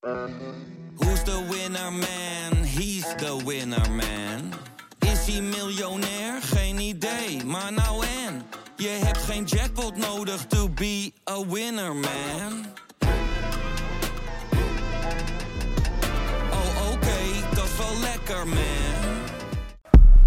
[0.00, 2.64] Who's the winner man?
[2.64, 4.52] He's the winner man.
[4.98, 6.42] Is hij miljonair?
[6.42, 8.42] Geen idee, maar nou en.
[8.76, 12.66] Je hebt geen jackpot nodig to be a winner man.
[16.50, 19.18] Oh oké, dat is wel lekker man.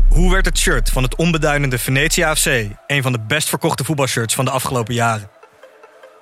[0.09, 2.45] Hoe werd het shirt van het onbeduidende Venetia FC
[2.87, 5.29] een van de best verkochte voetbalshirts van de afgelopen jaren?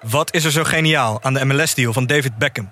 [0.02, 2.71] Wat is er zo geniaal aan de MLS-deal van David Beckham?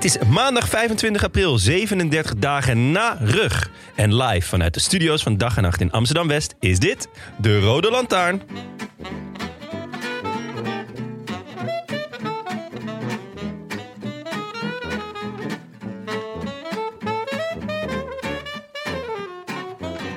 [0.00, 3.70] Het is maandag 25 april, 37 dagen na rug.
[3.94, 7.08] En live vanuit de studio's van Dag en Nacht in Amsterdam-West is dit
[7.40, 8.42] de Rode Lantaarn.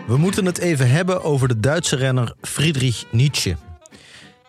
[0.08, 3.56] We moeten het even hebben over de Duitse renner Friedrich Nietzsche.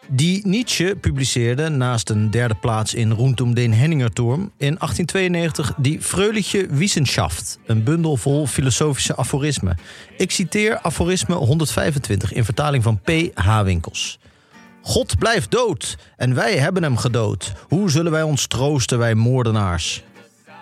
[0.09, 6.67] Die Nietzsche publiceerde naast een derde plaats in Rundum den Henningerturm in 1892 die Fröhliche
[6.71, 9.79] Wissenschaft, een bundel vol filosofische aforismen.
[10.17, 13.11] Ik citeer aforisme 125 in vertaling van P.
[13.35, 13.63] H.
[13.63, 14.19] Winkels.
[14.83, 17.53] God blijft dood en wij hebben hem gedood.
[17.69, 20.03] Hoe zullen wij ons troosten, wij moordenaars?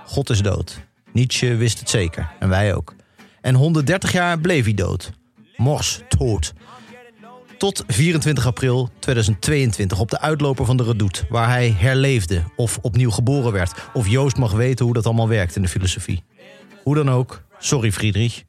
[0.07, 0.81] God is dood.
[1.13, 2.95] Nietzsche wist het zeker en wij ook.
[3.41, 5.11] En 130 jaar bleef hij dood.
[5.57, 6.53] Mors, dood.
[7.63, 13.11] Tot 24 april 2022 op de uitloper van de Redoute, waar hij herleefde of opnieuw
[13.11, 13.73] geboren werd.
[13.93, 16.23] Of Joost mag weten hoe dat allemaal werkt in de filosofie.
[16.83, 18.43] Hoe dan ook, sorry Friedrich.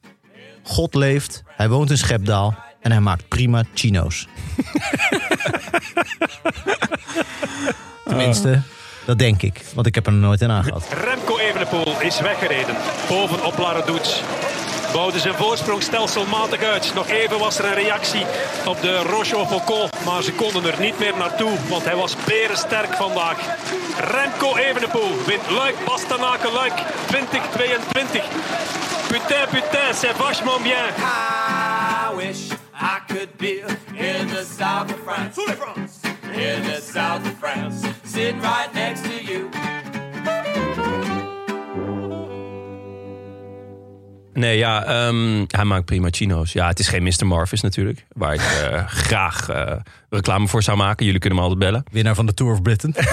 [0.62, 4.24] God leeft, hij woont in Schepdaal en hij maakt prima chino's.
[8.04, 8.62] Tenminste,
[9.06, 10.86] dat denk ik, want ik heb er nooit in aangehad.
[11.04, 12.74] Remco Evenepoel is weggereden.
[13.08, 14.22] Bovenop Laredoets.
[14.94, 16.94] Bouwde zijn voorsprong stelselmatig uit.
[16.94, 18.26] Nog even was er een reactie
[18.66, 19.88] op de Roche au Faucon.
[20.04, 21.58] Maar ze konden er niet meer naartoe.
[21.68, 23.38] Want hij was berensterk vandaag.
[23.98, 26.72] Remco Evenepoel wint Luik Bastenaken Luik
[27.06, 28.24] 2022.
[29.08, 30.88] Putain, putain, c'est vachement bien.
[30.98, 35.40] I wish I could be in the south of France.
[36.32, 37.86] In the south of France.
[38.04, 39.63] Sitting right next to you.
[44.34, 46.52] Nee, ja, ehm, hij maakt prima chino's.
[46.52, 47.26] Ja, het is geen Mr.
[47.26, 49.72] Marvis natuurlijk, waar ik eh, graag eh,
[50.10, 51.04] reclame voor zou maken.
[51.04, 51.84] Jullie kunnen me altijd bellen.
[51.92, 52.94] Winnaar van de Tour of Britain.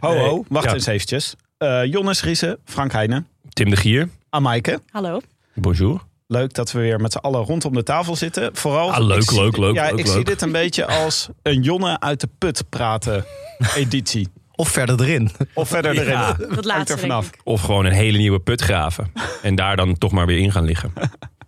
[0.00, 0.74] Ho, ho, wacht ja.
[0.74, 1.34] eens eventjes.
[1.58, 4.80] Eh Jonnes Riese, Frank Heijnen, Tim de Gier, Amaike.
[4.90, 5.20] Hallo.
[5.54, 6.00] bonjour.
[6.28, 8.50] Leuk dat we weer met z'n allen rondom de tafel zitten.
[8.56, 11.28] Vooral, Ah, leuk, ik zie- leuk, leuk, Ja, leuk, ik zie dit een beetje als
[11.42, 13.24] een Jonne uit de put praten
[13.74, 14.28] editie.
[14.56, 15.30] Of verder erin.
[15.54, 16.08] Of verder erin.
[16.12, 16.32] Ja.
[16.32, 17.30] Dat laatste er vanaf.
[17.44, 19.12] Of gewoon een hele nieuwe put graven.
[19.42, 20.92] En daar dan toch maar weer in gaan liggen.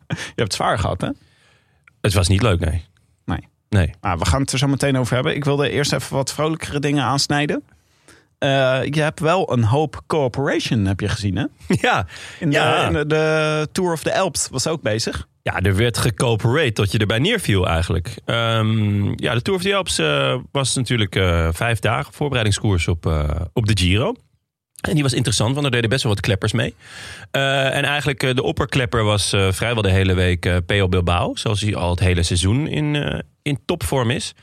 [0.08, 1.08] Je hebt het zwaar gehad, hè?
[2.00, 2.84] Het was niet leuk, nee.
[3.24, 3.48] Nee.
[3.68, 3.94] Nee.
[4.00, 5.34] Nou, we gaan het er zo meteen over hebben.
[5.34, 7.62] Ik wilde eerst even wat vrolijkere dingen aansnijden.
[8.38, 8.48] Eh,
[8.84, 11.44] je hebt wel een hoop cooperation, heb je gezien, hè?
[11.66, 12.06] Ja,
[12.40, 12.86] In de, Ja.
[12.86, 15.26] in de, de Tour of the Alps was ook bezig.
[15.52, 18.14] Ja, er werd gecooperate tot je erbij neerviel eigenlijk.
[18.24, 23.06] Ehm, ja, de Tour of the Alps eh, was natuurlijk eh, vijf dagen voorbereidingskoers op,
[23.06, 24.14] eh, op de Giro.
[24.80, 26.74] En die was interessant, want er deden best wel wat kleppers mee.
[27.30, 31.36] En eigenlijk de opperklepper was vrijwel de hele week eh PO Bilbao.
[31.36, 34.34] Zoals hij al het hele seizoen in, in topvorm is.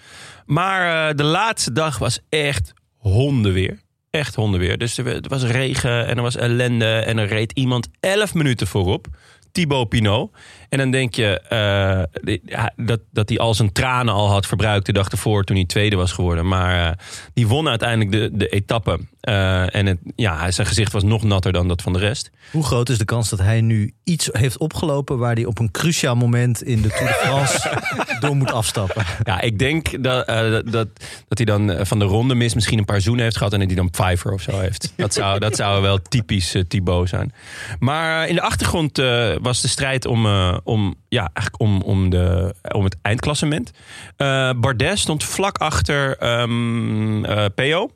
[0.45, 3.79] Maar de laatste dag was echt hondenweer.
[4.09, 4.77] Echt hondenweer.
[4.77, 6.85] Dus er was regen en er was ellende.
[6.85, 9.07] En er reed iemand 11 minuten voorop.
[9.55, 10.31] Thibaut Pinot.
[10.75, 14.93] En dan denk je eh, dat, dat hij al zijn tranen al had verbruikt de
[14.93, 16.47] dag ervoor toen hij tweede was geworden.
[16.47, 16.97] Maar eh,
[17.33, 18.99] die won uiteindelijk de, de etappe.
[19.21, 22.31] Eh, en het, ja, zijn gezicht was nog natter dan dat van de rest.
[22.51, 25.71] Hoe groot is de kans dat hij nu iets heeft opgelopen waar hij op een
[25.71, 27.81] cruciaal moment in de Tour de France
[28.27, 29.05] door moet afstappen?
[29.23, 30.87] Ja, ik denk dat, dat,
[31.27, 33.67] dat, hij dan van de ronde mis misschien een paar zoenen heeft gehad en dat
[33.67, 34.93] hij dan Pfeiffer of zo heeft.
[34.95, 37.33] Dat zou, dat zou wel typisch Thibaut zijn.
[37.79, 38.97] Maar in de achtergrond
[39.41, 40.25] was de strijd om,
[40.65, 43.71] om, ja, eigenlijk om, om, de, om het eindklassement.
[44.17, 47.89] Eh Bardet stond vlak achter ehm eh, PO.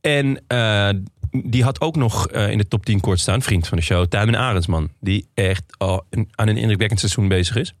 [0.00, 0.88] En eh,
[1.30, 3.42] die had ook nog in de top 10 kort staan.
[3.42, 4.88] Vriend van de show, Tuimen Arendsman.
[5.00, 7.74] Die echt al aan een indrukwekkend seizoen bezig is.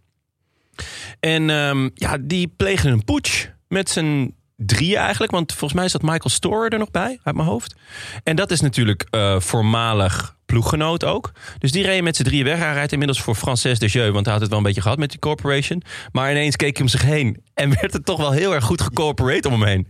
[1.20, 4.34] En ehm, ja, die pleegde een putsch met zijn
[4.66, 5.32] drieën eigenlijk.
[5.32, 7.74] Want volgens mij zat Michael Storer er nog bij, uit mijn hoofd.
[8.22, 11.32] En dat is natuurlijk eh, voormalig ploeggenoot ook.
[11.58, 12.58] Dus die reed met z'n drieën weg.
[12.58, 15.10] Hij rijdt inmiddels voor Frances Desjeux, want hij had het wel een beetje gehad met
[15.10, 15.82] die corporation.
[16.12, 18.80] Maar ineens keek hij om zich heen en werd het toch wel heel erg goed
[18.80, 19.86] gecorporate om hem heen.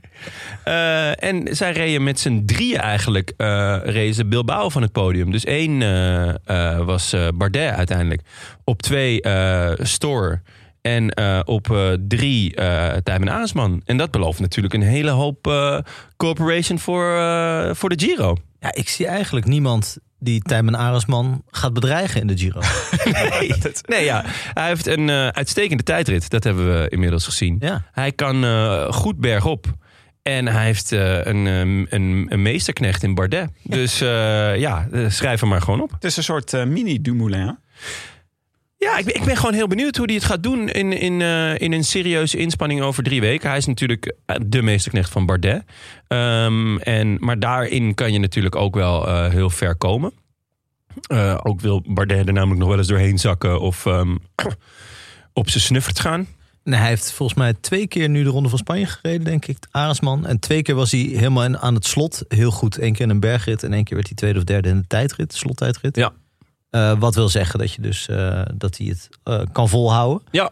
[0.64, 5.30] Eh, en zij reden met z'n drieën eigenlijk, eh reden ze Bilbao van het podium.
[5.30, 8.20] Dus één eh, eh, was eh, Bardet uiteindelijk.
[8.64, 10.40] Op twee eh Store.
[10.82, 13.82] En eh, op eh, drie uh, Tijmen Aasman.
[13.84, 15.78] En dat belooft natuurlijk een hele hoop eh
[16.16, 18.36] corporation voor, eh, voor de Giro.
[18.60, 22.60] Ja, ik zie eigenlijk niemand die Tijmen Aresman gaat bedreigen in de Giro.
[23.12, 23.52] Nee,
[23.86, 24.24] nee ja.
[24.54, 26.30] hij heeft een eh, uitstekende tijdrit.
[26.30, 27.56] Dat hebben we inmiddels gezien.
[27.58, 27.84] Ja.
[27.92, 29.66] Hij kan eh, goed bergop.
[30.22, 33.50] En hij heeft eh, een, ehm, een, een meesterknecht in Bardet.
[33.62, 35.90] Dus eh, ja, schrijf hem maar gewoon op.
[35.90, 37.58] Het is een soort mini-Dumoulin.
[38.82, 41.20] Ja, ik ben, ik ben gewoon heel benieuwd hoe hij het gaat doen in, in,
[41.20, 43.48] eh, in een serieuze inspanning over drie weken.
[43.48, 45.64] Hij is natuurlijk eh, de meesterknecht van Bardet.
[46.08, 50.12] Ehm, en, maar daarin kan je natuurlijk ook wel eh, heel ver komen.
[51.42, 54.16] Ook wil Bardet er namelijk nog wel eens doorheen zakken of ehm,
[55.32, 56.26] op zijn snuffert gaan.
[56.64, 59.58] Nee, hij heeft volgens mij twee keer nu de Ronde van Spanje gereden, denk ik,
[59.70, 60.26] Aresman.
[60.26, 62.80] En twee keer was hij helemaal aan het slot heel goed.
[62.80, 64.86] Eén keer in een bergrit en één keer werd hij tweede of derde in de
[64.86, 65.96] tijdrit, de slottijdrit.
[65.96, 66.12] Ja.
[66.72, 70.22] Eh, wat wil zeggen dat, je dus, eh, dat hij het eh, kan volhouden.
[70.30, 70.50] Ja.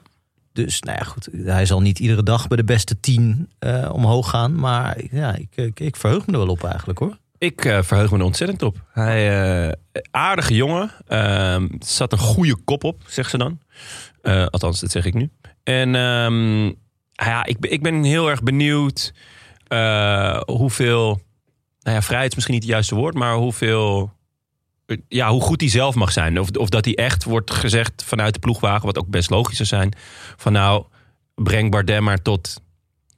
[0.52, 3.50] Dus nou ja, goed, hij zal niet iedere dag bij de beste tien
[3.92, 4.54] omhoog gaan.
[4.54, 7.16] Maar ja, ik, ik, ik verheug me er wel op eigenlijk hoor.
[7.38, 8.84] Ik verheug me er ontzettend op.
[8.92, 9.76] Hij,
[10.10, 10.90] aardige jongen.
[11.06, 13.60] Ehm, zat een goede kop op, zegt ze dan.
[14.50, 15.30] Althans, dat zeg ik nu.
[15.62, 16.64] En ehm,
[17.12, 19.12] ja, ik, ben- ik ben heel erg benieuwd
[20.46, 21.20] hoeveel...
[21.80, 24.12] Nou ja, vrijheid is misschien niet het juiste woord, maar hoeveel...
[25.08, 26.40] Ja, hoe goed hij zelf mag zijn.
[26.40, 29.68] Of, of dat hij echt wordt gezegd vanuit de ploegwagen, wat ook best logisch zou
[29.68, 29.92] zijn.
[30.36, 30.84] Van nou,
[31.34, 32.60] breng Bardet maar tot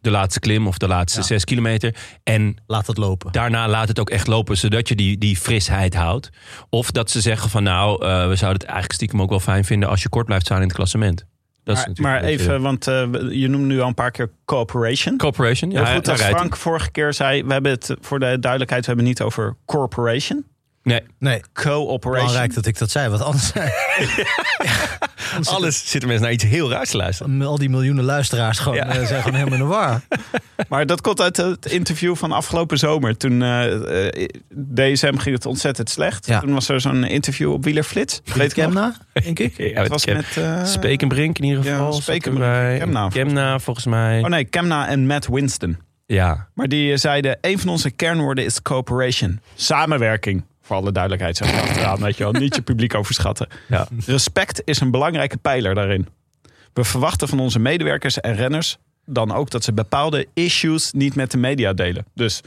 [0.00, 1.26] de laatste klim of de laatste Ja.
[1.26, 1.94] zes kilometer.
[2.22, 3.32] En Laat het lopen.
[3.32, 6.30] daarna laat het ook echt lopen, zodat je die, die frisheid houdt.
[6.68, 9.64] Of dat ze zeggen van nou, eh, we zouden het eigenlijk stiekem ook wel fijn
[9.64, 11.24] vinden als je kort blijft staan in het klassement.
[11.64, 14.10] Dat is Maar, natuurlijk maar beetje- even, want eh, je noemde nu al een paar
[14.10, 15.16] keer cooperation.
[15.16, 18.80] Corporation, ja, Heel goed rijdt Frank vorige keer zei, we hebben het voor de duidelijkheid,
[18.80, 20.44] we hebben het niet over corporation.
[20.82, 22.26] Nee, Nee, Co-operation.
[22.26, 23.08] belangrijk dat ik dat zei.
[23.08, 23.52] Want anders
[25.48, 27.42] alles zitten mensen naar iets heel raars te luisteren.
[27.42, 28.86] al die miljoenen luisteraars gewoon, Ja.
[28.86, 30.00] eh, zijn gewoon helemaal in de war.
[30.68, 33.16] Maar dat komt uit het interview van afgelopen zomer.
[33.16, 34.28] Toen eh, eh,
[34.74, 36.26] DSM ging het ontzettend slecht.
[36.26, 36.40] Ja.
[36.40, 38.20] Toen was er zo'n interview op Wielerflits.
[38.34, 38.52] Weet.
[38.52, 39.56] Kemna, denk ik.
[39.72, 40.36] Ja, Het was Kem- met...
[40.36, 41.92] eh, Spekenbrink in ieder ja, geval.
[41.92, 42.78] zat Spekenbrink.
[42.78, 43.08] Kemna.
[43.08, 44.20] Kemna volgens mij.
[44.22, 45.78] Oh nee, Kemna en Matt Winston.
[46.06, 49.40] Ja, Maar die zeiden, een van onze kernwoorden is cooperation.
[49.54, 50.44] Samenwerking.
[50.62, 52.32] Voor alle duidelijkheid zeg ik achteraan, weet je wel.
[52.32, 53.48] Niet je publiek overschatten.
[53.68, 53.88] ja.
[54.06, 56.08] Respect is een belangrijke pijler daarin.
[56.72, 61.30] We verwachten van onze medewerkers en renners dan ook dat ze bepaalde issues niet met
[61.30, 62.04] de media delen.
[62.14, 62.40] Dus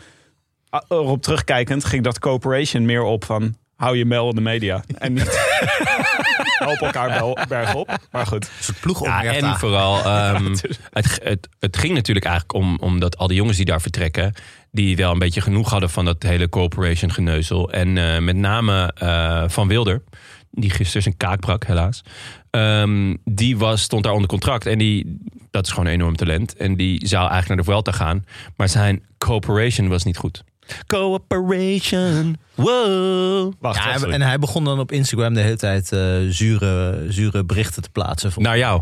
[0.88, 4.83] erop terugkijkend ging dat cooperation meer op van hou je mail in de media.
[4.97, 5.29] En niet
[6.65, 7.97] help elkaar bel- bergop.
[8.11, 8.43] Maar goed.
[8.43, 10.55] Een soort ploeg Ja, en vooral, ehm,
[10.91, 14.33] het, het, het ging natuurlijk eigenlijk om, omdat al die jongens die daar vertrekken,
[14.71, 17.71] die wel een beetje genoeg hadden van dat hele corporation geneuzel.
[17.71, 20.03] En eh, met name eh, Van Wilder,
[20.51, 22.01] die gisteren zijn kaak brak, helaas.
[22.49, 25.18] Ehm, die was, stond daar onder contract en die,
[25.51, 26.56] dat is gewoon een enorm talent.
[26.56, 28.25] En die zou eigenlijk naar de Vuelta gaan,
[28.56, 30.44] maar zijn corporation was niet goed.
[30.88, 33.54] Cooperation, wow.
[33.60, 37.81] Wacht, Ja, en hij begon dan op Instagram de hele tijd eh, zure, zure berichten
[37.81, 38.31] te plaatsen.
[38.36, 38.81] Naar jou.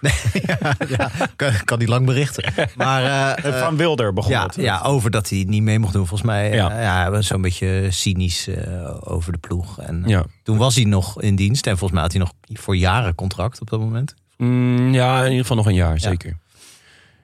[0.96, 2.52] ja, kan, kan hij lang berichten.
[2.76, 3.02] Maar
[3.36, 4.54] eh, Eh, van Wilder begon ja, het.
[4.54, 6.06] ja, over dat hij niet mee mocht doen.
[6.06, 6.70] Volgens mij Ja.
[6.70, 6.80] ja.
[6.80, 9.80] ja, hij was zo'n beetje cynisch eh, over de ploeg.
[9.80, 10.24] En Ja.
[10.42, 11.66] toen was hij nog in dienst.
[11.66, 14.14] En volgens mij had hij nog voor jaren contract op dat moment.
[14.36, 16.36] Mm, ja, in ieder geval nog een jaar, zeker.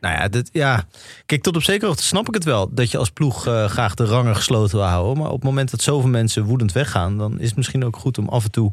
[0.00, 0.85] Nou ja, dit, ja,
[1.26, 2.75] kijk, tot op zekere hoogte snap ik het wel.
[2.75, 5.19] Dat je als ploeg eh, graag de rangen gesloten wil houden.
[5.23, 7.19] Maar op het moment dat zoveel mensen woedend weggaan...
[7.19, 8.73] dan is het misschien ook goed om af en toe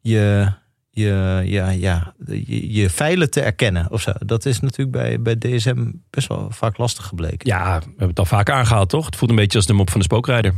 [0.00, 0.52] je,
[0.90, 3.90] je, ja, ja, je, je feilen te erkennen.
[3.90, 4.12] Of zo.
[4.18, 7.48] Dat is natuurlijk bij, bij DSM best wel vaak lastig gebleken.
[7.48, 9.06] Ja, we hebben het al vaak aangehaald, toch?
[9.06, 10.54] Het voelt een beetje als de mop van de spookrijder.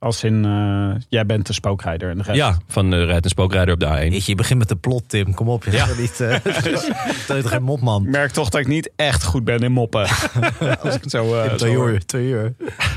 [0.00, 2.36] Als in, eh, jij bent de spookrijder en de rest.
[2.36, 3.90] Ja, van de rijdt een spookrijder op de A1.
[4.10, 5.34] Weet je, je begint met de plot, Tim.
[5.34, 5.86] Kom op, je Ja.
[5.98, 6.20] niet.
[6.20, 6.36] eh
[7.24, 8.02] Stel je geen mopman?
[8.04, 10.00] Ik merk toch dat ik niet echt goed ben in moppen.
[10.82, 11.98] Als ik het zo, eh, zo hoor.
[11.98, 12.54] twee uur.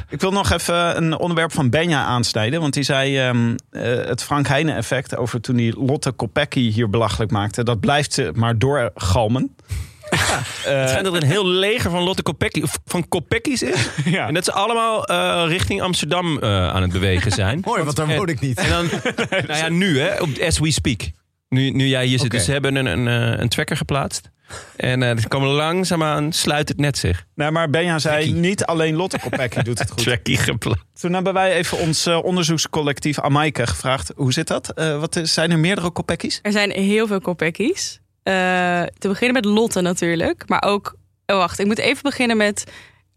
[0.09, 2.61] Ik wil nog even een onderwerp van Benja aansnijden.
[2.61, 6.89] Want die zei ehm, eh, het Frank Heijnen effect over toen hij Lotte Kopecky hier
[6.89, 7.63] belachelijk maakte.
[7.63, 9.55] Dat blijft ze maar doorgalmen.
[10.17, 13.89] Het schijnt dat er een heel leger van Lotte Kopecky, of van Kopekki's is.
[14.05, 14.27] Ja.
[14.27, 17.61] En dat ze allemaal eh, richting Amsterdam eh, aan het bewegen zijn.
[17.65, 18.57] Mooi, want daar woon ik niet.
[18.57, 18.89] En dan,
[19.47, 21.01] nou ja, nu hè, op, as we speak.
[21.49, 22.31] Nu, nu jij hier zit.
[22.31, 24.29] Dus ze hebben een, een, eh, een tracker geplaatst.
[24.75, 27.25] En eh er komen langzaamaan, sluit het net zich.
[27.35, 30.03] Nee, maar Benja zei niet alleen Lotte Kopecky doet het goed.
[30.03, 30.83] Trackie geplaatst.
[30.99, 34.11] Toen hebben wij even ons onderzoekscollectief Amaike gevraagd.
[34.15, 34.71] Hoe zit dat?
[34.73, 36.39] Eh, wat is, zijn er meerdere Kopekkies?
[36.41, 38.01] Er zijn heel veel Kopekkies.
[38.31, 40.43] Eh, te beginnen met Lotte natuurlijk.
[40.47, 40.95] Maar ook...
[41.25, 41.59] Oh, wacht.
[41.59, 42.63] Ik moet even beginnen met...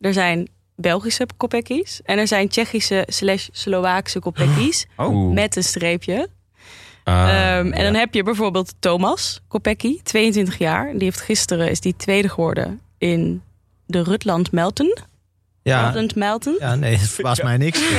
[0.01, 2.01] Er zijn Belgische Kopekkies.
[2.05, 4.87] En er zijn Tsjechische slash Slovaakse Kopekkies.
[4.99, 5.35] Oeh.
[5.35, 6.29] Met een streepje.
[7.05, 7.83] Ah, Ehm, en ja.
[7.83, 10.93] dan heb je bijvoorbeeld Thomas Kopecky, 22 jaar.
[10.93, 13.43] Die heeft gisteren is die tweede geworden in
[13.87, 14.97] de Rutland Melton.
[15.63, 16.57] Ja, Rutland Melton.
[16.59, 17.81] ja nee, het verbaast mij niks.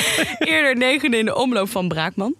[0.38, 2.34] Eerder negende in de omloop van Braakman.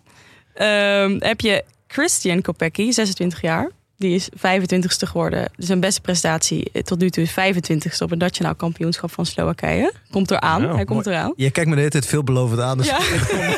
[0.55, 3.71] Ehm, heb je Christian Kopecky, 26 jaar.
[3.99, 5.51] Die is 25ste geworden.
[5.57, 9.27] Dus een beste prestatie eh, tot nu toe is 25ste op het nationaal kampioenschap van
[9.27, 9.93] Slowakije.
[10.11, 10.63] Komt eraan.
[10.63, 11.33] Ja, Hij komt eraan.
[11.37, 12.79] Je kijkt me de hele tijd veelbelovend aan.
[12.79, 12.97] Dus Ja.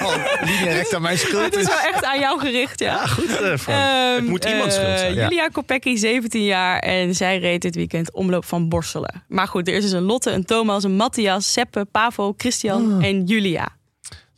[0.00, 0.12] al
[0.44, 1.44] linea recht aan mijn schuld.
[1.54, 3.06] Het is wel echt aan jou gericht, ja.
[3.06, 3.52] Goed, eh.
[3.66, 5.14] Ehm, het moet iemand eh, schuld zijn.
[5.14, 6.78] Julia Kopecky, 17 jaar.
[6.78, 9.23] En zij reed dit weekend omloop van Borselen.
[9.28, 13.04] Maar goed, er is dus een Lotte, een Thomas, een Matthias, Seppe, Pavo, Christian Ah.
[13.06, 13.68] en Julia.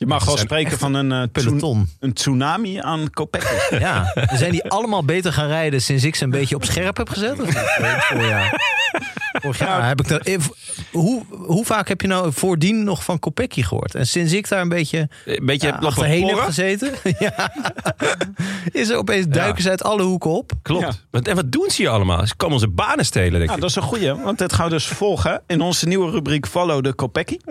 [0.00, 1.90] Je mag wel zijn spreken van een, eh, Peloton.
[2.00, 3.68] een tsunami aan Kopekki's.
[3.78, 7.08] Ja, zijn die allemaal beter gaan rijden sinds ik ze een beetje op scherp heb
[7.08, 7.40] gezet?
[7.40, 7.56] Of niet?
[9.42, 9.56] Het.
[9.56, 10.28] Vorig jaar heb ik dat.
[10.92, 13.94] Hoe, hoe vaak heb je nou voordien nog van Kopecky gehoord?
[13.94, 17.52] En sinds ik daar een beetje Een beetje ja, achterheen heb gezeten, ja,
[18.72, 20.52] is er opeens duiken ze uit alle hoeken op.
[20.62, 21.06] Klopt.
[21.22, 22.26] En wat doen ze hier allemaal?
[22.26, 23.60] Ze komen onze banen stelen, denk Nou, ik.
[23.60, 26.84] dat is een goeie, want dit gaan we dus volgen in onze nieuwe rubriek Follow
[26.84, 27.36] the Kopecky.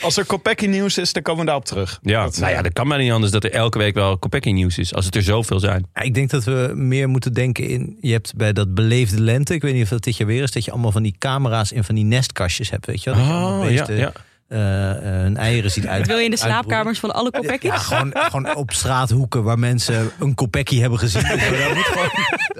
[0.00, 1.98] Als er Kopecky nieuws is, dan komen we daarop terug.
[2.02, 4.18] Ja, Dat, nou ja, eh, dat kan bijna niet anders dat er elke week wel
[4.18, 4.94] Kopecky nieuws is.
[4.94, 5.86] Als het er zoveel zijn.
[5.94, 7.96] Ja, ik denk dat we meer moeten denken in.
[8.00, 10.50] Je hebt bij dat beleefde lente, ik weet niet of dat dit jaar weer is,
[10.50, 13.18] dat je allemaal van die camera's in van die nestkastjes hebt, weet je wel?
[13.18, 14.12] Dat je allemaal Oh, ja, beesten, ja.
[14.48, 16.06] eh, eh, hun eieren ziet uit.
[16.06, 16.64] Wil je in de uitbroeden.
[16.64, 17.58] slaapkamers van alle?
[17.60, 21.22] Ja, gewoon, gewoon op straathoeken waar mensen een kopecky hebben gezien.
[21.28, 22.10] Dat moet gewoon-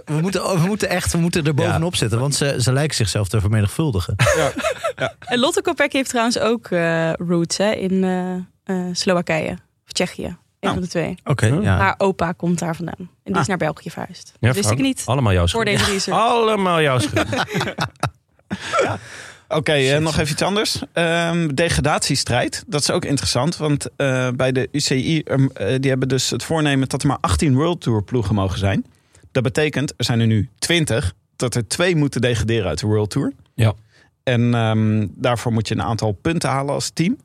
[0.04, 3.28] we, moeten, we moeten echt we moeten er bovenop zitten, want ze, ze lijken zichzelf
[3.28, 4.14] te vermenigvuldigen.
[5.18, 9.50] En Lotte Kopecky heeft trouwens ook eh, roots hè, in eh, eh, Slowakije.
[9.86, 10.36] Of Tsjechië.
[10.60, 10.74] Een Oh.
[10.74, 11.14] van de twee.
[11.24, 11.76] Oké, ja.
[11.76, 12.94] Haar opa komt daar vandaan.
[12.98, 13.46] En die is Ah.
[13.46, 14.32] naar België verhuisd.
[14.40, 15.02] Ja, dat wist ik niet.
[15.06, 15.78] Allemaal jouw Voor schuld.
[15.78, 16.18] deze research.
[16.20, 17.26] Allemaal jouw schuld.
[19.48, 20.82] Oké, eh, nog even iets anders.
[20.92, 23.56] Ehm, degradatiestrijd, dat is ook interessant.
[23.56, 27.18] Want eh, bij de UCI, ehm, eh, die hebben dus het voornemen dat er maar
[27.20, 28.84] 18 World Tour ploegen mogen zijn.
[29.32, 33.10] Dat betekent, er zijn er nu 20, dat er twee moeten degraderen uit de World
[33.10, 33.32] Tour.
[33.54, 33.72] Ja.
[34.22, 37.16] En ehm, daarvoor moet je een aantal punten halen als team.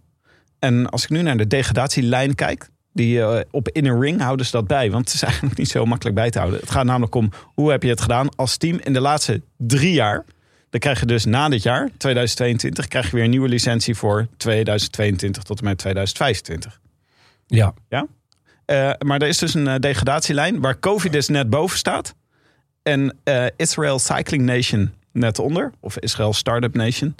[0.60, 4.52] En als ik nu naar de degradatielijn kijk, die eh, op Inner Ring houden ze
[4.52, 4.92] dat bij.
[4.92, 6.60] Want het is eigenlijk niet zo makkelijk bij te houden.
[6.60, 9.94] Het gaat namelijk om hoe heb je het gedaan als team in de laatste drie
[9.94, 10.26] jaar.
[10.70, 14.28] Dan krijg je dus na dit jaar, 2022, krijg je weer een nieuwe licentie voor
[14.38, 16.80] 2022 tot en met 2025.
[17.48, 17.74] Ja.
[18.72, 22.16] Eh, maar er is dus een eh, degradatielijn waar Covidis net boven staat.
[22.84, 25.72] En eh, Israel Cycling Nation net onder.
[25.80, 27.16] Of Israel Startup Nation.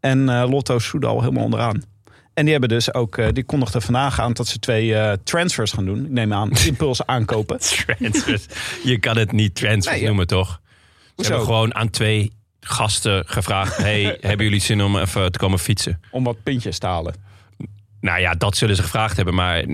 [0.00, 1.82] En Lotto Soudal helemaal onderaan.
[2.38, 5.72] En die hebben dus ook, eh, die kondigden vandaag aan dat ze twee eh, transfers
[5.72, 6.04] gaan doen.
[6.04, 7.58] Ik neem aan, impuls aankopen.
[7.58, 8.46] Transfers.
[8.84, 10.06] Je kan het niet transfers Nee, ja.
[10.06, 10.60] noemen, toch?
[11.16, 13.76] Ze hebben gewoon aan twee gasten gevraagd...
[13.86, 16.00] hey, hebben jullie zin om even te komen fietsen?
[16.10, 17.14] Om wat puntjes te halen.
[18.00, 19.34] Nou ja, dat zullen ze gevraagd hebben.
[19.34, 19.64] Maar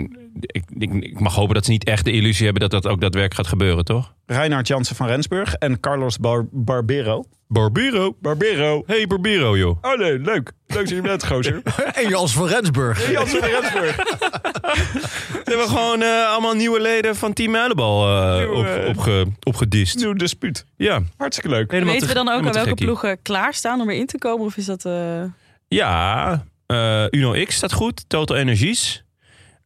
[0.41, 2.63] ik, ik, ik mag hopen dat ze niet echt de illusie hebben...
[2.69, 4.15] dat dat ook daadwerkelijk gaat gebeuren, toch?
[4.27, 7.25] Reinhard Jansen van Rensburg en Carlos Bar- Barbero.
[7.49, 8.17] Barbero.
[8.21, 8.83] Barbero.
[8.87, 9.79] Hey, Barbero, joh.
[9.83, 10.53] Oh nee, leuk.
[10.67, 11.63] Leuk dat je bent, gozer.
[12.03, 13.11] En Jans van Rensburg.
[13.11, 13.95] Jansen van Rensburg.
[15.45, 19.27] Ze hebben gewoon eh, allemaal nieuwe leden van Team Muilenbal eh, Nieuwe, op, eh, opge,
[19.43, 19.97] opgedist.
[19.97, 20.67] Nieuw dispuut.
[20.77, 21.01] Ja.
[21.17, 21.71] Hartstikke leuk.
[21.71, 24.47] Helemaal Weten we dan ook aan welke ploegen klaarstaan om erin te komen?
[24.47, 24.85] Of is dat...
[24.85, 25.23] eh,
[25.69, 28.05] Ja, eh, Uno X staat goed.
[28.09, 29.04] Total Energies.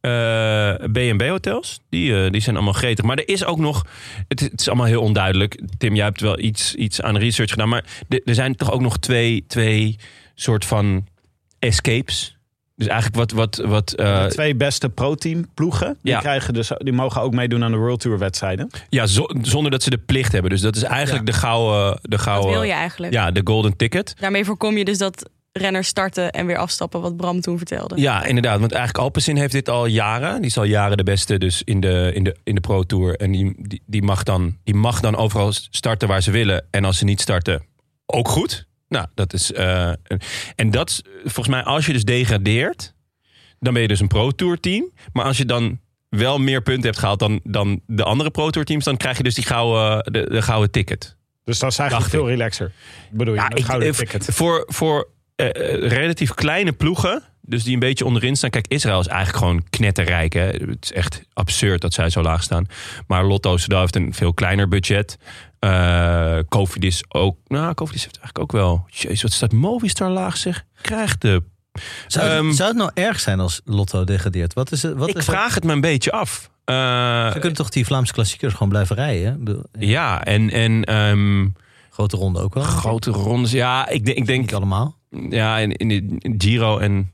[0.01, 1.79] Eh, B&B hotels.
[1.89, 3.05] Die, eh, die zijn allemaal gretig.
[3.05, 3.85] Maar er is ook nog...
[4.27, 5.59] Het, het is allemaal heel onduidelijk.
[5.77, 7.69] Tim, jij hebt wel iets, iets aan research gedaan.
[7.69, 9.97] Maar de- er zijn toch ook nog twee, twee
[10.35, 11.07] soort van
[11.59, 12.37] escapes.
[12.75, 13.31] Dus eigenlijk wat...
[13.31, 15.97] wat, wat eh, de twee beste pro-team ploegen.
[16.01, 16.19] Die, Ja.
[16.19, 18.69] krijgen dus, die mogen ook meedoen aan de World Tour wedstrijden.
[18.89, 20.51] ja, zo- zonder dat ze de plicht hebben.
[20.51, 21.99] Dus dat is eigenlijk de gouden...
[22.01, 23.13] De wat gouden wil je eigenlijk?
[23.13, 24.13] Ja, de golden ticket.
[24.19, 27.99] Daarmee voorkom je dus dat renners starten en weer afstappen, wat Bram toen vertelde.
[28.01, 28.59] Ja, inderdaad.
[28.59, 30.35] Want eigenlijk Alpecin heeft dit al jaren.
[30.35, 33.15] Die is al jaren de beste dus in de, in de, in de Pro Tour.
[33.15, 36.65] En die, die, die, mag dan, die mag dan overal starten waar ze willen.
[36.71, 37.63] En als ze niet starten,
[38.05, 38.67] ook goed.
[38.87, 39.51] Nou, dat is...
[39.51, 39.91] eh,
[40.55, 42.93] en dat, is, volgens mij, als je dus degradeert...
[43.59, 44.91] dan ben je dus een Pro Tour team.
[45.13, 48.67] Maar als je dan wel meer punten hebt gehaald dan, dan de andere Pro Tour
[48.67, 51.17] teams, dan krijg je dus die gouden, de, de gouden ticket.
[51.43, 52.71] Dus dat is eigenlijk Dacht veel relaxer.
[53.11, 54.25] Bedoel je, Ja, met ik, gouden eh, ticket.
[54.31, 55.07] Voor, voor
[55.87, 58.49] relatief kleine ploegen, dus die een beetje onderin staan.
[58.49, 60.33] Kijk, Israël is eigenlijk gewoon knetterrijk.
[60.33, 60.41] Hè?
[60.45, 62.65] Het is echt absurd dat zij zo laag staan.
[63.07, 65.17] Maar Lotto Soudal heeft een veel kleiner budget.
[65.59, 67.37] Eh Cofidis ook.
[67.47, 68.85] Nou, Cofidis heeft eigenlijk ook wel...
[68.87, 70.63] Jezus, wat staat Movistar laag zeg?
[70.81, 71.43] Krijgt de...
[72.07, 74.53] Zou, het- Ehm, zou het nou erg zijn als Lotto degradeert?
[74.53, 74.97] Wat is het?
[74.97, 76.49] Wat ik is vraag het me een beetje af.
[76.65, 79.41] Eh, Ze kunnen toch die Vlaamse klassiekers gewoon blijven rijden?
[79.45, 79.85] hè?
[79.85, 81.47] Ja, en, en ehm,
[81.99, 82.63] Grote ronde ook wel.
[82.63, 83.51] grote rondes.
[83.51, 84.41] Ja, ik, denk- ik denk...
[84.41, 84.97] Niet allemaal.
[85.29, 85.87] Ja, in, in
[86.21, 87.11] de Giro en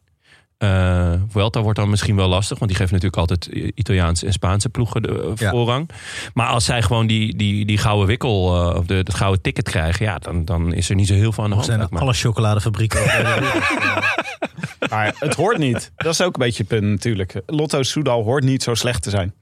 [0.57, 2.59] eh Vuelta wordt dan misschien wel lastig.
[2.59, 5.49] Want die geven natuurlijk altijd Italiaanse en Spaanse ploegen de eh, Ja.
[5.51, 5.89] voorrang.
[6.33, 9.69] Maar als zij gewoon die, die, die gouden wikkel eh, of de, het gouden ticket
[9.69, 10.05] krijgen...
[10.05, 11.67] Ja, dan, dan is er niet zo heel veel aan de hand.
[11.67, 12.99] zijn alle chocoladefabrieken.
[14.89, 15.91] Maar het hoort niet.
[15.95, 17.41] Dat is ook een beetje het punt natuurlijk.
[17.45, 19.33] Lotto Soudal hoort niet zo slecht te zijn.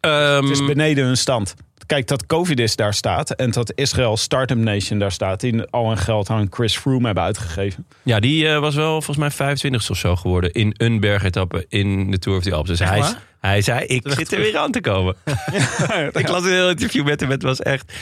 [0.00, 1.54] Ehm, Het is beneden hun stand.
[1.86, 5.40] Kijk, dat Covidis daar staat en dat Israël Startup Nation daar staat...
[5.40, 7.86] die al hun geld aan Chris Froome hebben uitgegeven.
[8.02, 10.52] ja, die eh, was wel volgens mij 25 of zo geworden...
[10.52, 12.68] in een bergetappe in de Tour of the Alps.
[12.68, 13.22] Dus hij, waar?
[13.40, 15.16] hij zei, ik zit er weer aan te komen.
[16.12, 17.30] ik las een heel interview met hem.
[17.30, 17.92] Het was echt...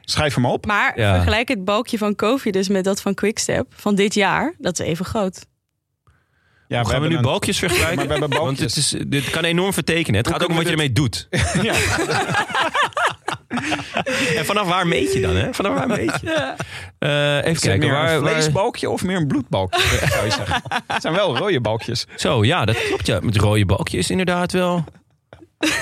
[0.00, 0.66] Schrijf hem op.
[0.66, 1.14] Maar Ja.
[1.14, 4.54] vergelijk het balkje van Kofi dus met dat van Quickstep van dit jaar.
[4.58, 5.46] Dat is even groot.
[6.68, 7.96] Ja, Gaan we nu een- balkjes vergelijken?
[8.06, 10.16] Maar we hebben Want het is, dit kan enorm vertekenen.
[10.16, 11.28] Het Hoe gaat ook om wat je ermee doet.
[11.62, 11.74] Ja.
[14.38, 15.54] En vanaf waar meet je dan, hè?
[15.54, 16.54] Vanaf waar meet je?
[16.98, 17.78] Eh, even kijken.
[17.78, 19.80] meer Waar, een waar- vleesbalkje of meer een bloedbalkje,
[20.12, 20.62] zou je zeggen?
[20.86, 22.06] Het zijn wel rode balkjes.
[22.16, 23.06] Zo, ja, dat klopt.
[23.06, 23.18] Ja.
[23.22, 24.84] Met rode balkjes inderdaad wel.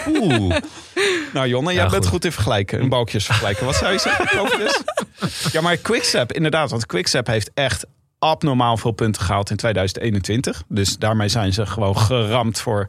[0.08, 0.56] Oeh.
[1.32, 2.12] Nou Jonne, jij Ja, bent goed.
[2.12, 2.80] goed in vergelijken.
[2.80, 3.64] In balkjes vergelijken.
[3.66, 4.82] Wat zou je zeggen over dit?
[5.52, 6.70] Ja, maar Quickstep, inderdaad.
[6.70, 7.86] Want Quickstep heeft echt
[8.18, 10.62] abnormaal veel punten gehaald in 2021.
[10.68, 12.88] Dus daarmee zijn ze gewoon geramd voor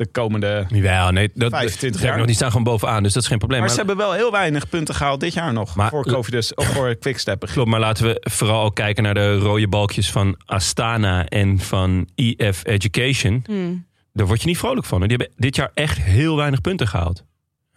[0.00, 0.66] de komende...
[0.68, 2.18] Ja, nee, dat 25 dat- jaar.
[2.18, 3.60] nog niet staan gewoon bovenaan, dus dat is geen probleem.
[3.60, 5.74] Maar Maar, ze hebben wel heel weinig punten gehaald dit jaar nog.
[5.76, 7.46] Maar- voor Covidus, of voor Quickstep.
[7.52, 12.08] Klopt, maar laten we vooral ook kijken naar de rode balkjes van Astana en van
[12.14, 13.42] EF Education.
[13.46, 13.86] Hmm.
[14.12, 15.00] Daar word je niet vrolijk van.
[15.00, 15.06] hè.
[15.06, 17.24] Die hebben dit jaar echt heel weinig punten gehaald.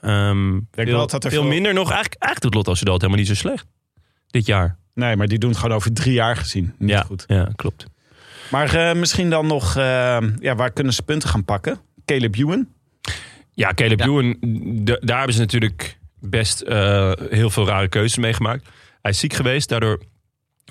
[0.01, 1.89] Ehm veel wel dat er veel veel- minder nog.
[1.91, 3.65] Eigenlijk, eigenlijk doet Lotto Soudal het helemaal niet zo slecht.
[4.27, 4.77] Dit jaar.
[4.93, 6.73] Nee, maar die doen het gewoon over drie jaar gezien.
[6.77, 7.23] Niet ja, goed.
[7.27, 7.85] ja, klopt.
[8.51, 9.75] Maar eh, misschien dan nog...
[9.75, 11.79] eh, ja, waar kunnen ze punten gaan pakken?
[12.05, 12.67] Caleb Ewan.
[13.53, 14.33] Ja, Caleb Ewan,
[14.83, 18.69] d- daar hebben ze natuurlijk best eh, heel veel rare keuzes mee gemaakt.
[19.01, 20.01] Hij is ziek geweest, daardoor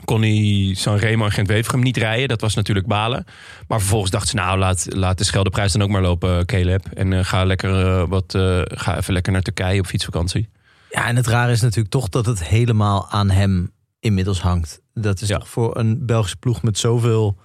[0.05, 2.29] kon hij Sanremo en Gent-Wevelgem niet rijden.
[2.29, 3.25] Dat was natuurlijk balen.
[3.69, 6.87] Maar vervolgens dachten ze, nou, laat, laat de Scheldeprijs dan ook maar lopen, Caleb.
[6.95, 10.49] En eh, ga, lekker, eh, wat, eh, ga even lekker naar Turkije op fietsvakantie.
[10.91, 14.81] Ja, en het rare is natuurlijk toch dat het helemaal aan hem inmiddels hangt.
[14.95, 15.39] Dat is Ja.
[15.39, 17.39] toch voor een Belgische ploeg met zoveel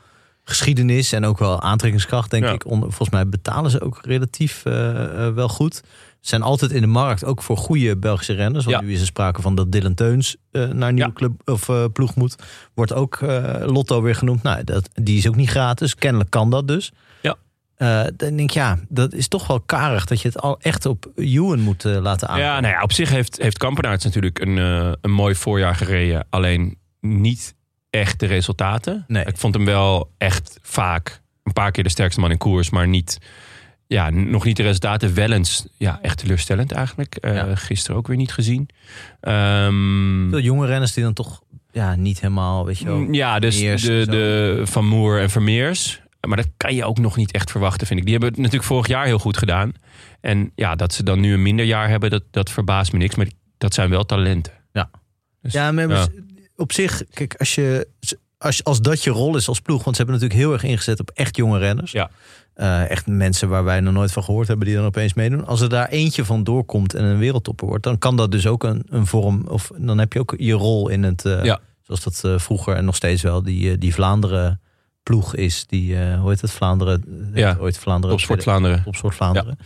[0.49, 2.51] geschiedenis en ook wel aantrekkingskracht, denk Ja.
[2.51, 2.63] ik.
[2.67, 5.75] Volgens mij betalen ze ook relatief eh, eh, wel goed.
[6.21, 8.65] Ze zijn altijd in de markt, ook voor goede Belgische renners.
[8.65, 8.83] Want Ja.
[8.83, 11.15] nu is er sprake van dat Dylan Teuns eh, naar een nieuwe Ja.
[11.15, 12.35] club of ploeg moet.
[12.73, 13.19] Wordt ook
[13.61, 14.43] Lotto weer genoemd.
[14.43, 15.95] Nou, dat, die is ook niet gratis.
[15.95, 16.91] Kennelijk kan dat dus.
[17.21, 17.35] Ja.
[17.75, 20.85] Eh, dan denk ik, ja, dat is toch wel karig dat je het al echt
[20.85, 22.39] op Ewan moet laten aan.
[22.39, 24.57] Ja, nou ja, op zich heeft, heeft Kampenaerts natuurlijk een,
[25.01, 26.25] een mooi voorjaar gereden.
[26.29, 27.55] Alleen niet
[27.89, 29.03] echt de resultaten.
[29.07, 29.25] Nee.
[29.25, 32.69] Ik vond hem wel echt vaak een paar keer de sterkste man in koers.
[32.69, 33.17] Maar niet,
[33.87, 35.13] ja, nog niet de resultaten.
[35.13, 37.17] Wel eens ja, echt teleurstellend eigenlijk.
[37.21, 37.55] Ja.
[37.55, 38.69] Gisteren ook weer niet gezien.
[39.21, 42.97] Ehm, Veel jonge renners die dan toch ja, niet helemaal, weet je wel.
[42.97, 44.05] Mm, ja, dus de, zo.
[44.05, 46.01] de Van Moer en Vermeers.
[46.27, 48.05] Maar dat kan je ook nog niet echt verwachten, vind ik.
[48.05, 49.71] Die hebben het natuurlijk vorig jaar heel goed gedaan.
[50.21, 53.15] En ja, dat ze dan nu een minder jaar hebben, dat, dat verbaast me niks.
[53.15, 54.53] Maar dat zijn wel talenten.
[54.71, 54.89] Ja.
[55.41, 56.07] Dus, Ja, maar ja.
[56.57, 57.87] Op zich, kijk, als, je,
[58.37, 60.99] als, als dat je rol is als ploeg, want ze hebben natuurlijk heel erg ingezet
[60.99, 61.91] op echt jonge renners.
[61.91, 62.09] Ja.
[62.53, 65.45] Eh, echt mensen waar wij nog nooit van gehoord hebben, die dan opeens meedoen.
[65.45, 68.63] Als er daar eentje van doorkomt en een wereldtopper wordt, dan kan dat dus ook
[68.63, 71.59] een, een vorm, of dan heb je ook je rol in het, eh, Ja.
[71.81, 74.61] zoals dat eh, vroeger en nog steeds wel, die, die Vlaanderen
[75.03, 75.65] ploeg is.
[75.67, 77.31] Die, hoe heet het, Vlaanderen?
[77.33, 77.57] Ja.
[77.59, 78.15] ooit Vlaanderen.
[78.15, 78.83] Topsport Vlaanderen.
[78.83, 79.55] Topsport Vlaanderen.
[79.59, 79.65] Ja.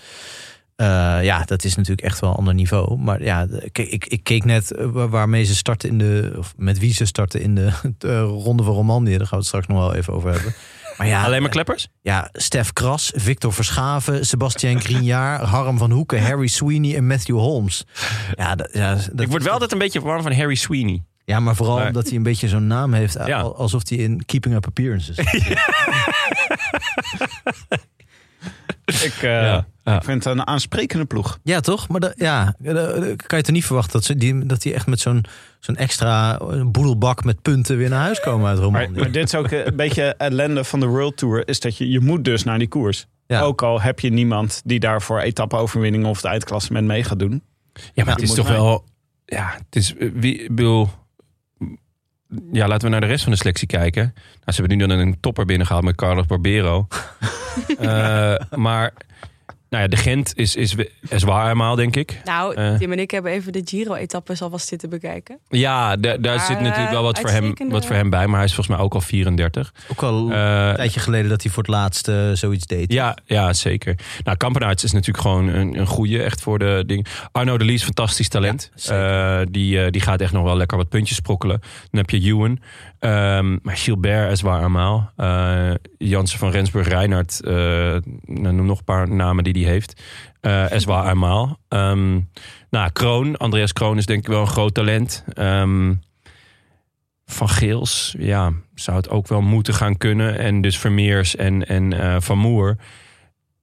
[1.23, 2.97] Ja, dat is natuurlijk echt wel een ander niveau.
[2.97, 6.33] Maar ja, ik, ik keek net eh, waar- waarmee ze starten in de.
[6.37, 9.17] Of met wie ze starten in de, de Ronde van Romandie.
[9.17, 10.53] Daar gaan we het straks nog wel even over hebben.
[10.97, 11.87] Maar ja, Alleen maar eh, kleppers?
[12.01, 17.83] ja, Stef Kras, Victor Verschaven, Sebastian Grignard, Harm van Hoeken, Harry Sweeney en Matthew Holmes.
[18.35, 21.03] Ja, dat, ja, dat, ik word wel altijd een beetje warm van Harry Sweeney.
[21.25, 23.17] ja maar vooral Maar- omdat hij een beetje zo'n naam heeft.
[23.25, 23.39] Ja.
[23.39, 25.15] al- Alsof hij in Keeping Up Appearances.
[29.10, 29.95] Ik, eh, Ja, ja.
[29.97, 31.39] ik vind het een aansprekende ploeg.
[31.43, 31.88] Ja, toch?
[31.89, 34.73] Maar da- ja, da- da- kan je toch niet verwachten dat, ze die, dat die
[34.73, 35.25] echt met zo'n
[35.60, 38.99] zo'n extra eh, boedelbak met punten weer naar huis komen uit Maar, Romandie?
[39.01, 41.47] maar dit is ook een beetje ellende van de World Tour.
[41.47, 43.06] Is dat je, je moet dus naar die koers.
[43.27, 43.41] Ja.
[43.41, 47.43] Ook al heb je niemand die daar voor etappe-overwinning of het eindklassement mee gaat doen.
[47.93, 48.84] Ja, maar het is toch wel...
[49.25, 49.95] Ja, het is...
[49.95, 50.89] eh, Wie, bedoel,
[52.51, 54.11] ja, laten we naar de rest van de selectie kijken.
[54.13, 56.87] Nou, ze hebben nu dan een topper binnengehaald met Carlos Barbero.
[57.79, 58.93] Eh, maar
[59.71, 60.75] nou ja, de Gent is, is,
[61.10, 62.21] is waar eenmaal, denk ik.
[62.25, 62.75] Nou, Eh.
[62.77, 65.38] Tim en ik hebben even de Giro-etappes alvast zitten bekijken.
[65.49, 68.27] Ja, da- daar Maar, zit natuurlijk wel wat voor, hem, wat voor hem bij.
[68.27, 69.73] Maar hij is volgens mij ook al 34.
[69.91, 70.31] Ook al een
[70.69, 72.91] Eh, tijdje geleden dat hij voor het laatst eh, zoiets deed.
[72.93, 73.95] Ja, ja, zeker.
[74.23, 77.05] Nou, Kampenaerts is natuurlijk gewoon een, een goede, echt voor de ding.
[77.31, 78.71] Arno de Lies, fantastisch talent.
[78.75, 81.60] Ja, Eh, die, eh, die gaat echt nog wel lekker wat puntjes sprokkelen.
[81.91, 82.60] Dan heb je Ewan.
[83.01, 85.11] Ehm, maar Gilbert is waar allemaal.
[85.15, 87.41] Eh Jansen van Rensburg, Reinhardt.
[87.43, 87.53] eh,
[88.25, 90.01] nou, noem nog een paar namen die hij heeft.
[90.39, 91.57] Eh Eswa Amal.
[91.67, 92.19] Ehm
[92.69, 93.37] nou, Kroon.
[93.37, 95.23] Andreas Kroon is denk ik wel een groot talent.
[95.33, 95.93] Ehm,
[97.25, 100.37] van Geels, ja, zou het ook wel moeten gaan kunnen.
[100.37, 102.77] En dus Vermeers en, en Van Moer,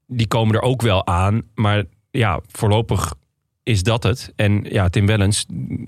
[0.06, 1.42] die komen er ook wel aan.
[1.54, 3.14] Maar ja, voorlopig
[3.62, 4.32] is dat het.
[4.36, 5.44] En ja, Tim Wellens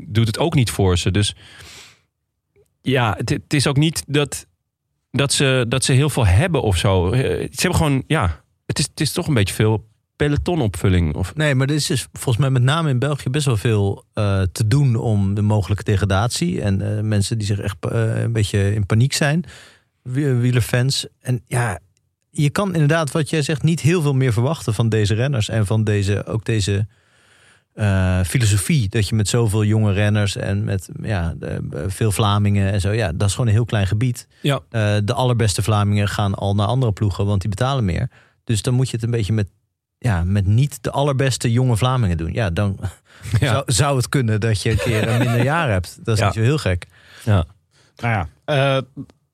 [0.06, 1.10] doet het ook niet voor ze.
[1.10, 1.34] Dus
[2.82, 4.46] ja, het, is ook niet dat,
[5.10, 7.10] dat, ze, dat ze heel veel hebben of zo.
[7.10, 11.14] Eh, Ze hebben gewoon, ja, het is, het is toch een beetje veel pelotonopvulling.
[11.14, 14.04] Of, Nee, maar er is dus volgens mij met name in België best wel veel
[14.12, 16.60] eh, te doen om de mogelijke degradatie.
[16.62, 19.44] En eh, mensen die zich echt een beetje in paniek zijn.
[20.02, 21.06] Wie- Wielerfans.
[21.20, 21.78] En ja,
[22.30, 25.48] je kan inderdaad, wat jij zegt, niet heel veel meer verwachten van deze renners.
[25.48, 26.86] En van deze, ook deze
[27.74, 28.88] eh, filosofie.
[28.88, 32.90] Dat je met zoveel jonge renners en met ja, de- veel Vlamingen en zo.
[32.90, 34.26] Ja, dat is gewoon een heel klein gebied.
[34.42, 38.11] ja, Eh, de allerbeste Vlamingen gaan al naar andere ploegen, want die betalen meer.
[38.44, 39.48] Dus dan moet je het een beetje met,
[39.98, 42.33] ja, met niet de allerbeste jonge Vlamingen doen.
[42.33, 42.78] Ja, dan
[43.40, 43.48] ja.
[43.50, 45.98] zou, zou het kunnen dat je een keer een minder jaar hebt.
[46.02, 46.26] Dat is Ja.
[46.26, 46.87] niet zo heel gek.
[47.24, 47.44] ja.
[47.96, 48.28] Nou ja,
[48.76, 48.83] eh,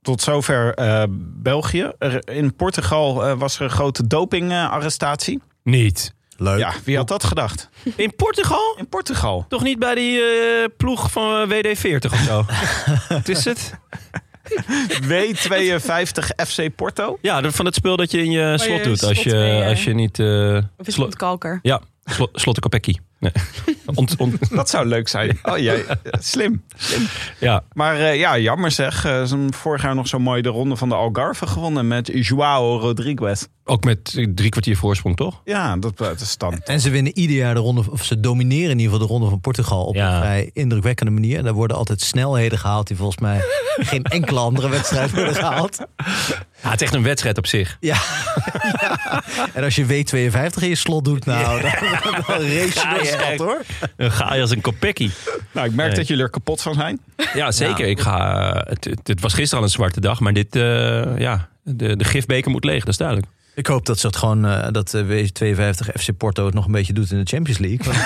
[0.02, 1.02] tot zover eh,
[1.42, 1.92] België.
[1.98, 5.40] Er- in Portugal eh, was er een grote dopingarrestatie.
[5.62, 6.14] Niet.
[6.38, 6.58] Leuk.
[6.58, 7.68] ja, wie had dat gedacht?
[7.96, 8.74] In Portugal?
[8.78, 9.44] In Portugal.
[9.48, 12.44] Toch niet bij die eh, ploeg van eh, WD-40 of zo?
[13.14, 13.74] Wat is het?
[15.02, 17.18] W52 FC Porto.
[17.22, 19.02] Ja, dat- van het spul dat je in je slot je doet.
[19.02, 20.18] Als slot je, mee, eh, als je niet...
[20.18, 21.58] eh Of is het kalker?
[21.62, 22.94] ja, slo, slotte Kopecky.
[23.18, 23.32] Nee.
[23.94, 25.38] Ont, ont, Dat zou leuk zijn.
[25.42, 25.84] Oh jij,
[26.18, 26.64] slim.
[27.40, 29.04] ja, Maar eh, ja, jammer zeg.
[29.04, 32.10] Eh, Ze hebben vorig jaar nog zo mooi de ronde van de Algarve gewonnen met
[32.12, 33.46] Joao Rodriguez.
[33.68, 35.40] Ook met drie kwartier voorsprong, toch?
[35.44, 36.60] Ja, dat, is dan.
[36.64, 39.28] En ze winnen ieder jaar de ronde, of ze domineren in ieder geval de ronde
[39.28, 40.14] van Portugal op Ja.
[40.14, 41.38] een vrij indrukwekkende manier.
[41.38, 43.40] En daar worden altijd snelheden gehaald die volgens mij
[43.90, 45.76] geen enkele andere wedstrijd worden gehaald.
[46.62, 47.76] Ja, het is echt een wedstrijd op zich.
[47.80, 47.96] Ja.
[48.80, 49.22] ja.
[49.52, 51.70] En als je W52 in je slot doet, nou, dan,
[52.26, 53.62] dan race je de hoor.
[53.96, 55.10] Dan ga je als een Kopecky.
[55.52, 55.98] Nou, ik merk Nee.
[55.98, 57.00] dat jullie er kapot van zijn.
[57.34, 57.86] Ja, zeker.
[57.86, 61.18] Ik ga, eh, het, het, het was gisteren al een zwarte dag, maar dit, eh,
[61.18, 63.26] ja, de, de gifbeker moet leeg, dat is duidelijk.
[63.56, 66.72] Ik hoop dat ze het gewoon, eh, dat eh, W52 FC Porto het nog een
[66.72, 67.78] beetje doet in de Champions League.
[67.86, 67.98] Want,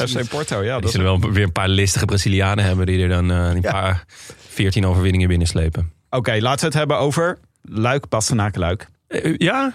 [0.00, 0.72] eh, FC Porto, ja.
[0.72, 3.60] Die Dat zullen wel weer een paar listige Brazilianen hebben die er dan eh, een
[3.62, 3.70] Ja.
[3.70, 4.04] paar
[4.48, 5.92] 14 overwinningen binnenslepen.
[6.10, 8.86] Oké, laten we het hebben over Luik, Bastenaken, Luik.
[9.38, 9.72] Ja,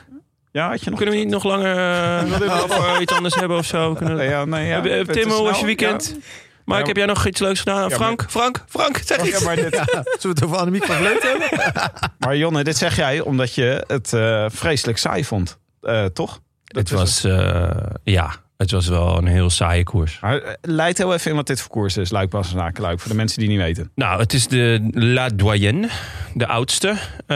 [0.51, 1.75] Ja, had je nog kunnen we niet nog langer
[2.63, 3.93] over iets anders hebben of zo?
[3.93, 4.81] Kunnen ja, nee, ja.
[4.81, 5.65] Tim, hoe was je snel?
[5.65, 6.17] weekend?
[6.65, 6.85] Mike, Ja.
[6.87, 7.89] heb jij nog iets leuks gedaan?
[7.89, 9.39] Ja, Frank, Frank, Frank, zeg iets.
[9.39, 11.91] ja, maar, dit, Zullen we het over Annemiek van Vleuten hebben?
[12.19, 15.57] maar Jonne, dit zeg jij omdat je het eh, vreselijk saai vond.
[15.81, 16.39] Eh, toch?
[16.63, 17.69] Dat Het was, eh,
[18.03, 20.19] ja, het was wel een heel saaie koers.
[20.21, 22.99] Maar leid heel even in wat dit voor koers is, Luik, Bastenaken, Luik.
[22.99, 23.91] Voor de mensen die niet weten.
[23.95, 25.89] Nou, het is de La Doyenne,
[26.33, 26.95] de oudste.
[27.27, 27.35] Eh,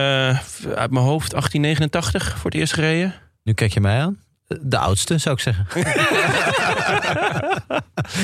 [0.75, 3.13] uit mijn hoofd 1889 voor het eerst gereden.
[3.43, 4.19] Nu kijk je mij aan.
[4.61, 5.67] De oudste, zou ik zeggen.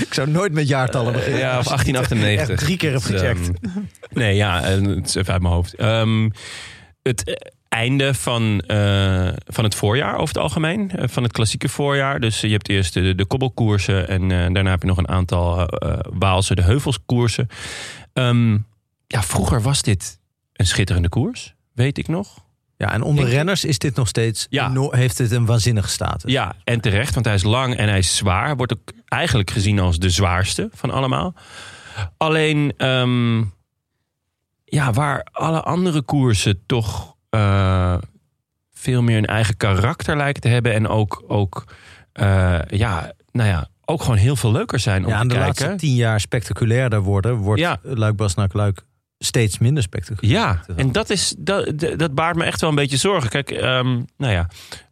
[0.07, 1.39] ik zou nooit met jaartallen beginnen.
[1.39, 2.49] Ja, of Als je het 1898.
[2.49, 3.49] Echt drie keer heb gecheckt.
[3.61, 3.83] ehm,
[4.19, 5.73] nee, ja, het is even uit mijn hoofd.
[5.75, 6.29] Ehm,
[7.01, 7.33] het eh,
[7.69, 10.91] einde van, eh, van het voorjaar over het algemeen.
[10.91, 12.19] eh, van het klassieke voorjaar.
[12.19, 14.07] Dus je hebt eerst de, de kobbelkoersen.
[14.07, 17.47] En eh, daarna heb je nog een aantal eh, eh, Waalse, de heuvelskoersen.
[18.13, 18.51] Ehm,
[19.07, 20.19] ja, vroeger was dit
[20.53, 21.53] een schitterende koers.
[21.73, 22.43] Weet ik nog.
[22.77, 24.71] Ja, en onder renners is dit nog steeds, Ja.
[24.89, 26.31] heeft het een waanzinnige status.
[26.31, 28.55] Ja, en terecht, want hij is lang en hij is zwaar.
[28.55, 31.33] Wordt ook eigenlijk gezien als de zwaarste van allemaal.
[32.17, 33.37] Alleen, ehm,
[34.65, 37.97] ja, waar alle andere koersen toch eh,
[38.73, 40.73] veel meer een eigen karakter lijken te hebben.
[40.73, 41.63] En ook, ook
[42.13, 45.33] eh, ja, nou ja, ook gewoon heel veel leuker zijn om Ja, te en de
[45.35, 45.65] kijken.
[45.65, 47.77] laatste tien jaar spectaculairder worden, wordt Ja.
[47.81, 48.81] Luik Basnak Luik
[49.17, 50.37] steeds minder spectaculair.
[50.39, 53.29] Ja, en dat, is, dat, dat- baart me echt wel een beetje zorgen.
[53.29, 54.49] Kijk, ehm, nou ja,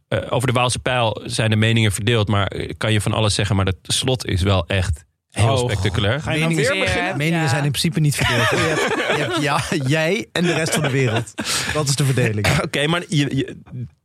[0.08, 2.28] eh, over de Waalse pijl zijn de meningen verdeeld.
[2.28, 3.56] Maar eh, kan je van alles zeggen.
[3.56, 6.22] Maar dat slot is wel echt Heel Oh, spectaculair.
[6.22, 7.10] Ga je Meningen- weer beginnen?
[7.12, 7.16] Ja.
[7.16, 8.50] Meningen zijn in principe niet verdeeld.
[8.50, 11.34] Je hebt, je hebt ja, jij en de rest van de wereld.
[11.74, 12.48] Dat is de verdeling.
[12.66, 13.58] Oké, maar je, je-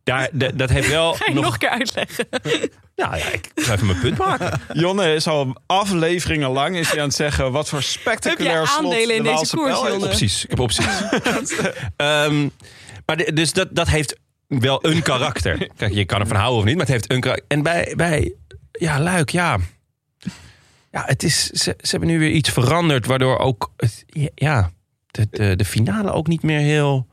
[0.08, 2.28] daar, dat heeft wel Ga je nog een keer uitleggen?
[2.98, 4.60] Nou ja, ik ga even mijn punt maken.
[4.72, 8.72] Jonne is al afleveringen lang is hij aan het zeggen wat voor spectaculair Heb je
[8.72, 9.80] slot aandelen in de deze koers.
[9.80, 10.06] Jonne?
[10.06, 10.44] Opties.
[10.44, 10.86] Ik heb opties.
[11.96, 12.48] Ehm,
[13.06, 15.68] maar de- dus dat, dat heeft wel een karakter.
[15.76, 17.46] Kijk, je kan ervan houden of niet, maar het heeft een karakter.
[17.48, 18.34] En bij, bij
[18.72, 19.58] ja, Luik, ja.
[20.90, 24.70] Ja, het is, ze, ze hebben nu weer iets veranderd, waardoor ook het, ja,
[25.10, 27.06] de, de, de finale ook niet meer heel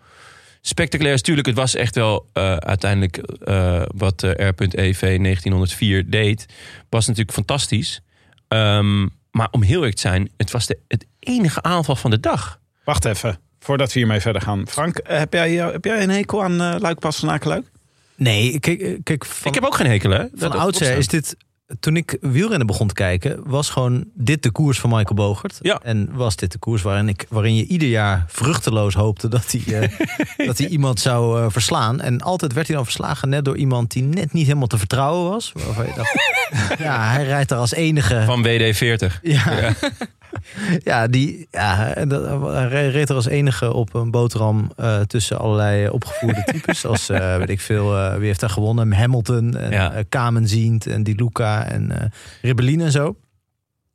[0.68, 1.22] spectaculair is.
[1.22, 6.46] Tuurlijk, het was echt wel eh, uiteindelijk eh, wat eh, R.EV 1904 deed,
[6.90, 8.02] was natuurlijk fantastisch.
[8.48, 12.20] Ehm, maar om heel eerlijk te zijn, het was de, het enige aanval van de
[12.20, 12.60] dag.
[12.84, 14.68] Wacht even, voordat we hiermee verder gaan.
[14.68, 17.72] Frank, heb jij, heb jij een hekel aan Luik pas van Luik?
[18.16, 20.26] Nee, kijk, kijk van, ik heb ook geen hekel, hè?
[20.34, 21.36] van oudsher is dit...
[21.80, 25.58] Toen ik wielrennen begon te kijken, was gewoon dit de koers van Michael Bogert.
[25.62, 25.80] Ja.
[25.84, 29.82] En was dit de koers waarin, ik, waarin je ieder jaar vruchteloos hoopte dat hij,
[29.82, 30.00] eh,
[30.48, 32.02] dat hij iemand zou eh, verslaan.
[32.02, 35.32] En altijd werd hij dan verslagen net door iemand die net niet helemaal te vertrouwen
[35.32, 35.52] was.
[35.54, 36.14] Waarvan je dacht,
[36.86, 38.24] ja, hij rijdt er als enige.
[38.26, 39.20] Van WD-40.
[39.22, 39.52] Ja.
[39.52, 39.74] ja,
[41.08, 45.90] die, ja, en dat- hij reed er als enige op een boterham eh, tussen allerlei
[45.90, 46.86] opgevoerde types.
[46.86, 48.94] Als, eh, weet ik veel, eh, wie heeft daar gewonnen?
[48.94, 49.94] Hamilton en Ja.
[49.96, 50.04] ja.
[50.10, 52.12] Kamenziend en Di Luca en
[52.42, 53.16] Rebellin en zo.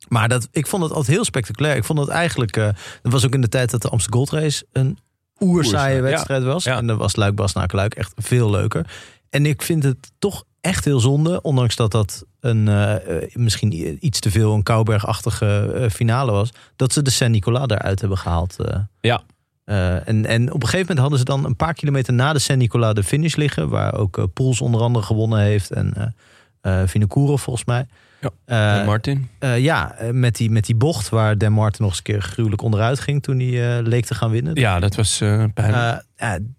[0.07, 1.75] Maar dat, ik vond het altijd heel spectaculair.
[1.75, 4.65] Ik vond het eigenlijk, dat was ook in de tijd dat de Amsterdam Gold Race
[4.71, 4.97] een
[5.39, 6.63] oerzaaie Oerzaaie, wedstrijd was.
[6.63, 6.77] ja.
[6.77, 8.85] En dan was Luik Bas Luik echt veel leuker.
[9.29, 13.97] En ik vind het toch echt heel zonde, ondanks dat dat een, eh, eh, misschien
[14.05, 18.59] iets te veel een Kouberg-achtige eh, finale was, dat ze de Saint-Nicolas eruit hebben gehaald.
[18.59, 18.79] eh.
[19.01, 19.21] Ja.
[20.05, 22.93] En, en op een gegeven moment hadden ze dan een paar kilometer na de Saint-Nicolas
[22.93, 26.15] de finish liggen, waar ook eh, Poels onder andere gewonnen heeft en
[26.85, 27.85] Vinokourov volgens mij.
[28.21, 28.79] Ja.
[28.79, 29.29] Eh, Martin.
[29.39, 32.21] eh, ja, eh, met die, met die bocht waar Dan Martin nog eens een keer
[32.21, 34.55] gruwelijk onderuit ging toen hij leek te gaan winnen.
[34.55, 35.17] Ja, dat was
[35.53, 36.03] pijnlijk.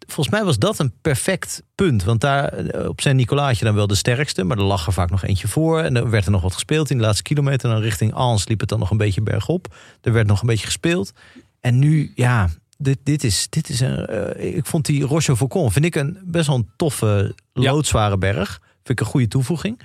[0.07, 2.05] Volgens mij was dat een perfect punt.
[2.05, 2.53] Want daar
[2.89, 4.45] op Saint Nicolas had je dan wel de sterkste.
[4.45, 5.81] Maar er lag er vaak nog eentje voor.
[5.81, 7.69] En er werd er nog wat gespeeld in de laatste kilometer.
[7.69, 9.75] En dan richting Ans liep het dan nog een beetje bergop.
[10.01, 11.13] Er werd nog een beetje gespeeld.
[11.61, 12.49] En nu, ja,
[12.79, 14.07] dit, dit is, dit is een...
[14.57, 17.73] ik vond die Roche Faucon, vind ik een best wel een toffe, Ja.
[17.73, 18.61] loodzware berg.
[18.85, 19.81] Vind ik een goede toevoeging.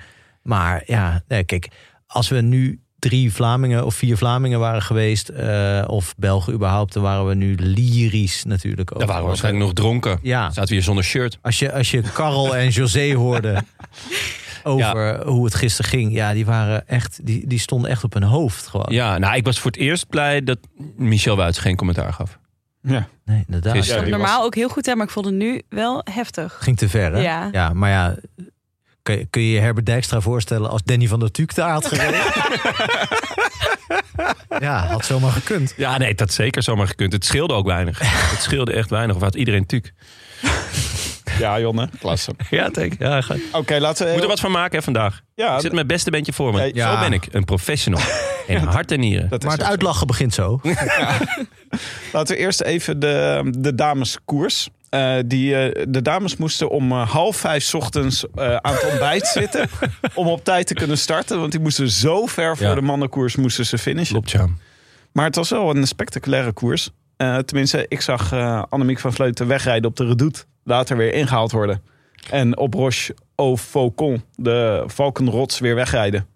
[0.48, 1.68] Maar ja, nee, kijk,
[2.06, 5.28] als we nu drie Vlamingen of vier Vlamingen waren geweest...
[5.28, 8.98] eh, of Belgen überhaupt, dan waren we nu lyrisch natuurlijk.
[8.98, 10.18] Daar waren we waarschijnlijk nog dronken.
[10.22, 11.38] Ja, Zaten we hier zonder shirt.
[11.42, 13.62] als je, als je Karel en José hoorde
[14.64, 18.22] over hoe het gisteren ging, ja, die waren echt, die, die stonden echt op hun
[18.22, 18.86] hoofd gewoon.
[18.88, 20.58] Ja, nou, ik was voor het eerst blij dat
[20.96, 22.38] Michel Wuits geen commentaar gaf.
[22.82, 23.08] Ja.
[23.24, 23.72] Nee, inderdaad.
[23.76, 24.04] Gisteren.
[24.04, 26.56] Ja, Normaal ook heel goed, hè, maar ik vond het nu wel heftig.
[26.60, 27.20] Ging te ver, hè?
[27.50, 27.72] Ja.
[27.72, 28.16] maar ja,
[29.08, 31.86] kun je, kun je je Herbert Dijkstra voorstellen als Danny van der Tuuk daar had
[31.86, 32.20] gereden?
[34.66, 35.74] ja, had zomaar gekund.
[35.76, 37.12] Ja, nee, dat zeker zomaar gekund.
[37.12, 37.98] Het scheelde ook weinig.
[38.30, 39.16] Het scheelde echt weinig.
[39.16, 39.92] Of had iedereen tuk.
[41.38, 42.32] Ja, Jonne, klasse.
[42.50, 44.12] Ja, denk ja, ga- Oké, laten we...
[44.12, 45.20] Moet er wat van maken hè, vandaag.
[45.34, 46.70] Ja, Ik zit mijn beste bandje voor me.
[46.74, 46.92] Ja.
[46.94, 47.26] Zo ben ik.
[47.30, 48.00] Een professional.
[48.46, 49.28] In hart en nieren.
[49.44, 50.60] Maar het uitlachen begint zo.
[52.12, 54.68] Laten we eerst even de, de dameskoers.
[54.90, 59.26] Eh, die, eh, de dames moesten om eh, half vijf 's ochtends aan het ontbijt
[59.40, 59.68] zitten.
[60.14, 61.38] om op tijd te kunnen starten.
[61.40, 62.74] Want die moesten zo ver voor Ja.
[62.74, 64.12] de mannenkoers moesten ze finishen.
[64.12, 64.46] Klopt, ja.
[65.12, 66.90] Maar het was wel een spectaculaire koers.
[67.44, 68.32] Tenminste, ik zag
[68.68, 70.44] Annemiek van Vleuten wegrijden op de Redoute.
[70.64, 71.82] Later weer ingehaald worden.
[72.30, 76.26] En op Roche au Faucon, de Valkenrots, weer wegrijden.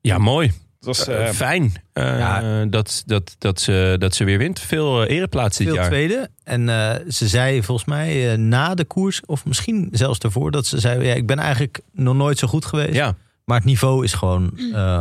[0.00, 0.52] Ja, mooi.
[0.84, 2.64] Het was, Eh, fijn eh, Ja.
[2.64, 4.60] dat, dat, dat, ze, dat ze weer wint.
[4.60, 5.86] Veel eh, ereplaats dit Veel jaar.
[5.86, 6.28] tweede.
[6.44, 6.66] En
[7.08, 11.14] ze zei volgens mij na de koers, of misschien zelfs daarvoor, dat ze zei: ja,
[11.14, 12.94] ik ben eigenlijk nog nooit zo goed geweest.
[12.94, 13.14] Ja,
[13.44, 14.52] Maar het niveau is gewoon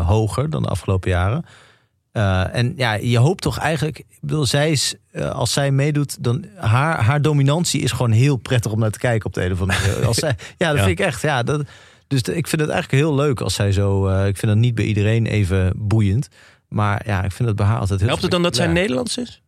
[0.05, 1.45] hoger dan de afgelopen jaren.
[2.51, 4.95] En ja, je hoopt toch eigenlijk, ik bedoel, zij is,
[5.31, 9.25] als zij meedoet, dan haar, haar dominantie is gewoon heel prettig om naar te kijken
[9.25, 10.05] op de een of andere manier.
[10.07, 10.83] Als zij, ja, dat Ja.
[10.85, 11.21] vind ik echt.
[11.21, 11.61] Ja, dat,
[12.11, 14.07] dus de- ik vind het eigenlijk heel leuk als zij zo.
[14.07, 16.27] eh, ik vind dat niet bij iedereen even boeiend.
[16.67, 18.67] Maar ja, ik vind het bij haar altijd heel helpt het dan dat zij.
[18.67, 19.41] Nederlands is?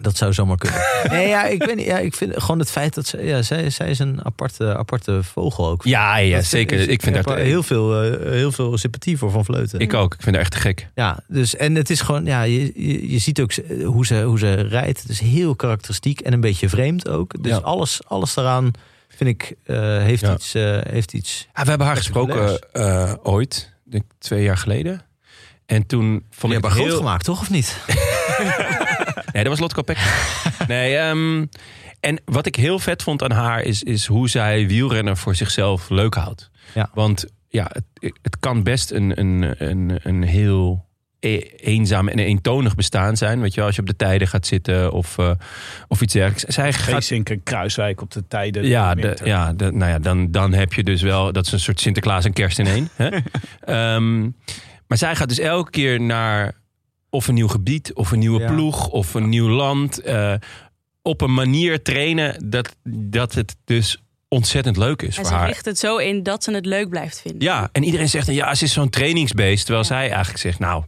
[0.00, 0.80] Dat zou zomaar kunnen.
[1.10, 3.22] nee, ja, ik, niet, ja, ik vind gewoon het feit dat ze.
[3.24, 5.84] Ja, zij, zij is een aparte, aparte vogel ook.
[5.84, 6.88] Ja, ja Dat zeker.
[6.88, 9.80] Ik vind daar heel veel, eh, heel veel sympathie voor van Vleuten.
[9.80, 10.14] Ik ook.
[10.14, 10.88] Ik vind haar echt te gek.
[10.94, 13.52] Ja, dus en het is gewoon, ja, je, je, je ziet ook
[13.84, 15.00] hoe ze, hoe ze rijdt.
[15.02, 17.42] Het is heel karakteristiek en een beetje vreemd ook.
[17.42, 17.58] Dus Ja.
[17.58, 18.70] alles, alles daaraan
[19.16, 20.34] vind ik eh, heeft, Ja.
[20.34, 21.48] iets, eh, heeft iets.
[21.52, 25.04] Ah, we hebben haar gesproken eh, ooit, ik denk twee jaar geleden.
[25.66, 26.84] En toen vond Je ik haar heel...
[26.84, 27.76] groot gemaakt, toch of niet?
[29.32, 29.98] Nee, dat was Lotte Kopeck.
[30.68, 31.46] nee, ehm,
[32.00, 35.88] en wat ik heel vet vond aan haar is, is hoe zij wielrenner voor zichzelf
[35.88, 36.50] leuk houdt.
[36.74, 36.90] Ja.
[36.94, 40.85] Want ja, het, het kan best een, een, een, een heel
[41.56, 43.40] eenzaam en eentonig bestaan zijn.
[43.40, 45.30] Weet je wel, als je op de tijden gaat zitten of, eh,
[45.88, 46.54] of iets dergelijks.
[46.54, 48.66] Zij gaat Geesink en Kruiswijk op de tijden.
[48.66, 51.32] ja, de ja de, nou ja dan, dan heb je dus wel...
[51.32, 52.88] Dat is een soort Sinterklaas en kerst in één.
[52.94, 53.08] hè?
[53.60, 54.20] Ehm,
[54.86, 56.52] maar zij gaat dus elke keer naar
[57.10, 57.94] of een nieuw gebied...
[57.94, 58.46] of een nieuwe Ja.
[58.52, 59.98] ploeg of een nieuw land...
[60.00, 60.34] eh,
[61.02, 62.76] op een manier trainen dat,
[63.08, 65.46] dat het dus ontzettend leuk is En voor ze haar.
[65.46, 67.40] richt het zo in dat ze het leuk blijft vinden.
[67.42, 69.64] Ja, en iedereen zegt dan, ja, ze is zo'n trainingsbeest.
[69.64, 69.90] Terwijl Ja.
[69.94, 70.84] zij eigenlijk zegt, nou,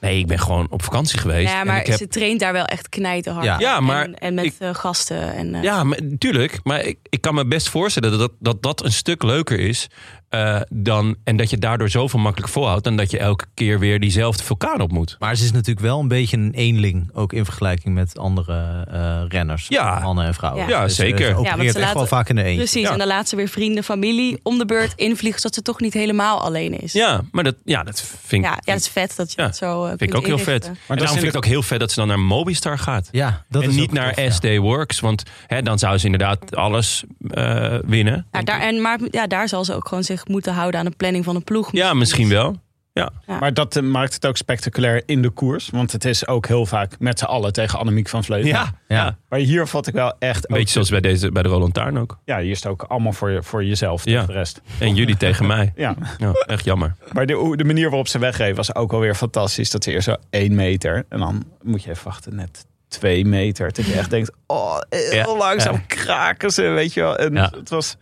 [0.00, 1.50] nee, ik ben gewoon op vakantie geweest.
[1.52, 3.44] Ja, en maar ik heb ze traint daar wel echt knijterhard.
[3.44, 3.58] Ja.
[3.58, 5.32] Ja, maar En, en met ik- eh, gasten.
[5.34, 6.60] En, eh, Ja, maar, tuurlijk.
[6.62, 9.86] Maar ik, ik kan me best voorstellen dat dat, dat, dat een stuk leuker is.
[10.28, 12.84] Eh, dan, en dat je daardoor zoveel makkelijk volhoudt.
[12.84, 15.16] Dan dat je elke keer weer diezelfde vulkaan op moet.
[15.18, 17.10] Maar ze is natuurlijk wel een beetje een eenling.
[17.12, 19.66] Ook in vergelijking met andere eh, renners.
[19.68, 19.98] Ja.
[20.02, 20.62] Mannen en vrouwen.
[20.62, 20.68] Ja.
[20.68, 21.18] Ja, Dus, eh, zeker.
[21.18, 22.56] Ze Ja, want ze echt laten- wel vaak in de eentje.
[22.56, 22.92] Precies, Ja.
[22.92, 25.40] en dan laat ze weer vrienden, familie om de beurt invliegen...
[25.40, 26.92] zodat ze toch niet helemaal alleen is.
[26.92, 29.46] Ja, maar dat, ja, dat vind ik, ja, ja, dat is vet dat je Ja,
[29.46, 30.64] dat zo vind ik ook heel vet.
[30.64, 33.08] Maar dat daarom vind ik het ook heel vet dat ze dan naar Mobistar gaat.
[33.12, 34.30] Ja, dat en is niet naar tof, ja.
[34.30, 35.00] SD Works.
[35.00, 38.26] Want hè, dan zou ze inderdaad alles eh, winnen.
[38.32, 40.96] Ja, daar, en, maar ja, daar zal ze ook gewoon zich moeten houden aan de
[40.96, 41.72] planning van een ploeg.
[41.72, 42.64] ja, misschien wel.
[42.92, 43.10] Ja.
[43.26, 45.68] Maar dat eh, maakt het ook spectaculair in de koers.
[45.70, 48.48] Want het is ook heel vaak met z'n allen tegen Annemiek van Vleuten.
[48.48, 48.96] Ja, ja.
[48.96, 49.16] Ja.
[49.28, 50.48] Maar hier vat ik wel echt...
[50.50, 52.18] Een beetje zoals bij, deze, bij de Roland Taarn ook.
[52.24, 54.24] Ja, hier is het ook allemaal voor, je, voor jezelf Ja.
[54.26, 54.60] de rest.
[54.78, 55.72] En jullie tegen mij.
[55.76, 56.94] Ja, Ja, echt jammer.
[57.12, 59.70] maar de, de manier waarop ze wegreed was ook alweer fantastisch.
[59.70, 63.72] Dat ze eerst zo één meter en dan moet je even wachten net twee meter.
[63.72, 65.36] Dat je echt denkt, oh, heel Ja.
[65.36, 65.80] langzaam Ja.
[65.86, 67.16] kraken ze, weet je wel.
[67.16, 67.52] En Ja.
[67.56, 67.96] het was...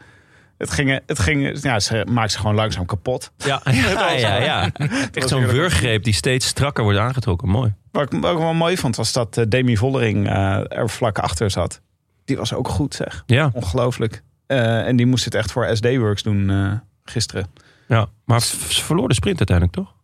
[0.58, 3.32] Het ging, het ging, ja, ze maakt ze gewoon langzaam kapot.
[3.36, 4.36] Ja, ja, ja.
[4.36, 4.70] ja.
[5.12, 7.48] Echt zo'n wurggreep die steeds strakker wordt aangetrokken.
[7.48, 7.74] Mooi.
[7.90, 11.50] Wat ik ik wel mooi vond, was dat eh, Demi Vollering eh, er vlak achter
[11.50, 11.80] zat.
[12.24, 13.22] Die was ook goed, zeg.
[13.26, 14.22] Ja, Ongelooflijk.
[14.46, 16.72] Eh, en die moest het echt voor SD Works doen eh,
[17.04, 17.46] gisteren.
[17.88, 18.06] ja.
[18.24, 19.94] maar ze verloor de sprint uiteindelijk, toch?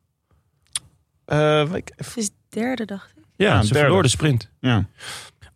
[1.25, 3.23] Eh, ik- Het is derde, dacht ik.
[3.37, 3.79] Ja, Ja, ze derde.
[3.85, 4.51] verloor de sprint.
[4.61, 4.85] ja,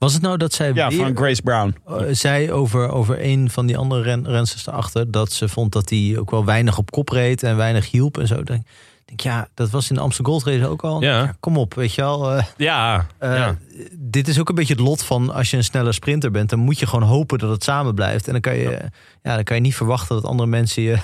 [0.05, 1.75] Was het nou dat zij ja weer, van Grace Brown.
[1.87, 5.11] eh, zei over, over een van die andere ren, rensters erachter...
[5.11, 8.27] dat ze vond dat hij ook wel weinig op kop reed en weinig hielp en
[8.27, 8.35] zo.
[8.39, 8.67] Ik denk,
[9.05, 11.01] denk, ja, dat was in de Amsterdam Gold Race ook al.
[11.03, 11.37] Ja.
[11.41, 12.33] kom op, weet je wel.
[12.33, 13.57] eh, Ja, eh, ja.
[13.93, 16.51] Dit is ook een beetje het lot van als je een snelle sprinter bent...
[16.51, 18.27] dan moet je gewoon hopen dat het samen blijft.
[18.27, 18.91] En dan kan je,
[19.23, 19.35] ja.
[19.35, 20.99] dan kan je niet verwachten dat andere mensen je...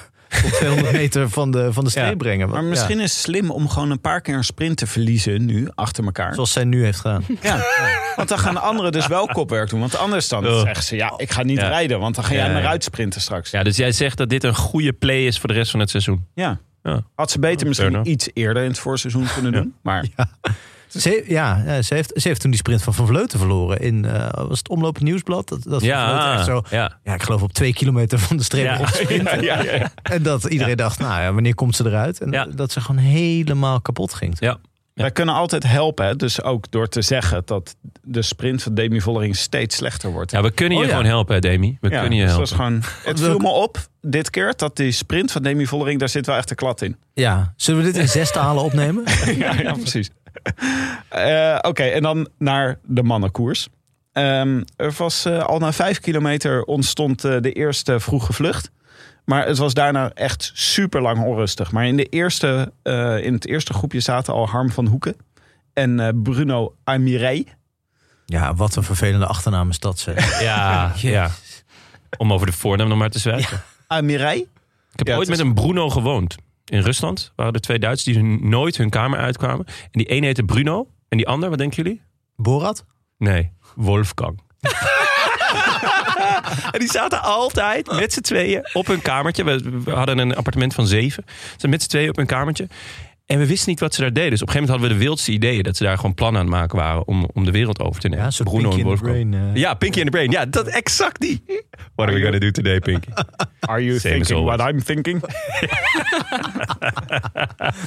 [0.45, 2.17] op 200 meter van de, van de streep Ja.
[2.17, 2.49] brengen.
[2.49, 5.45] Maar misschien ja, is het slim om gewoon een paar keer een sprint te verliezen
[5.45, 6.35] nu, achter elkaar.
[6.35, 7.25] zoals zij nu heeft gedaan.
[7.43, 7.59] Ja.
[8.17, 9.81] Want dan gaan de anderen dus wel kopwerk doen.
[9.81, 10.61] Want anders dan Oh.
[10.61, 11.69] zeggen ze, ja, ik ga niet Ja.
[11.69, 12.01] rijden.
[12.01, 13.51] Want dan ga jij Ja, maar uitsprinten straks.
[13.51, 15.91] ja, dus jij zegt dat dit een goede play is voor de rest van het
[15.91, 16.27] seizoen.
[16.35, 16.59] Ja.
[16.83, 17.03] Ja.
[17.15, 19.75] Had ze beter misschien iets eerder in het voorseizoen kunnen doen.
[19.83, 20.05] Maar
[20.91, 23.81] Ze, ja, ja, ze, heeft, ze heeft toen die sprint van Van Vleuten verloren.
[23.81, 25.49] In, eh, was het Omloop Nieuwsblad?
[25.49, 26.99] Dat, dat Ja, echt zo, ja.
[27.05, 28.89] ja, ik geloof op twee kilometer van de streep Ja.
[29.41, 29.91] Ja, ja, ja.
[30.03, 32.21] En dat iedereen dacht, nou ja, wanneer komt ze eruit?
[32.21, 32.45] En Ja.
[32.55, 34.37] dat ze gewoon helemaal kapot ging.
[34.39, 34.59] Ja.
[34.95, 36.07] wij kunnen altijd helpen.
[36.07, 36.17] hè.
[36.17, 40.31] Dus ook door te zeggen dat de sprint van Demi Vollering steeds slechter wordt.
[40.31, 40.97] Ja, we kunnen je Oh, ja.
[40.97, 41.79] gewoon helpen, hè, Demi.
[41.81, 42.49] We Ja, kunnen je dus helpen.
[42.57, 46.27] gewoon, het viel me op dit keer dat die sprint van Demi Vollering, daar zit
[46.27, 46.97] wel echt een klad in.
[47.15, 49.05] Ja, zullen we dit in zes talen opnemen?
[49.39, 50.11] ja, ja, precies.
[51.09, 53.69] Eh, Oké, en dan naar de mannenkoers.
[54.13, 58.71] Ehm, er was eh, al na vijf kilometer ontstond eh, de eerste vroege vlucht.
[59.25, 61.73] Maar het was daarna echt super lang onrustig.
[61.73, 65.17] Maar in, de eerste, eh, in het eerste groepje zaten al Harm van Hoeken
[65.73, 67.47] en eh, Bruno Amirey.
[68.27, 69.99] Ja, wat een vervelende achternaam is dat.
[69.99, 70.41] Zeg.
[70.43, 71.31] Ja, ja.
[72.17, 73.63] Om over de voornaam nog maar te zwijgen.
[73.87, 74.37] Amirey?
[74.93, 76.37] Ik heb Ja, ooit met een Bruno gewoond.
[76.71, 79.67] In Rusland waren er twee Duitsers die nooit hun kamer uitkwamen.
[79.67, 80.89] En die een heette Bruno.
[81.09, 82.03] En die ander, wat denken jullie?
[82.37, 82.85] Borat?
[83.19, 84.41] Nee, Wolfgang.
[86.73, 89.45] en die zaten altijd met z'n tweeën op hun kamertje.
[89.45, 91.25] We, we hadden een appartement van zeven.
[91.57, 92.69] Ze met z'n tweeën op hun kamertje.
[93.31, 94.31] En we wisten niet wat ze daar deden.
[94.31, 95.63] Dus op een gegeven moment hadden we de wildste ideeën.
[95.63, 98.09] Dat ze daar gewoon plannen aan het maken waren om, om de wereld over te
[98.09, 98.25] nemen.
[98.25, 99.31] Ja, zo Bruno Pinky en in the Wolfgang.
[99.31, 99.61] Brain, eh.
[99.61, 100.31] Ja, Pinky in the Brain.
[100.31, 101.45] Ja, dat exact die.
[101.95, 103.09] What are we gonna do today, Pinky?
[103.61, 105.21] Are you Same thinking what I'm thinking?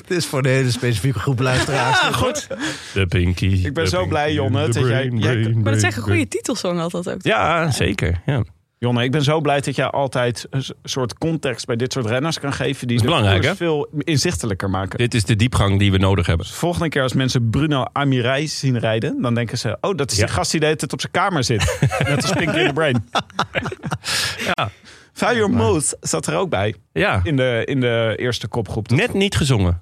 [0.08, 2.00] Dit is voor een hele specifieke groep luisteraars.
[2.24, 2.48] Goed.
[2.94, 3.46] De Pinky.
[3.46, 5.84] Ik ben de zo Pinky blij, Jonne, dat jij- brain, jij- brain, Maar dat is
[5.84, 7.24] echt brain, een goede titelsong altijd ook.
[7.24, 8.22] Ja, zeker.
[8.26, 8.44] Ja.
[8.84, 12.40] Jonne, ik ben zo blij dat jij altijd een soort context bij dit soort renners
[12.40, 12.88] kan geven.
[12.88, 14.98] Die belangrijk, koers veel inzichtelijker maken.
[14.98, 16.46] Dit is de diepgang die we nodig hebben.
[16.46, 20.26] Volgende keer als mensen Bruno Amirij zien rijden, dan denken ze: Oh, dat is Ja.
[20.26, 21.78] die gast die de hele tijd op zijn kamer zit.
[22.08, 23.06] Net als Pinky in the Brain.
[24.56, 24.70] Ja.
[25.14, 28.90] Fire Moose zat er ook bij Ja, in de, in de eerste kopgroep.
[28.90, 29.82] Net niet gezongen.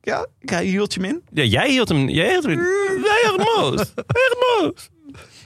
[0.00, 1.22] Ja, je hield je hem in.
[1.32, 2.08] Ja, jij hield hem.
[2.08, 2.60] Jij hield hem.
[3.04, 3.80] Jij hield hem moos.
[3.96, 4.88] Erg moos.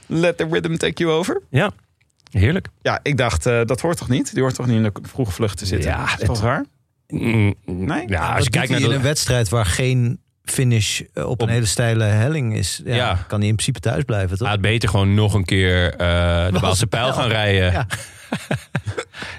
[0.07, 1.41] Let the rhythm take you over.
[1.49, 1.71] Ja,
[2.39, 2.67] heerlijk.
[2.81, 4.33] Ja, ik dacht, eh, dat hoort toch niet?
[4.33, 5.89] Die hoort toch niet in de vroege vlucht te zitten?
[5.89, 6.65] Ja, is dat het- waar?
[7.07, 8.03] Mm, Nee?
[8.07, 8.93] Ja, als je kijkt naar de...
[8.95, 13.13] een wedstrijd waar geen finish eh, op, een Op- hele steile helling is, ja, Ja.
[13.27, 14.39] kan hij in principe thuis blijven, toch?
[14.47, 15.97] Hij had beter gewoon nog een keer eh,
[16.51, 17.71] de Waalse pijl gaan rijden.
[17.71, 17.87] Ja.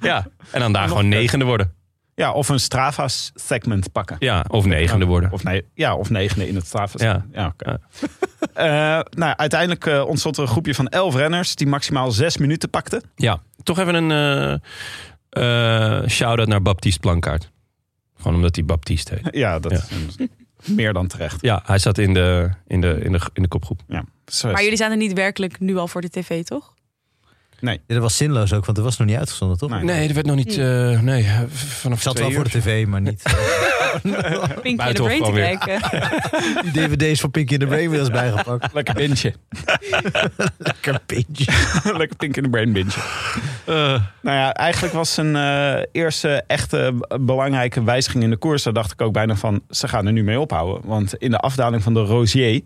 [0.00, 0.26] Ja.
[0.50, 1.72] en dan daar gewoon negende worden.
[2.14, 4.16] Ja, of een Strava-segment pakken.
[4.18, 5.32] Ja, of negende worden.
[5.32, 7.04] Of, nee, ja, of negende in het Strava.
[7.04, 7.26] Ja.
[7.32, 7.54] ja.
[8.54, 8.64] Eh,
[9.10, 13.02] nou, uiteindelijk eh, ontstond er een groepje van elf renners die maximaal zes minuten pakten.
[13.16, 14.52] Ja, toch even een eh
[15.34, 17.50] eh, shout-out naar Baptiste Plankaart.
[18.16, 19.28] Gewoon omdat hij Baptiste heet.
[19.44, 19.96] Ja, dat Ja.
[20.06, 20.28] is
[20.76, 21.40] meer dan terecht.
[21.40, 23.80] Ja, hij zat in de, in de, in de, in de kopgroep.
[23.88, 24.04] Ja.
[24.42, 26.73] Maar jullie zaten niet werkelijk nu al voor de tv, toch?
[27.60, 27.80] Nee.
[27.86, 29.70] Ja, dat was zinloos ook, want er was nog niet uitgezonden, toch?
[29.70, 29.82] Nee.
[29.82, 30.58] Nee, er werd nog niet...
[30.58, 33.22] eh, nee, vanaf Ik zat twee wel voor de tv, maar niet.
[34.62, 35.80] Pinky in the Brain te kijken.
[36.72, 38.72] Die dvd's van Pinky in the Brain weer eens bijgepakt.
[38.74, 39.34] Lekker bintje.
[40.58, 41.52] Lekker pintje.
[41.96, 43.00] Lekker pink in de brain bintje.
[44.20, 48.62] Nou ja, eigenlijk was een eh, eerste echte belangrijke wijziging in de koers.
[48.62, 50.80] Daar dacht ik ook bijna van, ze gaan er nu mee ophouden.
[50.84, 52.60] Want in de afdaling van de Rosier,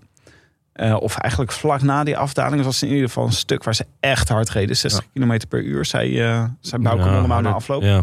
[0.78, 3.86] eh, of eigenlijk vlak na die afdaling, was in ieder geval een stuk waar ze
[4.00, 4.76] echt hard reden.
[4.76, 7.82] 60 km per uur, zei, eh zei Bauke Ja, na afloop.
[7.82, 8.02] Ja.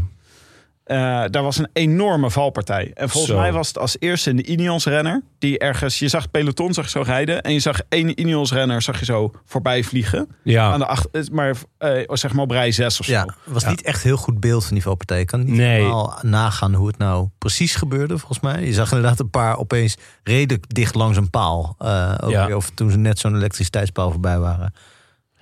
[0.85, 0.97] Eh,
[1.29, 2.91] daar was een enorme valpartij.
[2.93, 3.39] En volgens Zo.
[3.39, 5.21] mij was het als eerste een Ineos-renner.
[5.39, 7.41] Die ergens, je zag het peloton zag zo rijden.
[7.41, 10.27] En je zag één Ineos-renner zag je zo voorbij vliegen.
[10.43, 10.71] Ja.
[10.71, 13.11] Aan de acht, maar eh, zeg maar op rij 6 of zo.
[13.11, 15.19] Ja, het was niet echt heel goed beeld van die valpartij.
[15.19, 15.69] Ik kan niet Nee.
[15.81, 18.65] helemaal nagaan hoe het nou precies gebeurde, volgens mij.
[18.65, 21.75] Je zag inderdaad een paar opeens redelijk dicht langs een paal.
[21.79, 22.45] eh, ook Ja.
[22.45, 24.73] weer, of toen ze net zo'n elektriciteitspaal voorbij waren.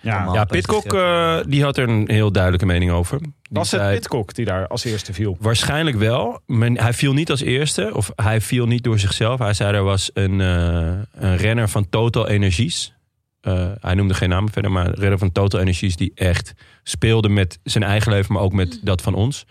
[0.04, 0.34] Ja.
[0.34, 3.20] Ja, Pitcock eh, die had er een heel duidelijke mening over.
[3.20, 5.38] Die Was het zei- Pitcock die daar als eerste viel?
[5.39, 6.39] Waarschijnlijk wel.
[6.45, 7.91] Maar hij viel niet als eerste.
[7.93, 9.39] Of hij viel niet door zichzelf.
[9.39, 12.93] Hij zei er was een, eh, een renner van Total Energies.
[13.41, 14.72] Eh, hij noemde geen namen verder.
[14.72, 18.34] Maar een renner van Total Energies die echt speelde met zijn eigen leven.
[18.34, 19.45] Maar ook met dat van ons.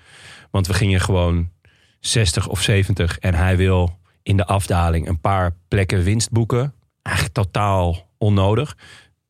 [0.50, 1.50] Want we gingen gewoon
[2.00, 3.18] 60 of 70.
[3.18, 6.74] En hij wil in de afdaling een paar plekken winst boeken.
[7.02, 8.76] Eigenlijk totaal onnodig.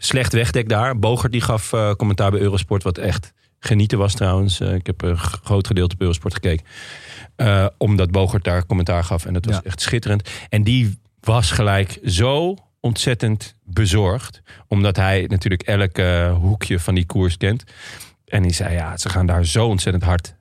[0.05, 0.99] Slecht wegdek daar.
[0.99, 2.83] Bogert die gaf eh, commentaar bij Eurosport.
[2.83, 4.61] Wat echt genieten was trouwens.
[4.61, 6.67] Eh, ik heb een groot gedeelte op Eurosport gekeken.
[7.37, 9.27] Eh, omdat Bogert daar commentaar gaf.
[9.27, 9.63] En dat was Ja.
[9.65, 10.31] echt schitterend.
[10.49, 14.43] En die was gelijk zo ontzettend bezorgd.
[14.69, 15.97] Omdat hij natuurlijk elk
[16.41, 17.65] hoekje van die koers kent.
[18.25, 20.35] En die zei, ja, ze gaan daar zo ontzettend hard.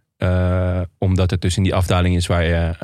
[0.98, 2.76] Omdat het dus in die afdaling is waar je...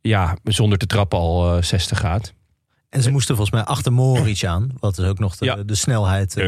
[0.00, 2.34] ja, zonder te trappen al eh, 60 gaat.
[2.90, 4.68] En ze moesten volgens mij achter Mohoric aan.
[4.80, 5.56] Wat is ook nog de, Ja.
[5.56, 6.36] de snelheid.
[6.36, 6.46] eh,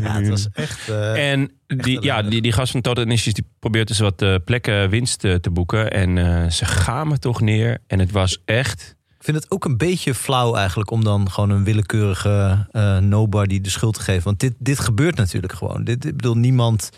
[0.02, 0.88] ja, het was echt...
[0.88, 4.34] eh, En die, ja, die, die gast van Total Initiatives die probeert dus wat eh,
[4.44, 5.90] plekken winst te boeken.
[5.90, 7.78] En ze gamen toch neer.
[7.86, 8.96] En het was echt...
[9.18, 12.66] Ik vind het ook een beetje flauw eigenlijk om dan gewoon een willekeurige
[13.00, 14.22] nobody de schuld te geven.
[14.24, 15.84] Want dit, dit gebeurt natuurlijk gewoon.
[15.84, 16.90] Dit, ik bedoel, niemand.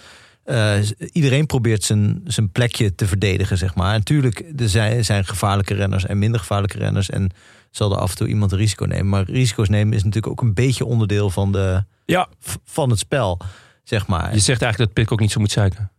[0.50, 3.92] Eh, iedereen probeert zijn, zijn plekje te verdedigen, zeg maar.
[3.92, 7.10] Natuurlijk, er zijn, zijn gevaarlijke renners en minder gevaarlijke renners.
[7.10, 7.30] En
[7.70, 9.08] zal er af en toe iemand een risico nemen.
[9.08, 12.28] Maar risico's nemen is natuurlijk ook een beetje onderdeel van, de, Ja,
[12.64, 13.40] van het spel,
[13.84, 14.34] zeg maar.
[14.34, 15.90] je zegt eigenlijk dat Pitcock niet zo moet zeiken.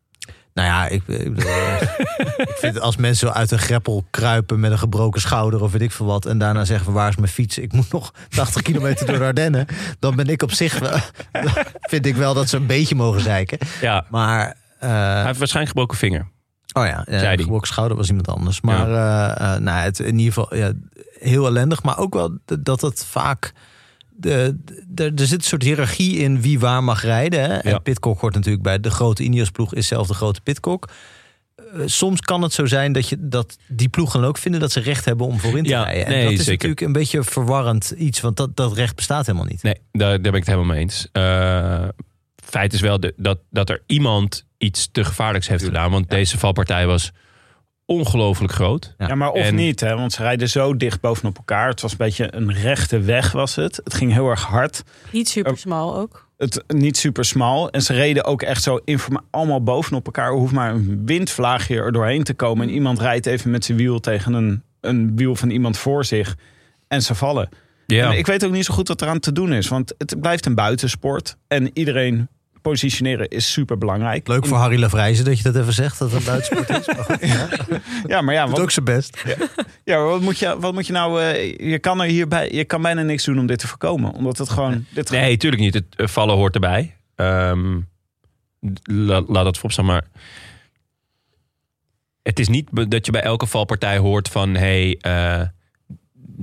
[0.53, 1.81] Nou ja, ik, ik, bedoel, eh,
[2.51, 5.81] ik vind als mensen zo uit een greppel kruipen met een gebroken schouder of weet
[5.81, 6.25] ik veel wat.
[6.25, 7.57] En daarna zeggen van waar is mijn fiets?
[7.57, 9.65] Ik moet nog 80 kilometer door de Ardennen.
[9.99, 10.97] Dan ben ik op zich wel,
[11.91, 13.57] vind ik wel dat ze een beetje mogen zeiken.
[13.81, 16.27] Ja, Maar, eh, hij heeft waarschijnlijk gebroken vinger.
[16.73, 17.03] oh ja,
[17.37, 18.61] gebroken schouder was iemand anders.
[18.61, 20.71] Maar eh, nou, het, in ieder geval ja,
[21.19, 21.83] heel ellendig.
[21.83, 23.53] Maar ook wel dat het vaak...
[24.21, 24.57] De,
[24.87, 27.39] de, er zit een soort hiërarchie in wie waar mag rijden.
[27.41, 27.53] Hè?
[27.53, 27.61] Ja.
[27.61, 29.73] En Pitcock hoort natuurlijk bij de grote Ineos-ploeg...
[29.73, 30.89] is zelf de grote Pitcock.
[31.55, 34.61] Eh, soms kan het zo zijn dat, je, dat die ploegen ook vinden...
[34.61, 36.05] dat ze recht hebben om voorin te Ja, rijden.
[36.05, 36.51] En nee, dat is zeker.
[36.51, 38.19] natuurlijk een beetje verwarrend iets...
[38.21, 39.63] want dat, dat recht bestaat helemaal niet.
[39.63, 41.07] Nee, daar, daar ben ik het helemaal mee eens.
[41.11, 41.87] Eh,
[42.43, 45.91] feit is wel de- dat, dat er iemand iets te gevaarlijks heeft gedaan.
[45.91, 47.11] Want deze valpartij was
[47.91, 48.95] ongelooflijk groot.
[48.97, 49.15] Ja.
[49.15, 49.95] Maar of En- niet, hè?
[49.95, 51.69] want ze rijden zo dicht bovenop elkaar.
[51.69, 53.79] Het was een beetje een rechte weg was het.
[53.83, 54.83] Het ging heel erg hard.
[55.11, 56.29] Niet super smal ook.
[56.37, 57.69] Het niet super smal.
[57.69, 58.79] En ze reden ook echt zo
[59.29, 60.25] allemaal bovenop elkaar.
[60.27, 62.67] Er hoeft maar een windvlaagje er doorheen te komen.
[62.67, 66.35] En iemand rijdt even met zijn wiel tegen een, een wiel van iemand voor zich.
[66.87, 67.49] En ze vallen.
[67.85, 69.67] Ja, En ik weet ook niet zo goed wat eraan te doen is.
[69.67, 71.37] Want het blijft een buitensport.
[71.47, 72.27] En iedereen
[72.61, 74.27] positioneren is super belangrijk.
[74.27, 75.99] Leuk voor Harry Lavrijzen dat je dat even zegt...
[75.99, 76.87] dat het een buitensport is.
[76.95, 77.47] Maar goed, ja,
[78.07, 79.23] Ja, maar ja, doet wat, ook zijn best.
[79.83, 81.21] ja, maar wat moet je, wat moet je nou...
[81.21, 84.13] eh, je kan er hierbij, je kan bijna niks doen om dit te voorkomen.
[84.13, 84.85] Omdat het gewoon...
[84.89, 85.73] Dit Nee, tuurlijk niet.
[85.73, 86.95] Het eh, vallen hoort erbij.
[87.15, 87.79] Ehm,
[88.83, 89.85] la- laat dat voorop staan.
[89.85, 90.03] Maar
[92.23, 94.55] het is niet dat je bij elke valpartij hoort van...
[94.55, 95.39] hey, eh,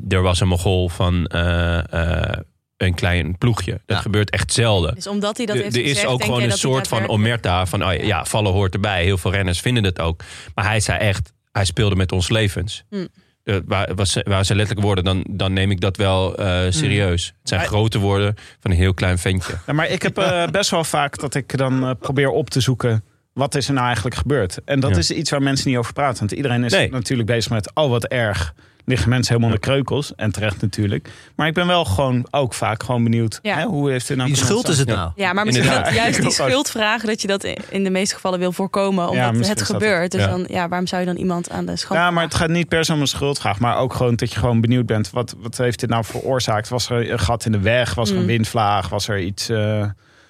[0.08, 1.92] er was een mogol van eh,
[2.32, 2.38] eh,
[2.78, 3.72] een klein ploegje.
[3.72, 4.02] Dat Ja.
[4.02, 4.94] gebeurt echt zelden.
[4.94, 7.66] Dus omdat hij dat Er- heeft er is gezegd, ook gewoon een soort van omerta
[7.66, 7.84] van...
[7.84, 9.04] Oh ja, ja, vallen hoort erbij.
[9.04, 10.22] Heel veel renners vinden dat ook.
[10.54, 11.32] Maar hij zei echt...
[11.52, 12.84] hij speelde met ons levens.
[12.90, 13.06] Hm.
[13.44, 17.26] Eh, waar, was, waar zijn letterlijke woorden, dan, dan neem ik dat wel eh, serieus.
[17.26, 19.52] Het zijn grote woorden van een heel klein ventje.
[19.66, 23.04] Ja, maar ik heb eh, best wel vaak dat ik dan probeer op te zoeken.
[23.32, 24.58] Wat is er nou eigenlijk gebeurd?
[24.64, 24.96] En dat Ja.
[24.96, 26.18] is iets waar mensen niet over praten.
[26.18, 26.90] Want iedereen is Nee.
[26.90, 27.70] natuurlijk bezig met...
[27.74, 28.54] oh, wat erg.
[28.88, 30.14] Liggen mensen helemaal in de kreukels.
[30.14, 31.10] En terecht natuurlijk.
[31.36, 33.38] Maar ik ben wel gewoon ook vaak gewoon benieuwd.
[33.42, 33.56] Ja.
[33.56, 34.94] Hè, hoe heeft dit nou Wie kunnen schuld is het Ja.
[34.94, 35.10] nou?
[35.16, 37.06] Ja, maar misschien dat juist die schuldvragen...
[37.08, 39.08] dat je dat in de meeste gevallen wil voorkomen...
[39.08, 40.10] omdat misschien het gebeurt.
[40.12, 40.26] Dus Ja.
[40.28, 42.68] dan, ja, waarom zou je dan iemand aan de schand Ja, maar het gaat niet
[42.68, 43.58] per se om een schuldvraag.
[43.58, 45.10] Maar ook gewoon dat je gewoon benieuwd bent.
[45.10, 46.68] Wat, wat heeft dit nou veroorzaakt?
[46.68, 47.94] Was er een gat in de weg?
[47.94, 48.26] Was er een Mm.
[48.26, 48.88] windvlaag?
[48.88, 49.48] Was er iets...
[49.48, 49.80] eh,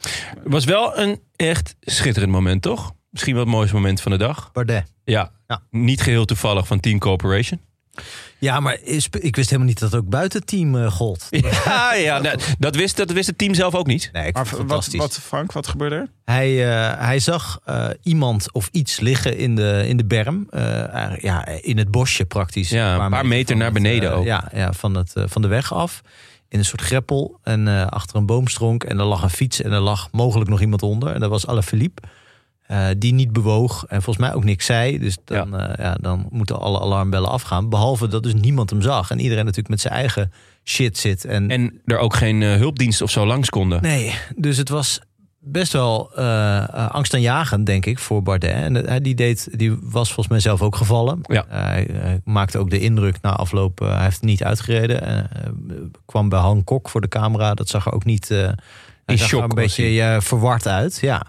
[0.00, 2.92] Het was wel een echt schitterend moment, toch?
[3.10, 4.50] Misschien wel het mooiste moment van de dag.
[4.52, 4.84] Bardet.
[5.04, 5.60] Ja, Ja.
[5.70, 7.60] niet geheel toevallig van Team Corporation.
[8.38, 11.26] Ja, maar is- ik wist helemaal niet dat het ook buiten het team eh, gold.
[11.64, 14.10] Ja, ja nou, dat, wist, dat wist het team zelf ook niet.
[14.12, 15.00] Nee, ik maar vond het wat, fantastisch.
[15.00, 16.08] wat, Frank, wat gebeurde er?
[16.24, 20.46] Hij, eh, hij zag eh, iemand of iets liggen in de, in de berm.
[20.50, 22.70] Eh, ja, in het bosje praktisch.
[22.70, 24.24] Ja, een paar meter naar het, beneden ook.
[24.24, 26.00] Ja, ja van, het, van de weg af.
[26.48, 27.38] In een soort greppel.
[27.42, 28.84] En eh, achter een boomstronk.
[28.84, 29.62] En er lag een fiets.
[29.62, 31.14] En er lag mogelijk nog iemand onder.
[31.14, 32.02] En dat was Alaphilippe.
[32.68, 33.84] Eh die niet bewoog.
[33.88, 34.98] En volgens mij ook niks zei.
[34.98, 35.74] Dus dan, ja.
[35.78, 37.68] ja, dan moeten alle alarmbellen afgaan.
[37.68, 39.10] Behalve dat dus niemand hem zag.
[39.10, 40.32] En iedereen natuurlijk met zijn eigen
[40.64, 41.24] shit zit.
[41.24, 43.82] En, En er ook geen eh, hulpdienst of zo langs konden.
[43.82, 45.00] Nee, dus het was
[45.40, 48.50] best wel eh uh, angstaanjagend, denk ik, voor Bardet.
[48.50, 51.18] En die, deed, die was volgens mij zelf ook gevallen.
[51.22, 51.44] Ja.
[51.48, 55.02] hij eh, maakte ook de indruk na afloop, eh, hij heeft niet uitgereden.
[55.06, 55.24] Eh,
[56.06, 58.30] kwam bij Han Kok voor de camera, dat zag er ook niet...
[58.30, 61.26] eh, In zag er shock een beetje verward uit, ja.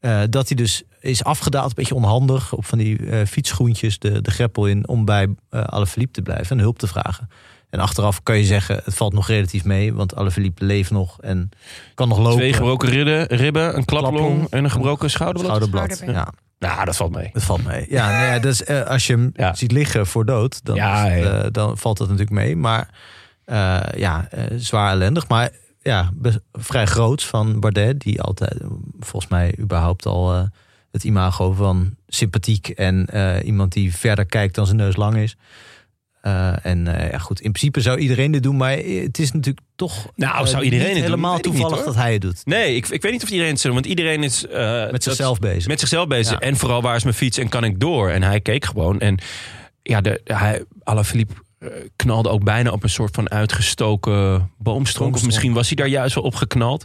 [0.00, 2.52] Eh, dat hij dus is afgedaald, een beetje onhandig...
[2.52, 4.88] op van die eh, fietsschoentjes de, de greppel in...
[4.88, 7.28] om bij uh, Alaphilippe te blijven en hulp te vragen.
[7.70, 9.94] En achteraf kan je zeggen, het valt nog relatief mee.
[9.94, 11.48] Want Alaphilippe leeft nog en
[11.94, 12.36] kan nog lopen.
[12.36, 14.50] Twee gebroken ribben, ribben een klaplong, Klaplong.
[14.50, 15.56] en een gebroken schouderblad.
[15.56, 16.32] Schouderblad, ja.
[16.58, 17.30] Nou, dat valt mee.
[17.32, 17.86] Het valt mee.
[17.88, 19.54] Ja, nou ja, dus eh, als je hem Ja.
[19.54, 22.56] ziet liggen voor dood, dan, Ja, het, eh, dan valt dat natuurlijk mee.
[22.56, 22.88] Maar
[23.44, 25.28] eh, ja, eh, zwaar ellendig.
[25.28, 25.50] Maar
[25.86, 26.10] ja,
[26.52, 28.56] vrij groots van Bardet, die altijd
[29.00, 30.42] volgens mij überhaupt al eh,
[30.90, 35.36] het imago van sympathiek en eh, iemand die verder kijkt dan zijn neus lang is.
[36.20, 40.10] Eh, en ja, goed, in principe zou iedereen dit doen, maar het is natuurlijk toch
[40.14, 42.46] Nou, zou iedereen het helemaal niet, toevallig dat hij het doet.
[42.46, 44.46] Nee, ik, ik weet niet of iedereen het zo want iedereen is...
[44.46, 45.66] Met dat- zichzelf bezig.
[45.66, 46.32] Met zichzelf bezig.
[46.32, 46.40] Ja.
[46.40, 48.10] En vooral waar is mijn fiets en kan ik door?
[48.10, 49.00] En hij keek gewoon.
[49.00, 49.18] En
[49.82, 51.34] ja, de, hij, Alaphilippe
[51.96, 55.14] knalde ook bijna op een soort van uitgestoken boomstronk.
[55.14, 56.84] Of misschien was hij daar juist wel op geknald.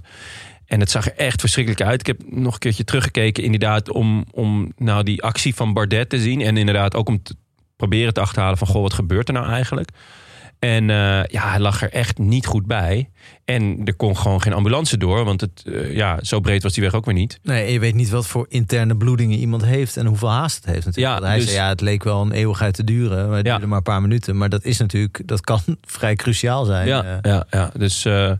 [0.65, 1.99] En het zag er echt verschrikkelijk uit.
[1.99, 6.19] Ik heb nog een keertje teruggekeken inderdaad om, om nou die actie van Bardet te
[6.19, 6.41] zien.
[6.41, 7.35] En inderdaad ook om te
[7.75, 8.67] proberen te achterhalen van...
[8.67, 9.89] goh, wat gebeurt er nou eigenlijk?
[10.61, 13.09] En eh, ja, hij lag er echt niet goed bij.
[13.45, 15.25] En er kon gewoon geen ambulance door.
[15.25, 17.39] Want het, eh, ja, zo breed was die weg ook weer niet.
[17.43, 20.65] Nee, en je weet niet wat voor interne bloedingen iemand heeft en hoeveel haast het
[20.73, 21.19] heeft natuurlijk.
[21.19, 23.51] Ja, hij dus- zei ja, het leek wel een eeuwigheid te duren, maar het Ja.
[23.51, 24.37] duurde maar een paar minuten.
[24.37, 26.87] Maar dat is natuurlijk, dat kan vrij cruciaal zijn.
[26.87, 27.71] Ja, Eh, ja, ja.
[27.77, 28.39] dus hij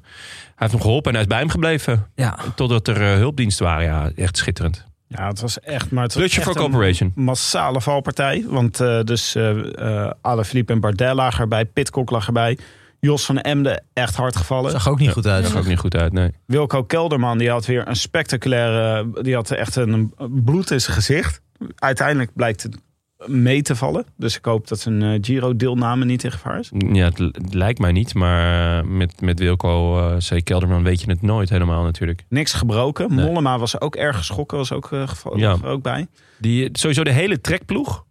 [0.55, 2.07] heeft hem geholpen en hij is bij hem gebleven.
[2.15, 2.37] ja.
[2.55, 3.85] Totdat er hulpdiensten waren.
[3.85, 4.85] Ja, echt schitterend.
[5.15, 5.91] Ja, het was echt...
[5.91, 7.11] Maar het was Plusje echt voor een Corporation.
[7.15, 8.45] massale valpartij.
[8.47, 11.65] Want eh dus eh eh Alaphilippe en Bardet lagen erbij.
[11.65, 12.57] Pitcock lag erbij.
[12.99, 14.71] Jos van Emden echt hard gevallen.
[14.71, 15.47] Zag ook niet goed uit.
[15.47, 16.31] Zag ook niet goed uit, nee.
[16.45, 19.09] Wilco Kelderman die had weer een spectaculaire...
[19.21, 21.41] Die had echt een bloed in zijn gezicht.
[21.75, 22.77] Uiteindelijk blijkt het
[23.25, 24.05] mee te vallen.
[24.17, 26.71] Dus ik hoop dat zijn eh, Giro-deelname niet in gevaar is.
[26.93, 28.13] Ja, het, lijkt mij niet.
[28.13, 30.43] Maar eh, met, met Wilco eh C.
[30.45, 32.25] Kelderman weet je het nooit helemaal natuurlijk.
[32.29, 33.15] Niks gebroken.
[33.15, 33.25] Nee.
[33.25, 34.57] Mollema was ook erg geschrokken.
[34.57, 34.89] Was ook,
[35.35, 35.57] Ja.
[35.63, 36.07] er ook bij.
[36.37, 38.05] Die, sowieso de hele trekploeg.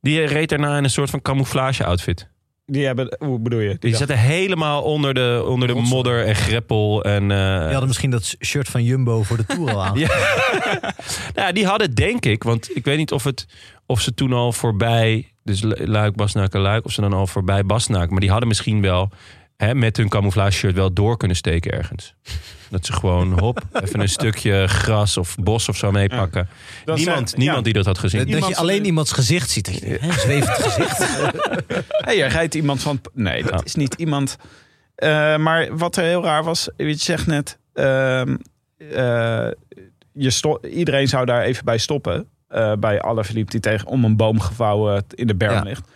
[0.00, 2.28] Die reed daarna in een soort van camouflage outfit.
[2.70, 3.16] Die hebben...
[3.18, 3.76] Hoe bedoel je?
[3.80, 7.04] Die zaten helemaal onder de, onder de modder en greppel.
[7.04, 9.98] En, eh, Die hadden misschien dat shirt van Jumbo voor de Tour al aan.
[9.98, 10.08] Ja.
[11.34, 13.46] nou, ja, die hadden denk ik, want ik weet niet of, het,
[13.86, 17.26] of ze toen al voorbij, dus Lu- Luik, Basnaak en Luik, of ze dan al
[17.26, 19.10] voorbij Basnaak, maar die hadden misschien wel
[19.66, 22.14] hè, met hun camouflage shirt wel door kunnen steken ergens.
[22.70, 26.48] Dat ze gewoon, hop, even een stukje gras of bos of zo meepakken.
[26.84, 27.64] Dat is, Niemand, niemand ja.
[27.64, 28.30] die dat had gezien.
[28.30, 29.66] Dat, dat je alleen iemands gezicht ziet.
[29.66, 30.98] Je hè, zwevend gezicht.
[31.90, 33.00] Hey, er rijdt iemand van...
[33.12, 33.60] Nee, dat Ja.
[33.64, 34.36] is niet iemand...
[34.94, 36.68] Eh, maar wat er heel raar was...
[36.76, 37.58] Je zegt net...
[37.72, 38.36] ehm,
[38.78, 39.48] eh,
[40.12, 42.26] je sto- iedereen zou daar even bij stoppen.
[42.48, 45.62] eh, bij Alaphilippe die tegen om een boom gevouwen in de berm Ja.
[45.62, 45.88] ligt.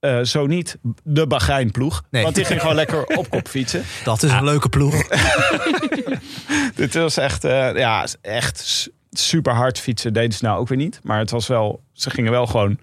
[0.00, 2.02] Eh, zo niet de Bagrijn-ploeg.
[2.10, 2.22] Nee.
[2.22, 3.82] Want die ging gewoon lekker op kop fietsen.
[4.04, 4.94] Dat is een leuke ploeg.
[6.74, 10.12] Dit was echt, eh, ja, echt super hard fietsen.
[10.12, 11.00] Deden ze nou ook weer niet.
[11.02, 12.78] Maar het was wel, ze gingen wel gewoon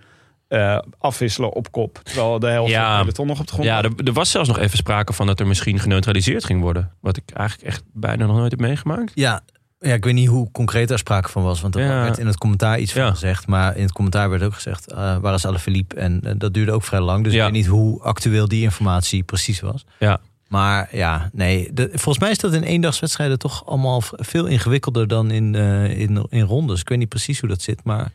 [0.48, 2.00] eh, afwisselen op kop.
[2.04, 2.98] Terwijl de helft Ja.
[2.98, 5.14] van de ton nog op de grond Ja, er, er was zelfs nog even sprake
[5.14, 6.92] van dat er misschien geneutraliseerd ging worden.
[7.02, 9.12] Wat ik eigenlijk echt bijna nog nooit heb meegemaakt.
[9.16, 9.42] Ja,
[9.80, 11.62] Ja, ik weet niet hoe concreet daar sprake van was.
[11.62, 12.02] Want er Ja.
[12.04, 13.10] werd in het commentaar iets van Ja.
[13.10, 13.48] gezegd.
[13.48, 15.96] Maar in het commentaar werd ook gezegd, eh waar is Alaphilippe?
[15.96, 17.24] En eh, dat duurde ook vrij lang.
[17.24, 17.46] Dus Ja.
[17.46, 19.86] ik weet niet hoe actueel die informatie precies was.
[20.00, 20.20] Ja.
[20.48, 21.70] Maar ja, nee.
[21.74, 26.26] De, volgens mij is dat in eendagswedstrijden toch allemaal veel ingewikkelder dan in, eh, in,
[26.30, 26.82] in rondes.
[26.82, 28.12] Ik weet niet precies hoe dat zit, maar...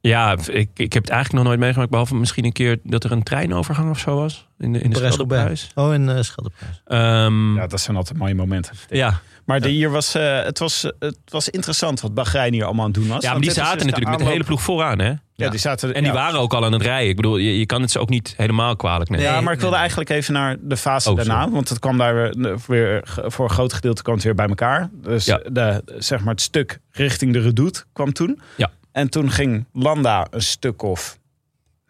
[0.00, 1.90] Ja, ik, ik heb het eigenlijk nog nooit meegemaakt.
[1.90, 4.46] Behalve misschien een keer dat er een treinovergang of zo was.
[4.58, 5.70] In de, in de Scheldeprijs.
[5.74, 6.82] Oh, in uh, Scheldeprijs.
[6.86, 8.74] Ehm, Ja, dat zijn altijd mooie momenten.
[8.88, 9.20] ja.
[9.48, 12.90] Maar de, hier was, eh, het, was, het was interessant wat Bahrein hier allemaal aan
[12.90, 13.22] het doen was.
[13.22, 14.98] ja, maar die zaten dus natuurlijk met de hele ploeg vooraan.
[14.98, 15.12] Hè?
[15.34, 16.18] Ja, die zaten, En die ja.
[16.18, 17.08] waren ook al aan het rijden.
[17.08, 19.24] Ik bedoel, je, je kan het ze ook niet helemaal kwalijk nemen.
[19.26, 21.38] Ja, maar ik wilde eigenlijk even naar de fase Oh, daarna.
[21.38, 21.52] sorry.
[21.54, 24.88] Want het kwam daar weer, weer voor een groot gedeelte kwam het weer bij elkaar.
[25.02, 25.40] Dus Ja.
[25.52, 28.40] de, zeg maar het stuk richting de Redoute kwam toen.
[28.56, 28.70] Ja.
[28.92, 31.17] En toen ging Landa een stuk of,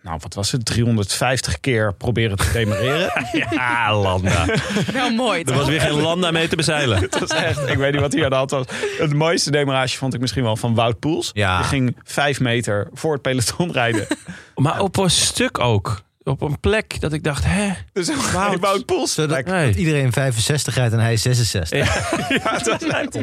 [0.02, 3.10] nou wat was het, 350 keer proberen te demareren.
[3.50, 4.46] Ja, Landa.
[4.92, 5.42] Wel mooi.
[5.42, 6.98] Er was weer geen Landa mee te bezeilen.
[7.10, 8.66] Het was echt, ik weet niet wat hier aan de hand was.
[8.98, 11.30] Het mooiste demarage vond ik misschien wel van Wout Poels.
[11.32, 11.56] Ja.
[11.58, 14.06] Die ging vijf meter voor het peloton rijden.
[14.54, 16.02] Maar op een stuk ook.
[16.28, 17.70] Op een plek dat ik dacht, hè?
[17.92, 19.14] Dus Wout, Wout Poels.
[19.14, 19.66] Zodat Nee.
[19.66, 21.78] dat iedereen 65 rijdt en hij 66.
[22.28, 23.18] Ja, het was echt-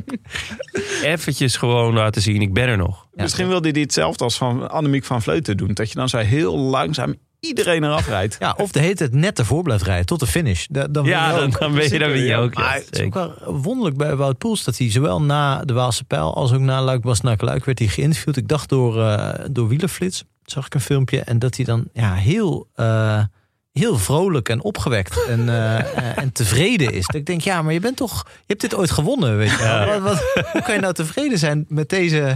[1.04, 3.08] Eventjes gewoon laten zien, ik ben er nog.
[3.14, 5.74] Misschien wilde hij hetzelfde als van Annemiek van Vleuten doen.
[5.74, 8.36] Dat je dan zo heel langzaam iedereen eraf rijdt.
[8.40, 10.66] Ja, of de hele tijd net ervoor blijft rijden tot de finish.
[10.70, 12.54] Da- Dan Ja, dan, dan weet je, dan win je ook.
[12.54, 15.74] ja, Maar het is ook wel wonderlijk bij Wout Poels dat hij zowel na de
[15.74, 18.38] Waalse Pijl als ook na Luik Bas Luik werd hij geïnterviewd.
[18.38, 21.22] Ik dacht door, eh door Wielerflits, zag ik een filmpje.
[21.22, 23.24] En dat hij dan ja, heel, eh,
[23.72, 27.06] heel vrolijk en opgewekt en, eh, eh, en tevreden is.
[27.06, 29.86] Dat ik denk, ja, maar je bent toch, je hebt dit ooit gewonnen, weet je.
[29.90, 32.36] Wat, wat- hoe kan je nou tevreden zijn met deze...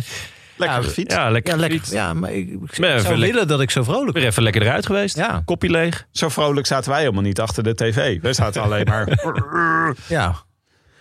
[0.56, 1.18] Lekker Ja, gefietst.
[1.18, 1.54] Ja, lekker.
[1.54, 1.78] Ja, lekker.
[1.80, 1.96] gefietst.
[2.00, 4.32] Ja, maar ik, ik Ben zou willen lekker- dat ik zo vrolijk Weer ben.
[4.32, 5.16] even lekker eruit geweest.
[5.16, 5.42] Ja.
[5.46, 6.08] Kopje leeg.
[6.12, 8.22] Zo vrolijk zaten wij helemaal niet achter de tv.
[8.22, 9.08] We zaten alleen maar...
[10.08, 10.36] Ja,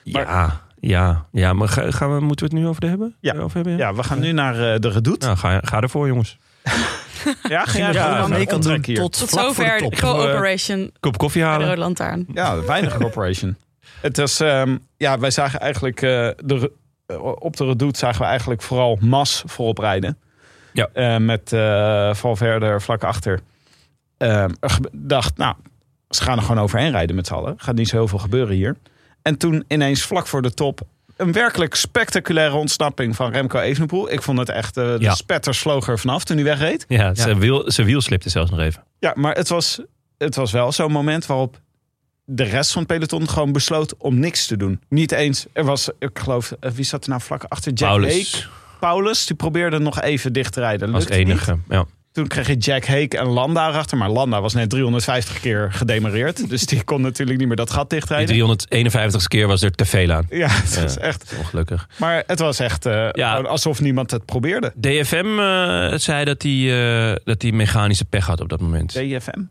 [0.02, 1.52] Ja, ja, ja.
[1.52, 3.16] Maar ga- gaan we, moeten we het nu over hebben?
[3.20, 3.34] Ja.
[3.34, 5.26] Over hebben, Ja, we gaan nu naar eh, de Redoute.
[5.26, 6.38] Nou, ga, ga ervoor, jongens.
[7.42, 8.96] Ja, jij ja, gewoon aan mee kan doen hier?
[8.96, 9.94] tot, Tot zover top.
[9.94, 11.68] de co-operation Kop koffie bij de halen.
[11.68, 12.26] Rode Lantaarn.
[12.34, 13.56] Ja, weinig operation.
[14.00, 16.72] Het was, ehm, ja, wij zagen eigenlijk eh, de,
[17.06, 20.18] eh, op de Redoute zagen we eigenlijk vooral Mas voorop rijden.
[20.72, 20.88] Ja.
[20.92, 23.40] Eh, met eh Valverde er vlak achter.
[24.16, 24.50] Ehm,
[24.92, 25.54] dacht, nou,
[26.08, 27.54] ze gaan er gewoon overheen rijden met z'n allen.
[27.56, 28.76] Gaat niet zo heel veel gebeuren hier.
[29.22, 30.80] En toen ineens vlak voor de top
[31.18, 34.12] een werkelijk spectaculaire ontsnapping van Remco Evenepoel.
[34.12, 35.14] Ik vond het echt, eh, de Ja.
[35.14, 36.84] spetter sloeg er vanaf toen hij wegreed.
[36.88, 38.84] Ja, zijn wiel, zijn wiel slipte zelfs nog even.
[38.98, 39.80] Ja, maar het was,
[40.18, 41.60] het was wel zo'n moment waarop
[42.24, 44.80] de rest van het peloton gewoon besloot om niks te doen.
[44.88, 47.72] Niet eens, er was, ik geloof, eh, wie zat er nou vlak achter?
[47.72, 47.88] Jack.
[47.90, 48.48] Paulus
[48.80, 50.94] Paulus, die probeerde nog even dicht te rijden.
[50.94, 51.28] als Lukte niet.
[51.28, 51.58] enige.
[51.68, 51.84] Ja.
[52.18, 53.96] Toen kreeg je Jack Hake en Landa erachter.
[53.96, 56.48] Maar Landa was net 350 keer gedemareerd.
[56.50, 58.26] Dus die kon natuurlijk niet meer dat gat Die dichtrijden.
[58.28, 60.26] 351 keer was er te veel aan.
[60.30, 61.00] Ja, het was Ja.
[61.00, 61.34] echt.
[61.38, 61.88] Ongelukkig.
[61.96, 63.34] Maar het was echt eh, Ja.
[63.36, 64.72] alsof niemand het probeerde.
[64.80, 68.92] DFM eh, zei dat hij eh, dat hij mechanische pech had op dat moment.
[68.92, 69.42] DFM?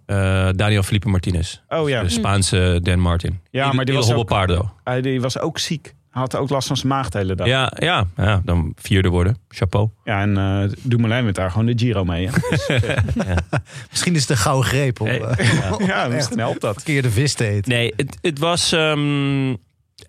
[0.55, 1.59] Daniel Felipe Martinez.
[1.69, 2.03] Oh ja.
[2.03, 3.39] De Spaanse Dan Martin.
[3.51, 4.69] Ja, maar die Il was ook-.
[4.83, 5.93] Hij die was ook ziek.
[6.17, 7.47] Had ook last van zijn maag de hele dag.
[7.47, 9.37] Ja, ja, ja, dan vierde worden.
[9.49, 9.89] Chapeau.
[10.03, 12.29] Ja, en eh Dumoulin wint daar gewoon de Giro mee.
[12.49, 12.67] Dus,
[13.89, 15.19] Misschien is het een gouden greep om Hey.
[15.21, 16.73] eh, ja, misschien helpt dat.
[16.73, 17.71] verkeerde vis te eten.
[17.71, 18.71] Nee, het, het was...
[18.71, 19.53] ehm,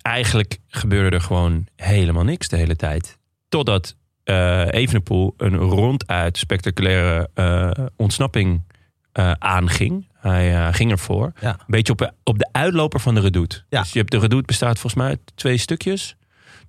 [0.02, 3.18] eigenlijk gebeurde er gewoon helemaal niks de hele tijd.
[3.48, 8.62] Totdat eh Evenepoel een ronduit spectaculaire eh, ontsnapping
[9.12, 10.07] eh, aanging.
[10.20, 11.32] Hij eh, ging ervoor.
[11.40, 11.50] Ja.
[11.50, 13.62] Een beetje op, op de uitloper van de redoute.
[13.68, 13.82] Ja.
[13.82, 16.16] Dus je hebt de redoute bestaat volgens mij uit twee stukjes.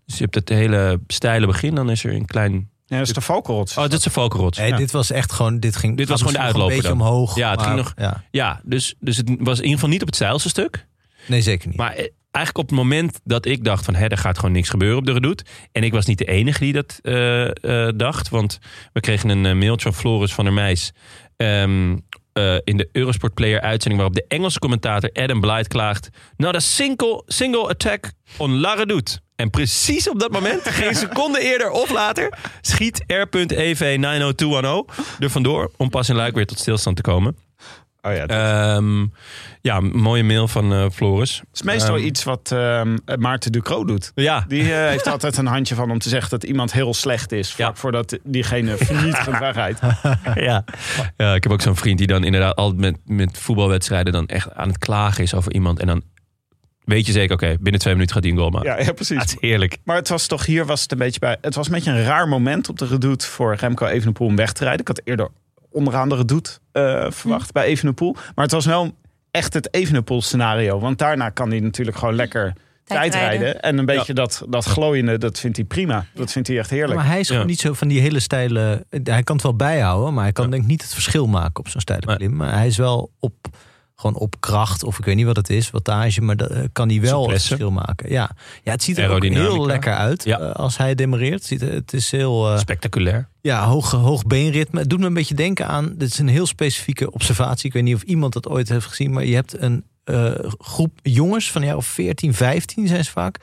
[0.05, 1.75] Dus je hebt het hele steile begin.
[1.75, 2.69] Dan is er een klein...
[2.85, 3.77] Ja, dat is de Valkenrots.
[3.77, 4.57] Oh, dit is een valkenrots.
[4.57, 4.77] Nee, Ja.
[4.77, 5.59] dit was echt gewoon.
[5.59, 7.07] Dit, ging, Dit was gewoon de uitloper Een beetje dan.
[7.07, 7.35] omhoog.
[7.35, 8.23] Ja, het ging nog- Ja.
[8.31, 10.85] Ja, dus, dus het was in ieder geval niet op het steilste stuk.
[11.27, 11.77] Nee, zeker niet.
[11.77, 13.95] Maar eh, eigenlijk op het moment dat ik dacht van...
[13.95, 15.43] Hè, er gaat gewoon niks gebeuren op de redoute.
[15.71, 18.29] En ik was niet de enige die dat eh, eh, dacht.
[18.29, 18.59] Want
[18.93, 20.91] we kregen een mailtje van Floris van der Meijs...
[21.37, 21.97] ehm,
[22.33, 24.01] eh, in de Eurosport Player uitzending...
[24.01, 26.09] waarop de Engelse commentator Adam Blythe klaagt...
[26.37, 29.19] Not a single, single attack on La Redoute.
[29.35, 32.37] En precies op dat moment, geen seconde eerder of later...
[32.61, 34.85] schiet R.EV 90210
[35.19, 35.71] er vandoor...
[35.77, 37.48] om pas in Luik weer tot stilstand te komen.
[38.01, 39.05] Oh ja, dat Ehm,
[39.61, 41.41] ja, een mooie mail van eh, Floris.
[41.53, 44.11] is meestal ehm, iets wat ehm, Maarten Ducro doet.
[44.15, 47.31] Ja, Die eh, heeft altijd een handje van om te zeggen dat iemand heel slecht
[47.31, 47.51] is.
[47.51, 47.75] Vlak Ja.
[47.81, 49.79] voordat diegene vernietigend wegrijdt.
[50.35, 50.63] ja.
[51.17, 54.53] ja, ik heb ook zo'n vriend die dan inderdaad altijd met, met voetbalwedstrijden dan echt
[54.53, 55.79] aan het klagen is over iemand.
[55.79, 56.01] En dan
[56.83, 58.69] weet je zeker, oké, binnen twee minuten gaat hij een goal maken.
[58.69, 59.19] Ja, ja, precies.
[59.19, 59.77] Het is heerlijk.
[59.83, 61.37] Maar het was toch hier was het een beetje bij.
[61.41, 64.53] Het was een beetje een raar moment op de redoute voor Remco Evenepoel om weg
[64.53, 64.81] te rijden.
[64.81, 65.29] Ik had eerder
[65.71, 68.13] onderaan de redoute eh, verwacht bij Evenepoel.
[68.35, 68.95] Maar het was wel
[69.31, 70.79] echt het Evenepoel scenario.
[70.79, 72.53] Want daarna kan hij natuurlijk gewoon lekker
[72.83, 73.61] tijdrijden.
[73.61, 76.05] En een beetje dat, dat glooiende, dat vindt hij prima.
[76.13, 76.93] Dat vindt hij echt heerlijk.
[76.99, 77.47] Maar hij is gewoon Ja.
[77.47, 78.85] niet zo van die hele steile...
[79.03, 80.49] Hij kan het wel bijhouden, maar hij kan Ja.
[80.51, 82.35] denk ik niet het verschil maken op zo'n steile klim.
[82.35, 83.33] Maar hij is wel op,
[83.95, 86.89] gewoon op kracht, of ik weet niet wat het is, wattage, maar dat, eh, kan
[86.89, 88.11] hij wel het verschil maken.
[88.11, 88.29] Ja,
[88.63, 90.39] ja het ziet er ook heel lekker uit Ja.
[90.39, 91.33] eh, als hij demareert.
[91.33, 92.57] Het, ziet, het is heel...
[92.57, 93.27] Spectaculair.
[93.41, 94.79] Ja, hoog, hoog beenritme.
[94.79, 95.93] Het doet me een beetje denken aan.
[95.97, 97.67] Dit is een heel specifieke observatie.
[97.67, 99.11] Ik weet niet of iemand dat ooit heeft gezien.
[99.11, 103.39] Maar je hebt een eh, groep jongens van jaar of 14, 15 zijn ze vaak.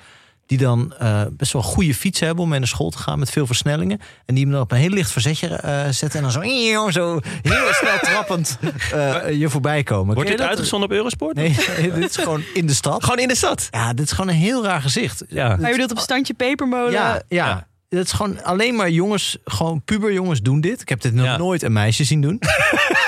[0.47, 3.31] Die dan eh, best wel goede fietsen hebben om mee naar school te gaan met
[3.31, 4.01] veel versnellingen.
[4.25, 6.19] En die hem dan op een heel licht verzetje eh, zetten.
[6.19, 8.59] En dan zo, zo heel snel trappend
[8.93, 10.15] eh, je voorbij komen.
[10.15, 10.49] Wordt dit dat?
[10.49, 11.37] uitgezonden op Eurosport?
[11.37, 11.57] Nee,
[11.95, 13.05] dit is gewoon in de stad.
[13.05, 13.69] Gewoon in de stad.
[13.71, 15.25] Ja, dit is gewoon een heel raar gezicht.
[15.29, 15.49] Ja.
[15.49, 16.93] Maar je bedoelt op standje pepermolen.
[16.93, 17.47] Ja, ja.
[17.47, 17.67] Ja.
[17.97, 20.81] Het is gewoon alleen maar jongens, gewoon puberjongens doen dit.
[20.81, 21.37] Ik heb dit nog Ja.
[21.37, 22.35] nooit een meisje zien doen.
[22.41, 22.49] Ik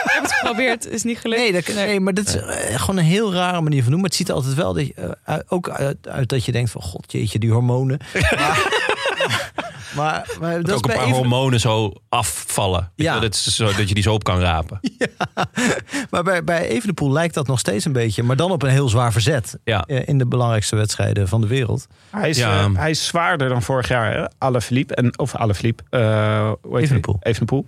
[0.04, 1.40] heb het geprobeerd, is niet gelukt.
[1.40, 4.00] Nee, dat, nee maar dat is eh, gewoon een heel rare manier van doen.
[4.00, 6.70] Maar het ziet er altijd wel dat je, eh, ook uit, uit dat je denkt
[6.70, 6.82] van...
[6.82, 7.98] God, jeetje, die hormonen.
[8.36, 8.87] maar,
[9.98, 12.92] maar, maar dat Dat is ook een bij paar even, hormonen zo afvallen.
[12.94, 13.14] Ja.
[13.14, 14.80] je Dat, is zo, dat je die zo op kan rapen.
[16.10, 18.22] maar bij, bij Evenepoel lijkt dat nog steeds een beetje.
[18.22, 19.58] Maar dan op een heel zwaar verzet.
[19.64, 19.84] Ja.
[19.86, 21.86] eh, in de belangrijkste wedstrijden van de wereld.
[22.10, 22.58] Hij is, Ja.
[22.60, 24.30] eh, hij is zwaarder dan vorig jaar?
[24.38, 24.94] Alaphilippe.
[24.94, 25.82] En, of Alaphilippe.
[25.90, 27.16] eh hoe heet Evenepoel.
[27.20, 27.66] Evenepoel.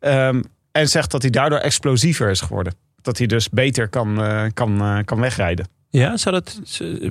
[0.00, 2.74] Ehm, en zegt dat hij daardoor explosiever is geworden.
[3.02, 5.68] Dat hij dus beter kan, eh, kan, eh, kan wegrijden.
[5.90, 6.60] Ja, zou dat,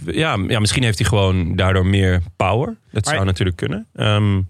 [0.05, 2.75] ja, ja, misschien heeft hij gewoon daardoor meer power.
[2.91, 3.87] Dat Maar- zou natuurlijk kunnen.
[3.95, 4.41] Ehm,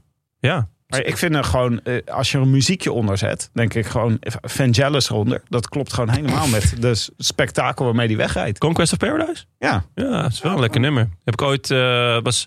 [0.45, 0.67] ja.
[0.87, 3.85] Maar ik vind er gewoon, eh, als je er een muziekje onder zet, denk ik
[3.85, 5.41] gewoon Vangelis eronder.
[5.49, 8.57] Dat klopt gewoon helemaal met de spektakel waarmee hij wegrijdt.
[8.59, 9.43] Conquest of Paradise?
[9.59, 9.83] Ja.
[9.95, 11.09] Ja, dat is wel een lekker nummer.
[11.23, 12.45] Heb ik ooit, eh, was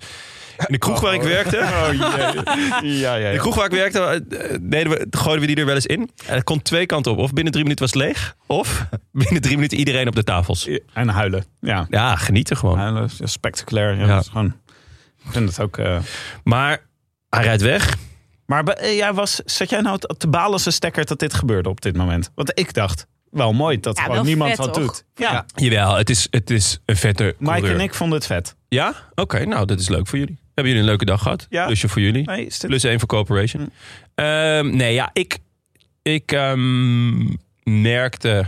[0.59, 1.57] in de kroeg waar ik werkte.
[1.69, 1.93] Oh,
[2.83, 2.99] jee.
[2.99, 3.41] ja, ja, De ja.
[3.41, 6.11] kroeg waar ik werkte, eh, deden we, gooiden we die er wel eens in.
[6.27, 7.19] En het kon twee kanten op.
[7.19, 8.37] Of binnen drie minuten was het leeg.
[8.47, 10.69] Of binnen drie minuten iedereen op de tafels.
[10.93, 11.45] En huilen.
[11.61, 12.79] Ja, Ja, genieten gewoon.
[12.79, 13.95] huilen spectaculair.
[13.95, 14.07] Ja, Ja.
[14.15, 14.55] Dat is gewoon,
[15.25, 15.81] ik vind het ook...
[16.45, 16.87] Maar
[17.31, 17.97] hij rijdt weg.
[18.47, 21.69] Maar eh, jij was, zat jij nou te- balen als een stekker dat dit gebeurde
[21.69, 22.31] op dit moment?
[22.35, 24.85] Want ik dacht, wel mooi dat Ja, gewoon niemand vet, wat toch?
[24.85, 25.05] doet.
[25.15, 27.75] Ja, Jawel, het is, het is een vette Mike coureur.
[27.75, 28.57] en ik vonden het vet.
[28.69, 28.95] Ja?
[29.15, 30.39] Oké, nou dat is leuk voor jullie.
[30.55, 31.47] Hebben jullie een leuke dag gehad?
[31.51, 31.67] Ja.
[31.67, 32.25] Plusje voor jullie.
[32.27, 32.65] Nee, dit...
[32.67, 33.63] Plus één voor Corporation.
[33.63, 33.69] Hm.
[34.23, 35.39] Ehm, nee, ja, ik,
[36.03, 37.25] ik ehm,
[37.65, 38.47] merkte,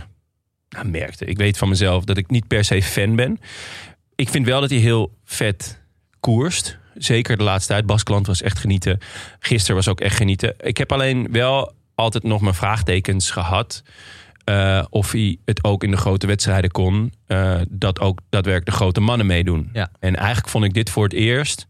[0.69, 3.39] nou, merkte, ik weet van mezelf dat ik niet per se fan ben.
[4.15, 5.81] Ik vind wel dat hij heel vet
[6.19, 6.79] koerst.
[6.95, 7.85] Zeker de laatste tijd.
[7.85, 8.97] Basklant was echt genieten.
[9.39, 10.53] Gisteren was ook echt genieten.
[10.59, 13.83] Ik heb alleen wel altijd nog mijn vraagtekens gehad.
[14.43, 17.13] eh, of hij het ook in de grote wedstrijden kon.
[17.27, 19.69] eh, dat ook daadwerkelijk de grote mannen meedoen.
[19.73, 19.89] Ja.
[19.99, 21.67] En eigenlijk vond ik dit voor het eerst.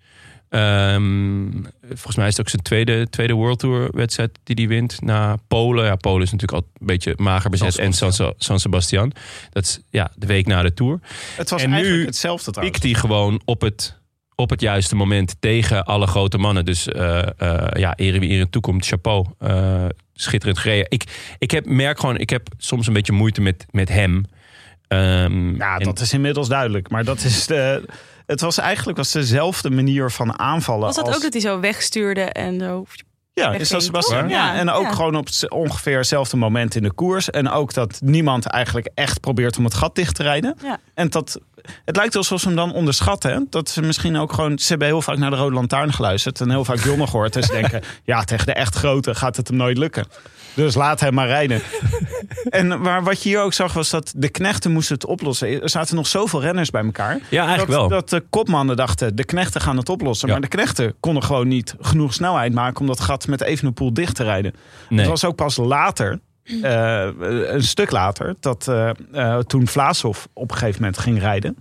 [0.49, 1.51] Ehm,
[1.88, 5.01] volgens mij is het ook zijn tweede, tweede World Tour wedstrijd die hij wint.
[5.01, 5.86] Na Polen.
[5.86, 7.74] Ja, Polen is natuurlijk al een beetje mager bezet.
[7.74, 9.11] San en San, San Sebastian.
[9.49, 10.99] Dat is ja, de week na de Tour.
[11.38, 12.84] Het was En nu eigenlijk hetzelfde trouwens.
[12.84, 13.99] Hij gewoon op het,
[14.42, 16.66] op het juiste moment tegen alle grote mannen.
[16.66, 18.86] Dus eh eh ja, ere wie ere toekomt.
[18.86, 19.26] Chapeau.
[19.39, 20.86] Eh, schitterend gereden.
[20.89, 21.04] Ik,
[21.38, 24.26] ik heb, merk gewoon, ik heb soms een beetje moeite met, met hem.
[24.88, 26.89] Ehm, Ja, en- dat is inmiddels duidelijk.
[26.89, 27.86] Maar dat is de,
[28.26, 30.82] het was eigenlijk was dezelfde manier van aanvallen.
[30.86, 32.86] Was dat als, ook dat hij zo wegstuurde en zo...
[33.34, 34.30] Ja, is dat Sebastian?
[34.30, 34.92] Ja, en ook ja.
[34.92, 37.30] gewoon op ongeveer hetzelfde moment in de koers.
[37.30, 40.56] En ook dat niemand eigenlijk echt probeert om het gat dicht te rijden.
[40.62, 40.80] Ja.
[40.94, 41.40] En dat,
[41.86, 43.32] het lijkt alsof ze hem dan onderschatten.
[43.32, 43.40] hè?
[43.50, 46.42] Dat ze misschien ook gewoon, ze hebben heel vaak naar de Rode Lantaarn geluisterd.
[46.42, 47.36] En heel vaak Jonne gehoord.
[47.36, 50.06] En ze denken, ja, tegen de echt grote gaat het hem nooit lukken.
[50.54, 51.62] Dus laat hem maar rijden.
[52.49, 55.62] en maar wat je hier ook zag, was dat de knechten moesten het oplossen.
[55.62, 57.20] Er zaten nog zoveel renners bij elkaar.
[57.30, 57.88] Ja, eigenlijk dat, wel.
[57.89, 60.28] dat de kopmannen dachten, de knechten gaan het oplossen.
[60.28, 60.34] Ja.
[60.34, 62.82] Maar de knechten konden gewoon niet genoeg snelheid maken...
[62.82, 64.54] om dat gat met Evenepoel dicht te rijden.
[64.89, 64.99] nee.
[64.99, 67.10] Het was ook pas later, eh,
[67.47, 68.36] een stuk later...
[68.39, 71.58] dat eh, eh, toen Vlaashoff op een gegeven moment ging rijden...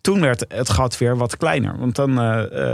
[0.00, 1.78] toen werd het gat weer wat kleiner.
[1.78, 2.12] Want dan,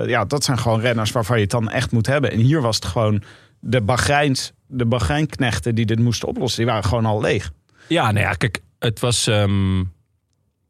[0.06, 2.30] ja, dat zijn gewoon renners waarvan je het dan echt moet hebben.
[2.30, 3.22] En hier was het gewoon
[3.60, 6.58] de Bahreins, de Bahreinknechten die dit moesten oplossen.
[6.64, 7.50] Die waren gewoon al leeg.
[7.88, 9.26] Ja, nou ja, kijk, het was.
[9.26, 9.78] ehm,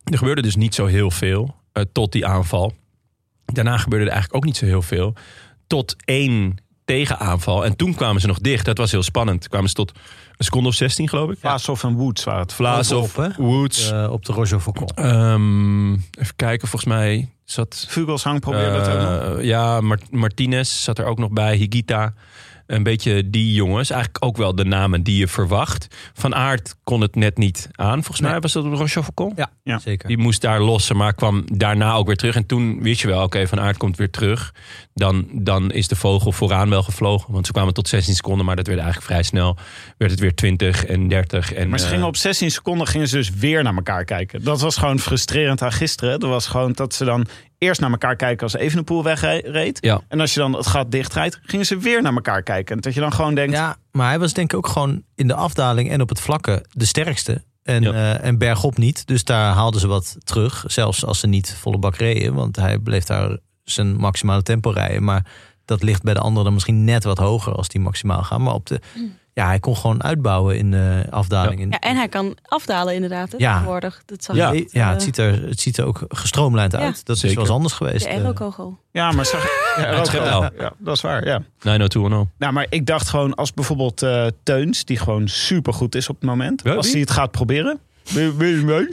[0.04, 2.72] er gebeurde dus niet zo heel veel eh, tot die aanval.
[3.44, 5.14] Daarna gebeurde er eigenlijk ook niet zo heel veel.
[5.66, 7.64] Tot één tegenaanval.
[7.64, 8.64] En toen kwamen ze nog dicht.
[8.64, 9.48] Dat was heel spannend.
[9.48, 9.90] Kwamen ze tot
[10.36, 11.38] een seconde of 16, geloof ik.
[11.38, 12.52] Vlaashoff en Woods waren het.
[12.52, 13.42] Vlaas of Bovenop, hè?
[13.44, 13.90] Woods.
[13.90, 14.88] Eh, op de Roger Faucon.
[14.88, 17.84] Ehm, even kijken, volgens mij zat.
[17.88, 19.38] Vugelsang probeerde het ook nog.
[19.38, 21.56] eh, ja, Mart- Martinez zat er ook nog bij.
[21.56, 22.14] Higita.
[22.68, 23.90] Een beetje die jongens.
[23.90, 25.86] Eigenlijk ook wel de namen die je verwacht.
[26.12, 28.02] Van Aert kon het net niet aan.
[28.04, 29.32] Volgens mij was dat op Rochefoucauld.
[29.36, 29.78] Ja, Ja.
[29.78, 30.08] zeker.
[30.08, 32.34] Die moest daar lossen, maar kwam daarna ook weer terug.
[32.34, 34.54] En toen wist je wel, oké, Van Aert komt weer terug.
[34.94, 37.32] Dan, dan is de vogel vooraan wel gevlogen.
[37.32, 39.56] Want ze kwamen tot 16 seconden, maar dat werd eigenlijk vrij snel.
[39.98, 41.52] Werd het weer 20 en 30.
[41.52, 44.44] En, Maar ze eh, gingen op 16 seconden gingen ze dus weer naar elkaar kijken.
[44.44, 46.20] Dat was gewoon frustrerend aan gisteren.
[46.20, 47.26] Dat was gewoon dat ze dan
[47.58, 49.78] eerst naar elkaar kijken als Evenepoel wegreed.
[49.80, 50.00] Ja.
[50.08, 52.74] En als je dan het gat dichtrijdt, gingen ze weer naar elkaar kijken.
[52.76, 55.26] En dat je dan gewoon denkt, Ja, maar hij was denk ik ook gewoon in
[55.26, 57.42] de afdaling en op het vlakke de sterkste.
[57.62, 57.92] En, Ja.
[57.92, 59.06] eh, en bergop niet.
[59.06, 60.64] Dus daar haalden ze wat terug.
[60.66, 62.34] Zelfs als ze niet volle bak reden.
[62.34, 65.04] Want hij bleef daar zijn maximale tempo rijden.
[65.04, 65.26] Maar
[65.64, 68.42] dat ligt bij de anderen dan misschien net wat hoger als die maximaal gaan.
[68.42, 68.80] Maar op de,
[69.38, 71.66] ja, hij kon gewoon uitbouwen in de afdaling.
[71.72, 73.32] Ja, en hij kan afdalen inderdaad.
[73.32, 73.52] hè, Ja.
[73.52, 74.02] tegenwoordig.
[74.06, 74.52] Dat zag Ja.
[74.52, 76.78] Ja, ja eh, het, ziet er, het ziet er ook gestroomlijnd Ja.
[76.78, 77.06] uit.
[77.06, 77.36] Dat is Zeker.
[77.36, 78.04] wel eens anders geweest.
[78.04, 78.16] De eh.
[78.16, 78.78] aerokogel.
[78.90, 79.42] ja, maar zag
[79.76, 80.40] ja, schept wel.
[80.40, 80.50] wel.
[80.58, 81.42] Ja, dat is waar, ja.
[81.62, 82.30] 90210.
[82.38, 86.16] Nou, maar ik dacht gewoon als bijvoorbeeld eh, Teuns, die gewoon super goed is op
[86.20, 86.60] het moment.
[86.64, 86.92] Ja, als wie?
[86.92, 87.78] hij het gaat proberen.
[88.08, 88.86] Wil wil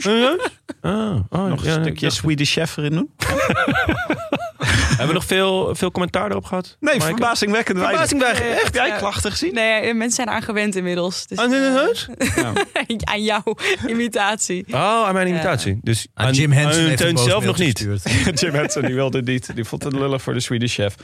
[0.80, 3.10] Ah, oh, Nog een stukje Swedish Chef erin doen?
[4.88, 6.76] Hebben we nog veel, veel commentaar erop gehad?
[6.80, 7.14] Nee, Maaike?
[7.16, 7.78] verbazingwekkend.
[7.78, 8.62] Verbazingwekkend, Echt?
[8.64, 8.96] Heb jij Ja.
[8.96, 9.54] klachten gezien?
[9.54, 11.26] Nee, mensen zijn aan gewend inmiddels.
[11.26, 13.42] Dus, nee, nee, eh, aan jouw
[13.86, 14.64] imitatie.
[14.70, 15.78] Oh, aan mijn imitatie.
[15.82, 17.78] Dus Aan Jim Henson aan heeft Teun zelf nog niet.
[18.40, 19.54] Jim Henson, die wilde het niet.
[19.54, 20.94] Die vond het lullig voor de Swedish Chef.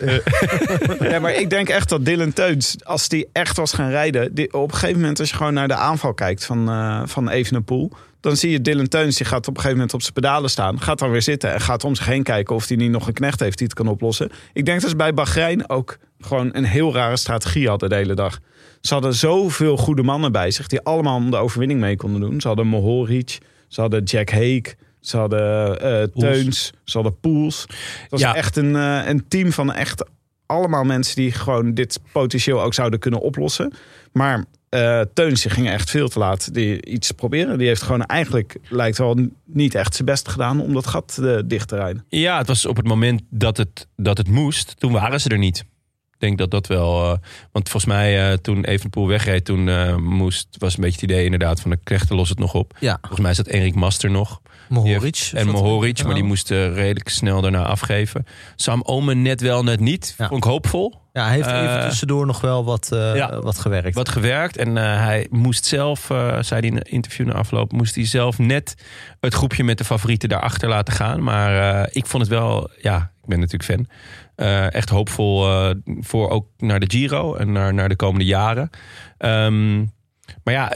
[1.01, 4.35] ja, maar ik denk echt dat Dylan Teuns, als die echt was gaan rijden...
[4.35, 7.29] Die, op een gegeven moment, als je gewoon naar de aanval kijkt van, eh van
[7.29, 7.93] Evenepoel...
[8.23, 10.81] dan zie je Dylan Teuns, die gaat op een gegeven moment op zijn pedalen staan...
[10.81, 12.55] gaat dan weer zitten en gaat om zich heen kijken...
[12.55, 14.31] of hij niet nog een knecht heeft die het kan oplossen.
[14.53, 18.15] Ik denk dat ze bij Bahrein ook gewoon een heel rare strategie hadden de hele
[18.15, 18.39] dag.
[18.81, 20.67] Ze hadden zoveel goede mannen bij zich...
[20.67, 22.41] die allemaal om de overwinning mee konden doen.
[22.41, 24.75] Ze hadden Mohoric, ze hadden Jack Hake...
[25.01, 27.61] Ze hadden eh Teuns, ze hadden Poels.
[28.03, 28.35] Het was Ja.
[28.35, 30.05] echt een, eh, een team van echt
[30.47, 33.73] allemaal mensen die gewoon dit potentieel ook zouden kunnen oplossen.
[34.13, 37.59] Maar eh Teuns die ging echt veel te laat die iets proberen.
[37.59, 41.39] Die heeft gewoon eigenlijk, lijkt wel, niet echt zijn best gedaan om dat gat eh,
[41.45, 42.05] dicht te rijden.
[42.09, 44.75] Ja, het was op het moment dat het, dat het moest.
[44.79, 45.59] Toen waren ze er niet.
[46.13, 47.03] Ik denk dat dat wel...
[47.13, 47.19] eh,
[47.53, 49.45] want volgens mij eh, toen Evenepoel wegreed...
[49.45, 51.71] toen eh, moest, was een beetje het idee inderdaad van...
[51.71, 52.77] de knechten los het nog op.
[52.81, 54.41] Ja, Volgens mij zat Enrik Master nog.
[54.69, 55.31] Mohoric.
[55.35, 58.27] En Mohoric, maar die moest eh, redelijk snel daarna afgeven.
[58.57, 60.15] Sam Omen net wel, net niet.
[60.19, 60.29] Ja.
[60.29, 61.01] Vond ik hoopvol.
[61.13, 63.41] Ja, hij heeft even Eh, tussendoor nog wel wat, eh, ja.
[63.41, 63.95] wat gewerkt.
[63.95, 64.57] Wat gewerkt.
[64.57, 66.01] En eh, hij moest zelf,
[66.41, 67.73] zei hij in een interview na afloop...
[67.73, 68.75] moest hij zelf net
[69.21, 71.23] het groepje met de favorieten daarachter laten gaan.
[71.23, 72.71] Maar ik vond het wel...
[72.81, 73.87] Ja, ik ben natuurlijk fan.
[74.71, 75.47] echt hoopvol
[76.01, 78.71] voor ook naar de Giro en naar, naar de komende jaren.
[79.19, 79.79] Ehm,
[80.45, 80.73] maar ja,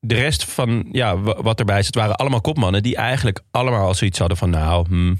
[0.00, 3.94] de rest van ja, wa- wat erbij zit, waren allemaal kopmannen die eigenlijk allemaal al
[3.94, 5.18] zoiets hadden van nou, hmm,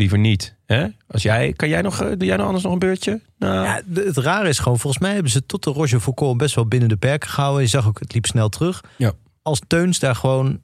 [0.00, 0.56] liever niet.
[0.66, 0.86] Hè?
[1.08, 3.20] Als jij, kan jij nog, eh, doe jij nog anders nog een beurtje?
[3.38, 6.54] Nou, Ja, het rare is gewoon, volgens mij hebben ze tot de Roger Foucault best
[6.54, 7.62] wel binnen de perken gehouden.
[7.62, 8.80] Je zag ook, het liep snel terug.
[8.96, 9.12] Ja.
[9.42, 10.60] Als Teuns daar gewoon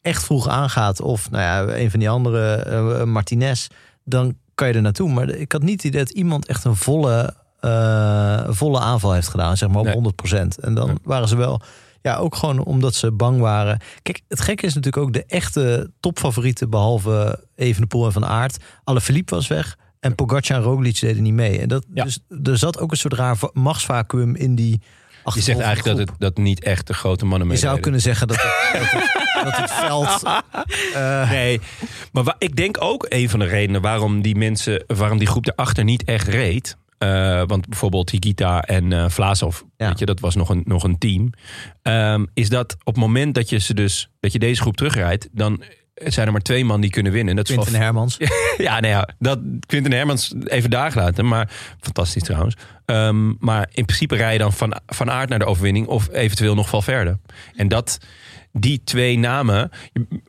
[0.00, 3.66] echt vroeg aangaat, of nou ja, een van die andere, eh, Martinez,
[4.04, 5.12] dan kan je er naartoe.
[5.12, 9.28] Maar ik had niet het idee dat iemand echt een volle, eh, volle aanval heeft
[9.28, 9.94] gedaan, zeg maar op Nee.
[9.94, 10.58] 100%.
[10.58, 10.96] En dan Nee.
[11.02, 11.60] waren ze wel,
[12.06, 13.78] ja, ook gewoon omdat ze bang waren.
[14.02, 18.56] Kijk, het gekke is natuurlijk ook de echte topfavorieten, behalve Evenepoel en Van Aert.
[18.84, 19.76] Alle Philippe was weg.
[20.00, 21.58] En Pogacar en Roglic deden niet mee.
[21.60, 22.04] En dat, Ja.
[22.04, 24.80] dus, er zat ook een soort raar va- machtsvacuum in die
[25.34, 28.00] je zegt eigenlijk dat het dat niet echt de grote mannen Je mee zou kunnen
[28.00, 30.22] zeggen dat het, dat het, dat het veld...
[30.94, 31.60] eh, Nee,
[32.12, 35.84] maar ik denk ook een van de redenen waarom die mensen, waarom die groep erachter
[35.84, 36.76] niet echt reed.
[36.98, 39.88] Eh, want bijvoorbeeld Higita en Vlaasov, Ja.
[39.88, 41.30] weet je, dat was nog een, nog een team.
[41.82, 45.28] ehm, is dat op het moment dat je ze dus, dat je deze groep terugrijdt,
[45.32, 45.62] dan
[45.94, 47.30] zijn er maar twee man die kunnen winnen.
[47.30, 48.16] En dat is Quinten wel- Hermans.
[48.58, 51.26] ja, nou ja, dat Quinten Hermans even daar gelaten.
[51.28, 52.54] Maar fantastisch trouwens.
[52.84, 55.86] Ehm, maar in principe rij je dan van, van aard naar de overwinning.
[55.86, 57.18] Of eventueel nog Valverde.
[57.54, 57.98] En dat,
[58.58, 59.70] die twee namen.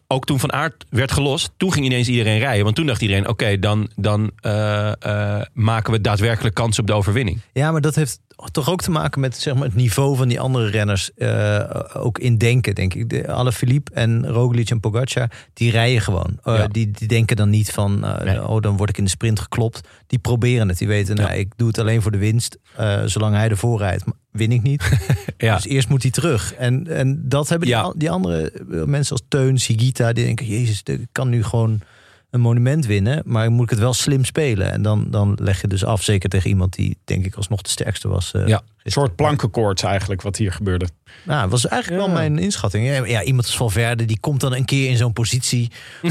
[0.07, 1.51] Ook toen Van Aert werd gelost.
[1.57, 2.63] Toen ging ineens iedereen rijden.
[2.63, 6.93] Want toen dacht iedereen, oké, dan, dan eh, eh, maken we daadwerkelijk kans op de
[6.93, 7.39] overwinning.
[7.53, 8.19] Ja, maar dat heeft
[8.51, 11.13] toch ook te maken met zeg maar, het niveau van die andere renners.
[11.13, 11.59] eh,
[11.93, 13.09] ook in denken, denk ik.
[13.09, 16.39] De, alle Philippe en Roglic en Pogacar, die rijden gewoon.
[16.43, 16.67] Eh, Ja.
[16.67, 18.47] die, die denken dan niet van, eh, Nee.
[18.47, 19.81] oh, dan word ik in de sprint geklopt.
[20.07, 20.77] Die proberen het.
[20.77, 22.57] Die weten, nou, ik doe het alleen voor de winst.
[23.05, 24.89] Zolang hij ervoor rijdt, win ik niet.
[25.37, 25.55] Ja.
[25.55, 26.53] Dus eerst moet hij terug.
[26.53, 28.51] En, en dat hebben die, die andere
[28.85, 31.81] mensen als Teun, Sigita, die denken, jezus, ik kan nu gewoon
[32.29, 34.71] een monument winnen, maar moet ik het wel slim spelen.
[34.71, 37.69] En dan, dan leg je dus af, zeker tegen iemand die denk ik alsnog de
[37.69, 38.31] sterkste was.
[38.33, 38.61] eh, Ja.
[38.83, 40.87] Een soort plankenkoorts eigenlijk wat hier gebeurde.
[41.23, 42.07] Nou, dat was eigenlijk Ja.
[42.07, 42.87] wel mijn inschatting.
[42.87, 45.71] Ja, ja, iemand als Valverde, die komt dan een keer in zo'n positie
[46.01, 46.09] om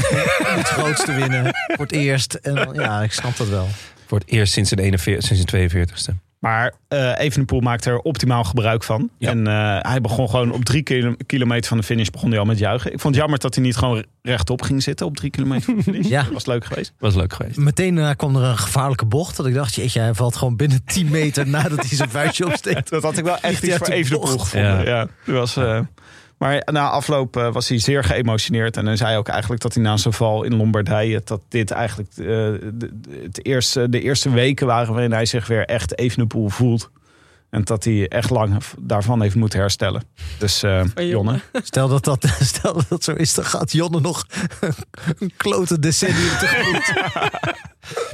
[0.57, 2.33] het grootste winnen voor het eerst.
[2.33, 3.67] En ja, ik snap dat wel.
[4.05, 6.26] Voor het eerst sinds zijn, 41, sinds zijn 42ste.
[6.47, 9.09] Maar eh Evenepoel maakte er optimaal gebruik van.
[9.17, 9.29] Ja.
[9.29, 12.45] En eh, hij begon gewoon op drie kilo- kilometer van de finish begon hij al
[12.45, 12.93] met juichen.
[12.93, 15.75] Ik vond het jammer dat hij niet gewoon rechtop ging zitten op drie kilometer van
[15.75, 16.07] de finish.
[16.17, 16.23] Ja.
[16.23, 16.93] Dat was leuk geweest.
[16.99, 17.57] Was leuk geweest.
[17.57, 19.37] Meteen daarna kwam er een gevaarlijke bocht.
[19.37, 22.89] Dat ik dacht, jeetje, hij valt gewoon binnen 10 meter nadat hij zijn vuistje opsteekt.
[22.89, 24.71] Dat had ik wel echt iets voor de Evenepoel gevonden.
[24.71, 24.81] Ja.
[24.85, 25.07] Ja.
[25.25, 25.79] dat was, eh,
[26.37, 28.77] Maar na afloop eh, was hij zeer geëmotioneerd.
[28.77, 31.21] En hij zei ook eigenlijk dat hij na zijn val in Lombardije...
[31.23, 32.89] dat dit eigenlijk eh, de,
[33.23, 34.93] het eerste, de eerste weken waren...
[34.93, 36.89] waarin hij zich weer echt Evenepoel voelt.
[37.49, 40.03] En dat hij echt lang daarvan heeft moeten herstellen.
[40.39, 44.25] Dus eh Jonne, Stel dat dat, stel dat dat zo is, dan gaat Jonne nog
[45.19, 46.93] een klote decennium tegemoet.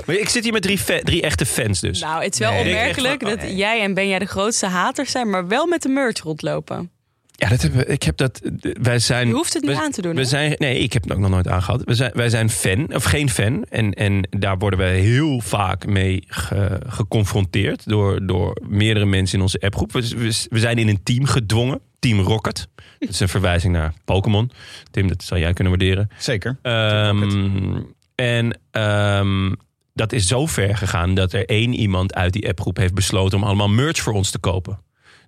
[0.05, 1.99] Maar ik zit hier met drie, drie echte fans dus.
[2.01, 5.29] Nou, het is wel Nee, denk opmerkelijk dat jij en Benja de grootste haters zijn,
[5.29, 6.91] maar wel met de merch rondlopen.
[7.35, 8.41] Ja, dat hebben, we- ik heb dat.
[8.81, 9.27] Wij zijn.
[9.27, 10.25] Je hoeft het niet we- aan te doen, We hè?
[10.27, 11.81] zijn, nee, ik heb het ook nog nooit aangehad.
[11.83, 13.63] We zijn, wij zijn fan, of geen fan.
[13.69, 19.41] En, en daar worden we heel vaak mee ge- geconfronteerd door, door meerdere mensen in
[19.41, 19.91] onze appgroep.
[19.91, 21.79] We, we, we zijn in een team gedwongen.
[21.99, 22.67] Team Rocket.
[22.99, 24.51] Dat is een verwijzing naar Pokémon.
[24.91, 26.09] Tim, dat zal jij kunnen waarderen.
[26.17, 26.57] zeker.
[26.61, 27.81] Ehm,
[28.15, 29.51] en ehm,
[29.93, 33.43] dat is zo ver gegaan dat er één iemand uit die appgroep heeft besloten om
[33.43, 34.79] allemaal merch voor ons te kopen.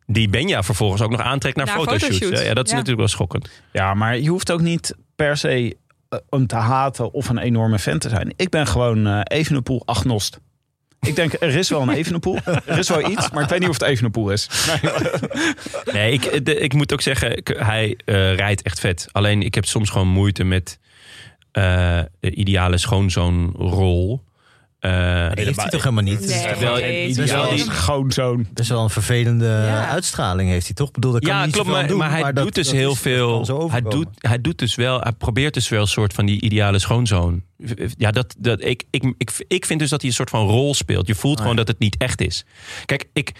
[0.07, 2.19] Die Benja vervolgens ook nog aantrekt naar, Naar fotoshoots.
[2.43, 2.75] Ja, dat is Ja.
[2.77, 3.49] natuurlijk wel schokkend.
[3.71, 5.77] Ja, maar je hoeft ook niet per se
[6.09, 8.33] eh, hem te haten of een enorme fan te zijn.
[8.35, 10.39] Ik ben gewoon eh Evenepoel agnost.
[10.99, 12.37] Ik denk, er is wel een Evenepoel.
[12.65, 14.49] Er is wel iets, maar ik weet niet of het Evenepoel is.
[15.93, 19.07] Nee, ik, de- ik moet ook zeggen, ik- hij eh, rijdt echt vet.
[19.11, 20.79] Alleen ik heb soms gewoon moeite met
[21.51, 24.23] eh, de ideale schoonzoonrol.
[24.85, 26.13] Eh, Die heeft hij toch helemaal niet?
[26.13, 26.37] Het is Nee.
[27.07, 28.47] het is wel een- Schoonzoon.
[28.53, 29.87] best wel een vervelende Ja.
[29.87, 30.87] uitstraling heeft hij toch?
[30.87, 31.69] Ik bedoel, daar kan ja, niet klopt.
[31.69, 33.69] Maar, doen, maar hij dat- doet dus dat heel is- dat veel.
[33.71, 34.99] Hij doet, hij doet dus wel.
[34.99, 37.43] Hij probeert dus wel een soort van die ideale schoonzoon.
[37.97, 40.73] Ja, dat, dat, ik, ik, ik, ik vind dus dat hij een soort van rol
[40.73, 41.07] speelt.
[41.07, 42.45] Je voelt gewoon dat het niet echt is.
[42.85, 43.31] Kijk, ik.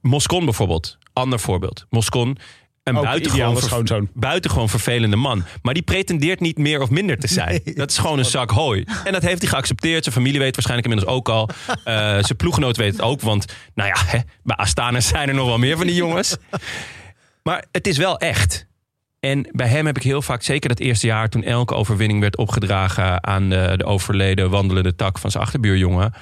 [0.00, 0.98] Moscon bijvoorbeeld.
[1.12, 1.86] Ander voorbeeld.
[1.90, 2.38] Moscon.
[2.82, 4.08] Een Ook buitengewoon, schoonzoon.
[4.14, 5.44] buitengewoon vervelende man.
[5.62, 7.60] Maar die pretendeert niet meer of minder te zijn.
[7.64, 7.74] Nee.
[7.74, 8.84] Dat is gewoon een zak hooi.
[9.04, 10.02] En dat heeft hij geaccepteerd.
[10.02, 11.48] Zijn familie weet waarschijnlijk inmiddels ook al.
[11.84, 11.94] Eh,
[12.28, 13.20] zijn ploeggenoot weet het ook.
[13.20, 16.36] Want, nou ja, hè, bij Astana zijn er nog wel meer van die jongens.
[17.42, 18.68] Maar het is wel echt.
[19.20, 21.28] En bij hem heb ik heel vaak, zeker dat eerste jaar...
[21.28, 26.12] toen elke overwinning werd opgedragen aan de, de overleden wandelende tak van zijn achterbuurjongen.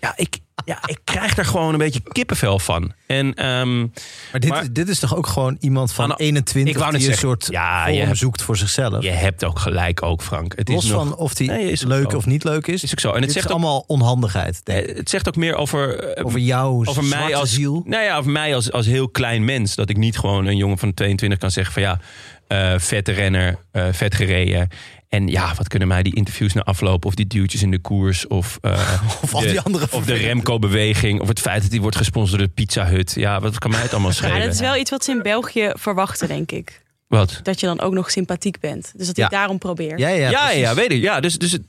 [0.00, 2.92] Ja, ik, ja, ik krijg daar gewoon een beetje kippenvel van.
[3.06, 6.74] En ehm, Maar dit, Maar- dit is toch ook gewoon iemand van Aan de- 21
[6.74, 9.02] ik wou die een soort ja, vorm hebt- zoekt voor zichzelf.
[9.02, 10.52] je hebt ook gelijk ook, Frank.
[10.56, 12.16] Het Los is nog, van of die Nee, is ook leuk zo.
[12.16, 12.82] of niet leuk is.
[12.82, 13.08] Is ook zo.
[13.08, 14.60] En het Dit zegt ook- allemaal onhandigheid.
[14.64, 17.82] Het zegt ook meer over, eh, Over jou, over mij als ziel.
[17.86, 19.74] Nou ja, over mij als, als heel klein mens.
[19.74, 22.00] Dat ik niet gewoon een jongen van 22 kan zeggen van ja,
[22.48, 24.68] eh, vette renner, eh, vet gereden.
[25.08, 27.08] En ja, wat kunnen mij die interviews na aflopen?
[27.08, 28.26] Of die duwtjes in de koers?
[28.26, 28.72] Of, eh,
[29.22, 31.20] Of al de, die andere Of de Remco-beweging.
[31.20, 33.12] Of het feit dat hij wordt gesponsord door de Pizza Hut.
[33.14, 34.36] Ja, wat kan mij het allemaal schelen?
[34.36, 36.82] Ja, dat is wel iets wat ze in België verwachten, denk ik.
[37.06, 37.40] Wat?
[37.42, 38.92] Dat je dan ook nog sympathiek bent.
[38.96, 39.30] Dus dat hij Ja.
[39.30, 39.98] daarom probeert.
[39.98, 41.02] Ja, ja, Ja, weet ik.
[41.02, 41.62] Ja, dus, dus het,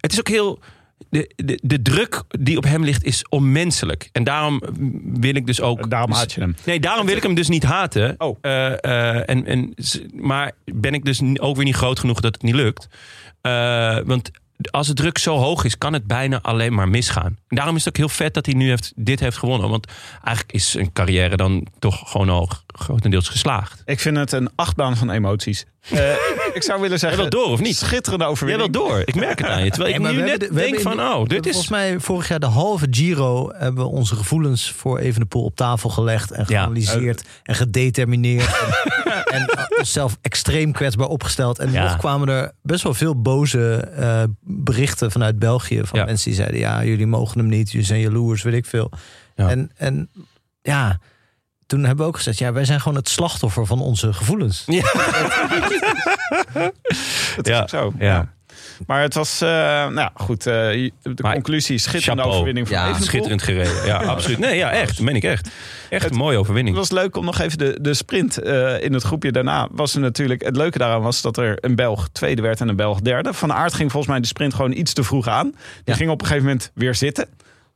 [0.00, 0.58] het is ook heel.
[1.08, 4.08] De, de, de druk die op hem ligt is onmenselijk.
[4.12, 4.62] En daarom
[5.04, 5.90] wil ik dus ook.
[5.90, 6.54] Daarom dus- haat je hem.
[6.64, 8.14] Nee, daarom wil ik hem dus niet haten.
[8.18, 8.38] Oh.
[8.40, 9.74] Eh, eh, en, en,
[10.14, 12.88] maar ben ik dus ook weer niet groot genoeg dat het niet lukt.
[13.40, 14.30] Eh, want
[14.70, 17.38] als de druk zo hoog is, kan het bijna alleen maar misgaan.
[17.48, 19.68] En daarom is het ook heel vet dat hij nu heeft, dit heeft gewonnen.
[19.68, 19.86] Want
[20.24, 23.82] eigenlijk is zijn carrière dan toch gewoon al grotendeels geslaagd.
[23.84, 25.66] Ik vind het een achtbaan van emoties.
[25.80, 26.12] Eh,
[26.54, 27.20] ik zou willen zeggen...
[27.20, 27.76] Jij wil door, of niet?
[27.76, 28.72] Schitterende Jij overwinning.
[28.76, 29.02] wil door.
[29.04, 29.70] Ik merk het aan je.
[29.70, 31.52] Terwijl Nee, ik nu we net de- denk van, oh, dit is...
[31.52, 35.90] Volgens mij vorig jaar de halve Giro hebben we onze gevoelens voor Evenepoel op tafel
[35.90, 36.44] gelegd en Ja.
[36.44, 38.48] geanalyseerd en gedetermineerd.
[39.04, 41.58] en, en onszelf extreem kwetsbaar opgesteld.
[41.58, 41.82] En Ja.
[41.82, 46.04] nog kwamen er best wel veel boze eh, berichten vanuit België van Ja.
[46.04, 48.90] mensen die zeiden: ja, jullie mogen hem niet, jullie zijn jaloers, weet ik veel.
[49.34, 49.48] Ja.
[49.48, 50.10] En, en
[50.62, 50.98] ja.
[51.70, 54.64] Toen hebben we ook gezegd, ja, wij zijn gewoon het slachtoffer van onze gevoelens.
[57.36, 57.92] Dat is Ja, ook zo.
[57.98, 58.28] ja.
[58.86, 60.92] Maar het was, eh, nou ja, goed, eh, de
[61.22, 62.30] Maar conclusie, schitterende chapeau.
[62.34, 63.06] overwinning van Ja, Evenepoel.
[63.08, 63.86] Schitterend gereden.
[63.86, 64.38] Ja, absoluut.
[64.38, 64.96] Nee, ja, echt.
[64.96, 65.48] Dat meen ik echt.
[65.90, 66.76] Echt een mooie Het overwinning.
[66.76, 69.68] was leuk om nog even de, de sprint eh, in het groepje daarna.
[69.70, 72.76] Was er natuurlijk, het leuke daaraan was dat er een Belg tweede werd en een
[72.76, 73.32] Belg derde.
[73.34, 75.50] Van Aert ging volgens mij de sprint gewoon iets te vroeg aan.
[75.50, 75.54] Die
[75.84, 75.94] Ja.
[75.94, 77.26] ging op een gegeven moment weer zitten.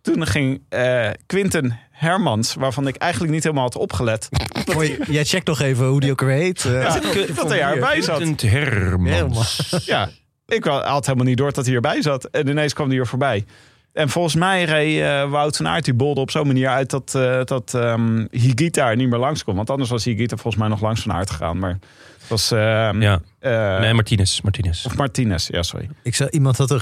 [0.04, 4.28] Toen ging eh Quinten Hermans, waarvan ik eigenlijk niet helemaal had opgelet.
[4.74, 6.64] Mooi, Jij checkt nog even hoe die ook weer heet.
[6.64, 6.72] eh.
[6.72, 7.00] Ja,
[7.34, 8.16] dat hij erbij zat.
[8.18, 9.82] Vincent Hermans.
[9.84, 10.08] Ja,
[10.46, 12.24] ik had helemaal niet door dat hij erbij zat.
[12.24, 13.44] En ineens kwam hij er voorbij.
[13.92, 17.14] En volgens mij reed eh, Wout van Aert die bolde op zo'n manier uit dat,
[17.14, 19.56] eh dat ehm, Higita er niet meer langs kon.
[19.56, 21.58] Want anders was Higita volgens mij nog langs van Aert gegaan.
[21.58, 21.78] Maar
[22.18, 22.50] het was...
[22.50, 23.20] ehm, Ja.
[23.80, 24.40] Nee, Martinez.
[24.40, 24.86] Martinez.
[24.86, 25.88] Of Martinez, ja, sorry.
[26.02, 26.80] Ik zag iemand had een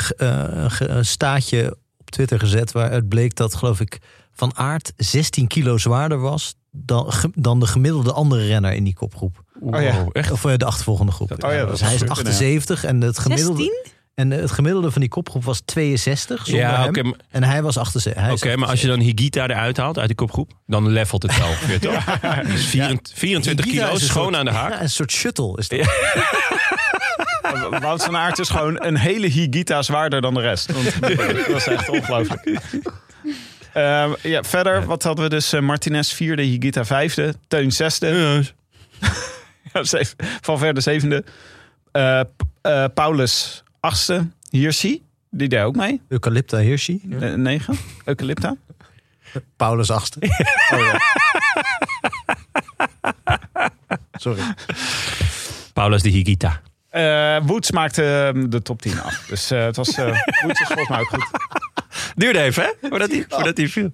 [0.78, 1.76] een staatje
[2.12, 3.98] Twitter gezet waaruit bleek dat, geloof ik,
[4.32, 9.42] Van Aert 16 kilo zwaarder was dan, dan de gemiddelde andere renner in die kopgroep.
[9.60, 9.94] Oh ja.
[9.98, 10.30] Wow, echt?
[10.30, 11.44] Of eh, de achtervolgende groep.
[11.44, 13.56] Oh ja, dat dus hij is goed kunnen, 78 en het gemiddelde.
[13.62, 13.90] 16?
[14.14, 18.22] En het gemiddelde van die kopgroep was 62 zonder Ja, maar- En hij was 78.
[18.22, 18.96] hij is Oké, maar als je 78.
[18.96, 19.00] dan
[19.40, 22.04] Higita eruit haalt uit die kopgroep, dan levelt het wel ongeveer, toch?
[22.52, 24.70] Dus 24, 24 Higita kilo, schoon aan de haak.
[24.72, 25.78] Ja, een soort shuttle is dat.
[27.80, 30.72] Wout van Aert is gewoon een hele Higita zwaarder dan de rest.
[30.72, 32.60] Want dat is echt ongelooflijk.
[33.72, 35.52] Ehm, ja, verder, wat hadden we dus?
[35.52, 38.42] Eh, Martinez vierde, Higita vijfde, Teun zesde,
[39.72, 41.24] ja, zeven, Valverde zevende,
[41.92, 42.20] Eh,
[42.60, 47.00] eh, Paulus achtste, Hirschi, die deed ook mee, Eucalypta Hirschi.
[47.20, 48.56] Eh, negen, Eucalypta.
[49.56, 50.18] Paulus achtste.
[50.72, 51.00] Oh, ja.
[54.12, 54.42] Sorry.
[55.72, 56.60] Paulus de Higita.
[56.92, 59.24] Eh Woods maakte ehm, de top 10 af.
[59.28, 60.04] Dus eh, het was, eh
[60.44, 61.26] Woods was volgens mij ook goed.
[62.14, 62.88] Duurde even, hè?
[62.88, 63.90] Voordat hij, voordat hij viel.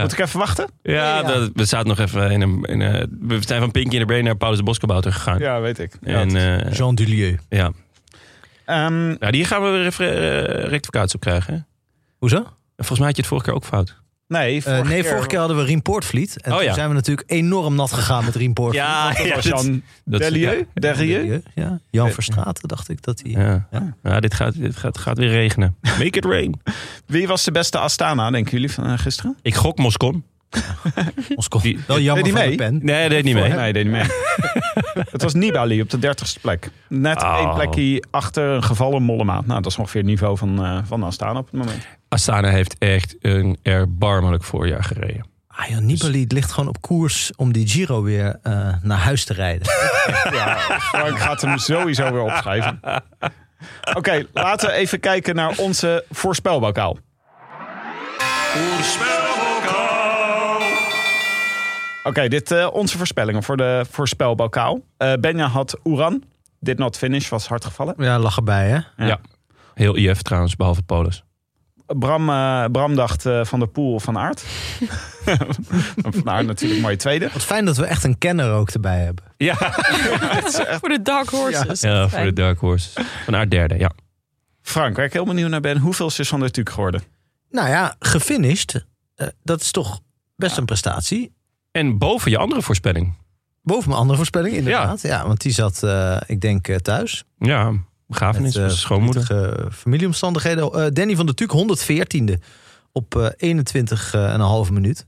[0.00, 0.70] Moet ik even wachten?
[0.82, 1.22] Ja, Ja, ja.
[1.22, 2.62] Dat, we zaten nog even in een...
[2.62, 5.38] In een we zijn van Pinky in the Brain naar Paulus de Boskabouter gegaan.
[5.38, 5.92] Ja, weet ik.
[6.00, 7.38] Ja, en eh, Jean Dulieu.
[7.48, 7.72] ja.
[8.64, 11.54] Ehm, ja, die gaan we weer rectificatie op krijgen.
[11.54, 11.60] hè?
[12.18, 12.36] Hoezo?
[12.36, 12.44] En
[12.76, 14.02] Volgens mij had je het vorige keer ook fout.
[14.38, 16.40] Nee, Eh, vorige, nee, keer, vorige keer hadden we Rien Poortvliet.
[16.42, 16.74] En Oh, toen ja.
[16.74, 19.16] zijn we natuurlijk enorm nat gegaan met Rien Poortvliet.
[19.26, 20.66] dat was Jan dat- Delieu.
[20.74, 21.42] Delieu.
[21.54, 23.30] Ja, Jan Verstraten dacht ik dat hij...
[23.30, 23.96] Ja, Ja.
[24.02, 24.20] ja.
[24.20, 25.76] dit, gaat, dit gaat, gaat weer regenen.
[25.80, 26.60] Make it rain.
[27.06, 29.36] Wie was de beste Astana, denken jullie, van eh, gisteren?
[29.42, 30.24] Ik gok Moscon.
[31.36, 32.56] Ons kon Die- wel jammer deed van de mee?
[32.56, 32.78] pen.
[32.82, 33.52] Nee, hij deed niet mee.
[33.52, 34.02] Nee, deed niet mee.
[35.10, 36.70] het was Nibali op de dertigste plek.
[36.88, 37.36] Net Oh.
[37.38, 39.40] één plekje achter een gevallen Mollema.
[39.44, 41.86] Nou, dat is ongeveer het niveau van, eh van Astana op het moment.
[42.08, 45.26] Astana heeft echt een erbarmelijk voorjaar gereden.
[45.48, 49.32] Ah, joh, Nibali ligt gewoon op koers om die Giro weer eh, naar huis te
[49.32, 49.68] rijden.
[50.32, 52.80] Ja, Frank gaat hem sowieso weer opschrijven.
[53.94, 56.98] Oké, laten we even kijken naar onze voorspelbokaal.
[62.06, 64.80] Oké, dit eh onze voorspellingen voor de voorspelbokaal.
[64.96, 66.22] Eh Benja had Oeran.
[66.60, 67.94] Did not finish, was hard gevallen.
[67.98, 69.06] Ja, lach erbij, hè?
[69.06, 69.20] Ja.
[69.74, 71.24] Heel IF trouwens, behalve Polis.
[71.86, 74.40] Bram, eh, Bram dacht eh, van de Poel van Aert.
[75.96, 77.28] van Aert natuurlijk mooie tweede.
[77.32, 79.24] Wat fijn dat we echt een kenner ook erbij hebben.
[79.36, 79.54] Ja,
[80.80, 81.80] Voor de Dark Horses.
[81.80, 82.90] ja voor de Dark Horse.
[83.24, 83.90] Van Aert derde, ja.
[84.62, 85.78] Frank, waar ik heel benieuwd naar ben.
[85.78, 87.02] Hoeveel is van de Tuuk geworden?
[87.50, 88.86] Nou ja, gefinished.
[89.14, 90.00] eh, dat is toch
[90.36, 91.32] best een prestatie.
[91.76, 93.14] En boven je andere voorspelling.
[93.62, 95.02] Boven mijn andere voorspelling, inderdaad.
[95.02, 97.24] Ja, want die zat, eh, ik denk, eh, thuis.
[97.38, 97.72] Ja,
[98.06, 99.68] begrafenis, Met, eh, schoonmoeder.
[99.72, 100.72] familieomstandigheden.
[100.72, 102.38] Eh, Danny van der Tuuk, 114e.
[102.92, 105.06] Op eh 21,5 minuut.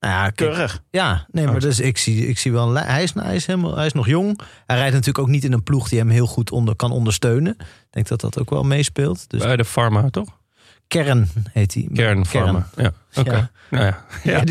[0.00, 0.82] Nou ja, Keurig.
[0.90, 2.74] Ja, nee, maar dus ik zie, ik zie wel.
[2.74, 4.40] Hij is, hij, is helemaal, hij is nog jong.
[4.66, 7.56] Hij rijdt natuurlijk ook niet in een ploeg die hem heel goed onder, kan ondersteunen.
[7.58, 9.30] Ik denk dat dat ook wel meespeelt.
[9.30, 10.28] Dus Bij de Pharma, toch?
[10.88, 11.88] Kern heet hij.
[11.92, 12.68] Kern Pharma.
[12.76, 13.32] Ja, oké.
[13.36, 13.50] Ja.
[13.70, 14.04] Nou ja.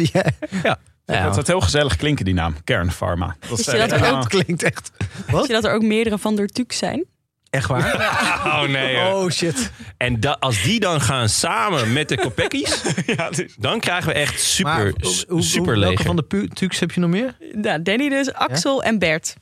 [0.64, 0.78] Ja.
[1.12, 1.18] Ja.
[1.18, 2.55] Ja, dat had heel gezellig klinken, die naam.
[2.64, 3.36] Kernpharma.
[3.49, 4.91] Dat dat ook- klinkt echt.
[5.28, 7.05] Weet je dat er ook meerdere van der Tuuk zijn?
[7.49, 7.95] Echt waar?
[8.45, 8.97] Oh nee.
[8.97, 9.24] hoor.
[9.24, 9.72] Oh shit.
[9.97, 12.82] En da- als die dan gaan samen met de Kopeckis,
[13.16, 14.93] ja, dan krijgen we echt Maar super,
[15.28, 16.05] hoe- super welke leger.
[16.05, 17.36] van de Tuks heb je nog meer?
[17.53, 19.36] Nou, Danny dus, Axel en Bert.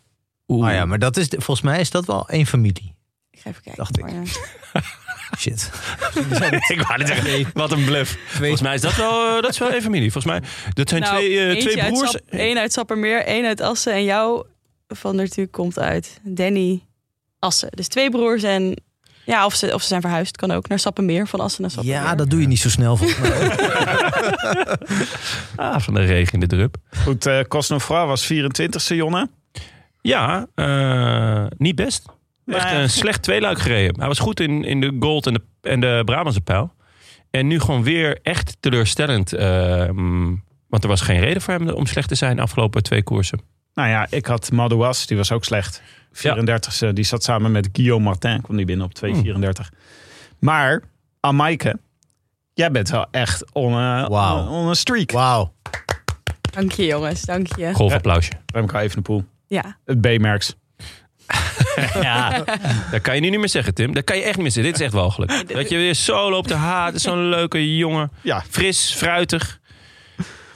[0.48, 0.68] Oeh.
[0.68, 2.96] Oh ja, maar dat is, volgens mij is dat wel één familie.
[3.32, 3.84] Ik ga even kijken.
[3.84, 4.06] Dacht ik.
[5.38, 5.72] Shit.
[6.74, 8.18] ik wou net zeggen, wat een bluff.
[8.28, 10.12] Volgens mij is dat wel, eh, dat is wel één familie.
[10.12, 12.16] Volgens mij, dat zijn Nou, twee, eh, twee uit broers.
[12.30, 13.94] Één uit Sappermeer, één uit Assen.
[13.94, 14.46] En jou
[14.88, 16.84] van der Tuuk komt uit Danny
[17.40, 17.70] Assen.
[17.72, 18.82] Dus twee broers en...
[19.26, 20.68] Ja, of ze, of ze zijn verhuisd, kan ook.
[20.68, 22.02] Naar Sappermeer, van Assen naar Sappermeer.
[22.02, 23.52] Ja, dat doe je niet zo snel volgens mij.
[25.56, 26.76] Ah, van de regen in de drup.
[27.04, 29.30] Goed, eh Cosnefroid was 24ste, Jonne.
[30.02, 32.06] Ja, eh, niet best.
[32.56, 34.00] Echt een slecht tweeluik gereden.
[34.00, 36.74] Hij was goed in, in de Gold en de, en de Brabantse pijl.
[37.32, 39.34] En nu gewoon weer echt teleurstellend.
[39.34, 42.84] eh, mm, want er was geen reden voor hem om slecht te zijn de afgelopen
[42.84, 43.42] twee koersen.
[43.74, 45.82] Nou ja, ik had Madouas, die was ook slecht.
[46.14, 49.78] 34ste, die zat samen met Guillaume Martin, kwam die binnen op 2,34.
[50.40, 50.82] Maar,
[51.20, 51.80] Amaike,
[52.54, 54.38] jij bent wel echt on, Wauw.
[54.38, 55.12] on, on een streak.
[55.12, 55.54] Wauw.
[56.52, 57.74] Dank je jongens, dank je.
[57.74, 58.32] Golfapplausje.
[58.54, 60.56] Remco Evenepoel, Ja, het B-merks.
[62.02, 62.44] Ja,
[62.92, 63.94] dat kan je nu niet meer zeggen, Tim.
[63.94, 64.72] Dat kan je echt niet meer zeggen.
[64.72, 65.48] Dit is echt walgelijk.
[65.54, 67.00] Dat je weer zo loopt te haten.
[67.00, 68.12] Zo'n leuke jongen.
[68.22, 69.60] Ja, Fris, fruitig.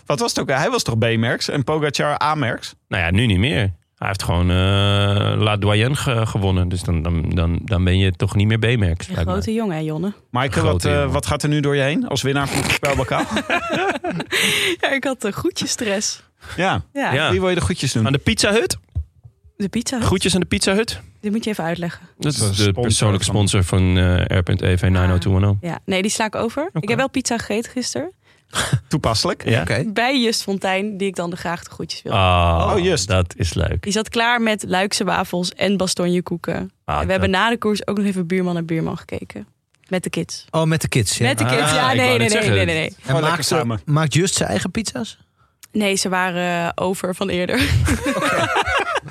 [0.05, 0.49] wat was het ook?
[0.57, 2.73] Hij was toch B-merks en Pogacar A-merks?
[2.87, 3.71] Nou ja, nu niet meer.
[3.97, 4.55] Hij heeft gewoon eh,
[5.41, 6.69] La Doyenne ge- gewonnen.
[6.69, 9.07] Dus dan, dan, dan, dan ben je toch niet meer B-merks.
[9.07, 9.23] een mij.
[9.23, 10.13] grote jongen hè, Jonne.
[10.31, 13.25] Maaike, wat, eh, wat gaat er nu door je heen als winnaar van het spelbokaal?
[14.81, 16.23] Ja, ik had een groetjesstress.
[16.55, 16.81] ja.
[16.93, 17.29] Ja, Ja.
[17.31, 18.05] Wie wil je de groetjes doen?
[18.05, 18.77] Aan de Pizza Hut.
[19.57, 19.97] De pizza.
[19.97, 20.05] Hut.
[20.05, 20.99] Groetjes aan de Pizza Hut.
[21.21, 22.01] Dit moet je even uitleggen.
[22.17, 25.57] Dat is de sponsor persoonlijke van- sponsor van eh R.EV 90210.
[25.69, 26.69] Ja, nee, die sla ik over.
[26.73, 28.11] Ik heb wel pizza gegeten gisteren.
[28.87, 29.49] Toepasselijk.
[29.49, 29.61] Ja.
[29.61, 29.83] Oké.
[29.93, 32.11] Bij Just Fontijn, die ik dan de graag de groetjes wil.
[32.13, 33.07] Oh, Oh, just.
[33.07, 33.81] Dat is leuk.
[33.83, 36.71] Die zat klaar met Luikse wafels en bastonjekoeken.
[36.85, 39.47] Ah, en we hebben na de koers ook nog even buurman en buurman gekeken.
[39.87, 40.45] Met de kids.
[40.51, 41.17] Oh, met de kids.
[41.17, 41.27] Ja.
[41.27, 42.51] Met de kids, Ah, ja, ik nee, wou nee, net nee, zeggen.
[42.55, 42.87] nee, nee, nee.
[42.87, 43.81] En Gewoon lekker maakt, ze- samen.
[43.85, 45.17] maakt Just zijn eigen pizza's?
[45.71, 47.57] Nee, ze waren eh, over van eerder.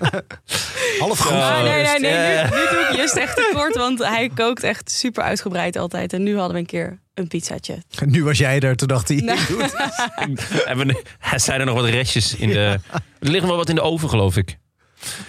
[0.98, 1.32] Half goed.
[1.32, 2.36] Ah, nee, nee, nee.
[2.36, 6.12] Nu, nu doe ik Just echt tekort, want hij kookt echt super uitgebreid altijd.
[6.12, 7.82] En nu hadden we een keer een pizzaatje.
[8.06, 9.16] Nu was jij er, toen dacht hij...
[9.16, 9.38] Nou.
[10.86, 11.02] we-
[11.36, 12.78] zijn er nog wat restjes in de...
[13.18, 14.58] Er liggen wel wat in de oven, geloof ik.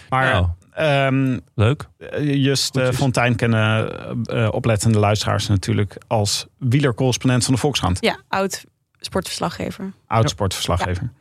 [0.09, 1.87] Maar Nou, ehm, leuk.
[2.21, 3.91] Just eh, Fontijn kennen
[4.25, 7.97] eh, eh, oplettende luisteraars natuurlijk als wielercorrespondent van de Volkskrant.
[8.01, 8.63] Ja, oud
[8.99, 9.93] sportverslaggever.
[10.07, 11.11] Oud sportverslaggever.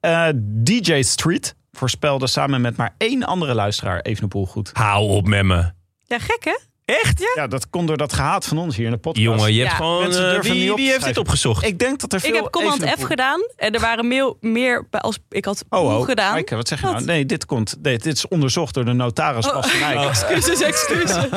[0.00, 4.70] Eh, DJ Street voorspelde samen met maar één andere luisteraar Evenepoel goed.
[4.72, 5.72] Hou op met me.
[6.06, 6.56] Ja, gek hè?
[6.84, 7.30] Echt?
[7.34, 9.24] Ja, dat komt door dat gehaat van ons hier in de podcast.
[9.26, 9.76] Jongen, je hebt Ja.
[9.76, 10.02] gewoon...
[10.02, 11.64] Mensen eh, durven wie niet op wie heeft dit opgezocht?
[11.64, 13.40] Ik denk dat er veel Ik heb command F gedaan.
[13.56, 16.04] En er waren meer, meer als ik had Oh, oh.
[16.04, 16.32] gedaan.
[16.32, 16.94] Maaike, wat zeg je Wat?
[16.94, 17.06] nou?
[17.06, 19.54] Nee, dit, komt, nee, dit is onderzocht door de notaris Oh.
[19.54, 20.08] Bas van Eyck.
[20.08, 21.14] Excuses, excuses.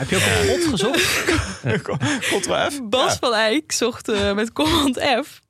[0.00, 1.24] Heb je ook een plot gezocht?
[2.40, 2.80] Ctrl F.
[2.82, 5.40] Bas van Eyck zocht eh, met command F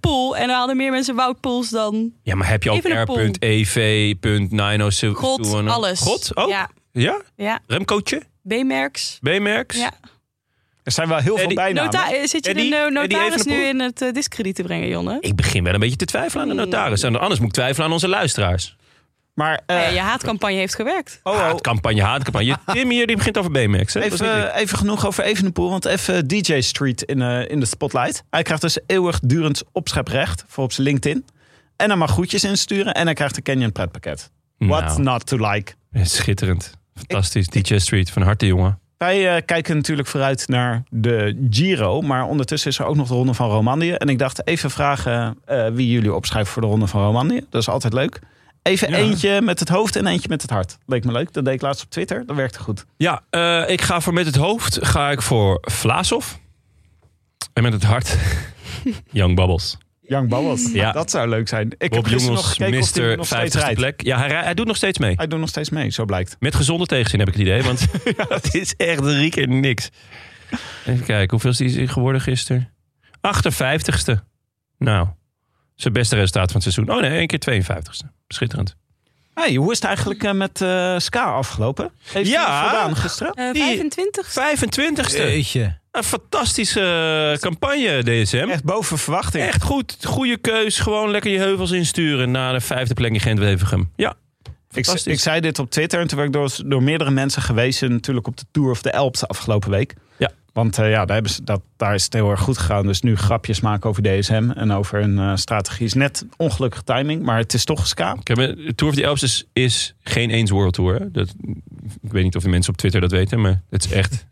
[0.00, 0.36] Poel.
[0.36, 3.16] En er hadden meer mensen Wout Poels dan Ja, maar heb je ook Evenepoel.
[3.16, 5.06] R.EV.907?
[5.16, 6.00] God, alles.
[6.00, 6.34] God?
[6.34, 6.48] Oh?
[6.48, 7.20] Ja, Ja?
[7.36, 7.58] ja.
[7.66, 8.22] Remcootje?
[8.48, 9.18] B-merks.
[9.22, 9.76] B-merks?
[9.78, 9.92] Ja.
[10.82, 11.92] Er zijn wel heel veel bijnamen.
[11.92, 15.16] Nota eh, zit je Eddie- de notaris nu in het eh, discrediet te brengen, Jonne?
[15.20, 17.02] Ik begin wel een beetje te twijfelen aan de notaris.
[17.02, 18.76] En anders moet ik twijfelen aan onze luisteraars.
[19.34, 21.20] Maar eh, Nee, je haatcampagne heeft gewerkt.
[21.22, 22.56] oh, oh, Haatcampagne, haatcampagne.
[22.72, 23.94] Tim hier die begint over B-Max.
[23.94, 24.00] hè?
[24.00, 25.70] Even, even genoeg over Evenepoel.
[25.70, 28.22] Want even DJ Street in, eh, in de spotlight.
[28.30, 31.24] Hij krijgt dus eeuwigdurend opscheprecht voor op zijn LinkedIn.
[31.76, 32.94] En hij mag groetjes insturen.
[32.94, 34.30] En hij krijgt een Canyon pretpakket.
[34.58, 35.72] What's Nou, not to like?
[36.02, 36.72] schitterend.
[36.94, 37.46] Fantastisch.
[37.46, 38.78] DJ Street, van harte jongen.
[38.96, 42.00] Wij eh, kijken natuurlijk vooruit naar de Giro.
[42.00, 43.98] Maar ondertussen is er ook nog de Ronde van Romandie.
[43.98, 47.46] En ik dacht even vragen eh, wie jullie opschrijven voor de Ronde van Romandie.
[47.50, 48.18] Dat is altijd leuk.
[48.62, 48.96] Even Ja.
[48.96, 50.78] eentje met het hoofd en eentje met het hart.
[50.86, 51.32] Leek me leuk.
[51.32, 52.26] Dat deed ik laatst op Twitter.
[52.26, 52.84] Dat werkte goed.
[52.96, 56.26] Ja, eh, ik ga voor met het hoofd ga ik voor Vlaasov.
[57.52, 58.16] En met het hart
[59.10, 59.76] Young Bubbles.
[60.00, 60.72] Young Bubbles.
[60.72, 60.92] Ja.
[60.92, 61.66] Dat zou leuk zijn.
[61.78, 63.16] Ik Bob heb gisteren nog Jongens, gekeken of hij Mr.
[63.16, 63.78] nog steeds 50ste rijdt.
[63.78, 64.02] plek.
[64.02, 65.14] Ja, hij, hij doet nog steeds mee.
[65.16, 66.36] Hij doet nog steeds mee, zo blijkt.
[66.38, 67.62] Met gezonde tegenzin heb ik het idee.
[67.62, 67.86] Want
[68.28, 69.90] het is echt drie keer niks.
[70.86, 72.72] Even kijken, hoeveel is hij geworden gisteren?
[73.16, 74.14] 58ste.
[74.78, 75.08] Nou,
[75.80, 76.94] zijn beste resultaat van het seizoen.
[76.96, 78.06] Oh nee, één keer 52ste.
[78.28, 78.76] Schitterend.
[79.34, 81.90] Hey, hoe is het eigenlijk eh, met eh, Ska afgelopen?
[82.12, 82.66] Heeft Ja.
[82.68, 83.52] gedaan gisteren?
[83.52, 84.32] Die- 25.
[84.32, 85.16] 25ste.
[85.16, 85.78] Jeetje.
[85.92, 86.80] Een fantastische
[87.34, 88.48] eh, campagne, DSM.
[88.50, 89.44] Echt boven verwachting.
[89.44, 89.96] Echt goed.
[90.04, 90.78] Goede keus.
[90.78, 93.92] Gewoon lekker je heuvels insturen naar de vijfde plek in Gent-Wevergem.
[93.96, 94.14] Ja,
[94.72, 98.26] Ik, zei dit op Twitter en toen werd ik door, door meerdere mensen gewezen natuurlijk
[98.26, 99.94] op de Tour of the Alps afgelopen week.
[100.16, 100.30] Ja.
[100.52, 102.86] Want eh, ja, daar, hebben ze, dat, daar is het heel erg goed gegaan.
[102.86, 107.22] Dus nu grapjes maken over DSM en over een eh, strategie is net ongelukkige timing.
[107.22, 108.16] Maar het is toch Ska.
[108.24, 110.94] De Tour of the Alps is, is geen eens World Tour.
[111.00, 111.10] hè.
[111.10, 111.34] Dat,
[112.02, 114.26] ik weet niet of de mensen op Twitter dat weten, maar het is echt...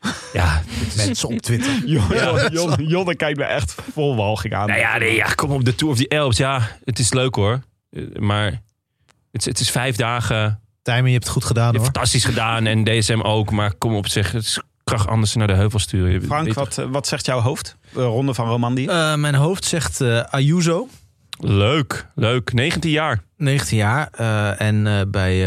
[0.32, 0.62] Ja,
[0.96, 1.72] Mensen op Twitter.
[1.86, 4.66] Jonne, Jonne, Jonne kijkt me echt vol walging aan.
[4.68, 6.36] nou ja, nee, ja, kom op, de Tour of the Alps.
[6.36, 7.60] Ja, het is leuk hoor.
[7.90, 8.44] Eh, Maar
[9.30, 10.60] het, is- het is vijf dagen.
[10.82, 11.84] Tijmen, je hebt het goed gedaan hoor.
[11.84, 13.50] Fantastisch gedaan en DSM ook.
[13.50, 14.60] Maar kom op, zeg, het is
[14.94, 16.22] kracht anders naar de heuvel sturen.
[16.22, 17.76] Frank, wat, eh, wat zegt jouw hoofd?
[17.92, 18.90] De ronde van Romandie?
[18.90, 20.88] Eh, mijn hoofd zegt eh, Ayuso?
[21.42, 22.52] Leuk, leuk.
[22.52, 23.22] 19 jaar.
[23.36, 24.08] 19 jaar.
[24.12, 25.46] eh, en eh, bij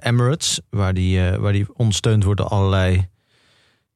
[0.00, 3.08] Emirates, waar die, eh, waar die ondersteund wordt door allerlei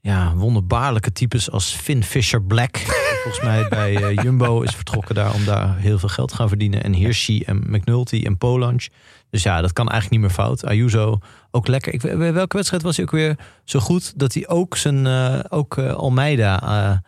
[0.00, 2.76] ja, wonderbaarlijke types als Finn Fisher Black.
[3.22, 6.48] Volgens mij bij eh, Jumbo is vertrokken daar om daar heel veel geld te gaan
[6.48, 6.82] verdienen.
[6.82, 8.88] En Hirschi en McNulty en Polansch.
[9.30, 10.64] Dus ja, dat kan eigenlijk niet meer fout.
[10.64, 11.18] Ayuso
[11.50, 11.92] ook lekker.
[11.92, 15.78] Ik, welke wedstrijd was hij ook weer zo goed dat hij ook zijn eh, ook
[15.78, 17.02] eh, Almeida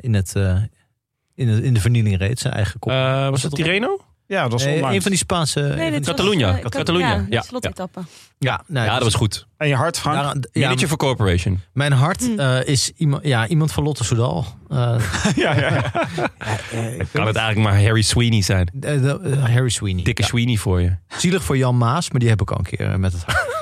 [0.00, 0.34] in, het,
[1.34, 2.38] in, de, in de vernieling reed.
[2.38, 2.92] Zijn eigen kop.
[2.92, 4.05] Was dat dat Tirreno?
[4.28, 4.94] Ja, dat was onlangs.
[4.96, 5.60] een van die Spaanse.
[5.60, 6.56] Nee, was, Catalunya.
[6.58, 8.00] eh, Ja, ja, ja slotetappe.
[8.38, 9.46] ja, nou, Ja, dat was goed.
[9.56, 10.46] En je hart, Frank?
[10.52, 11.60] Ja, Manager for Corporation.
[11.72, 12.38] mijn hart Hm.
[12.40, 14.46] eh, is iemand, ja, iemand van Lotte Soudal.
[14.68, 14.76] Eh,
[15.36, 15.90] ja, ja, ja.
[17.12, 18.68] Kan het eigenlijk maar Harry Sweeney zijn.
[18.80, 20.02] eh, de- eh, Harry Sweeney.
[20.04, 20.96] Dikke Sweeney voor je.
[21.08, 23.44] Zielig voor Jan Maas, maar die heb ik al een keer eh, met het hart.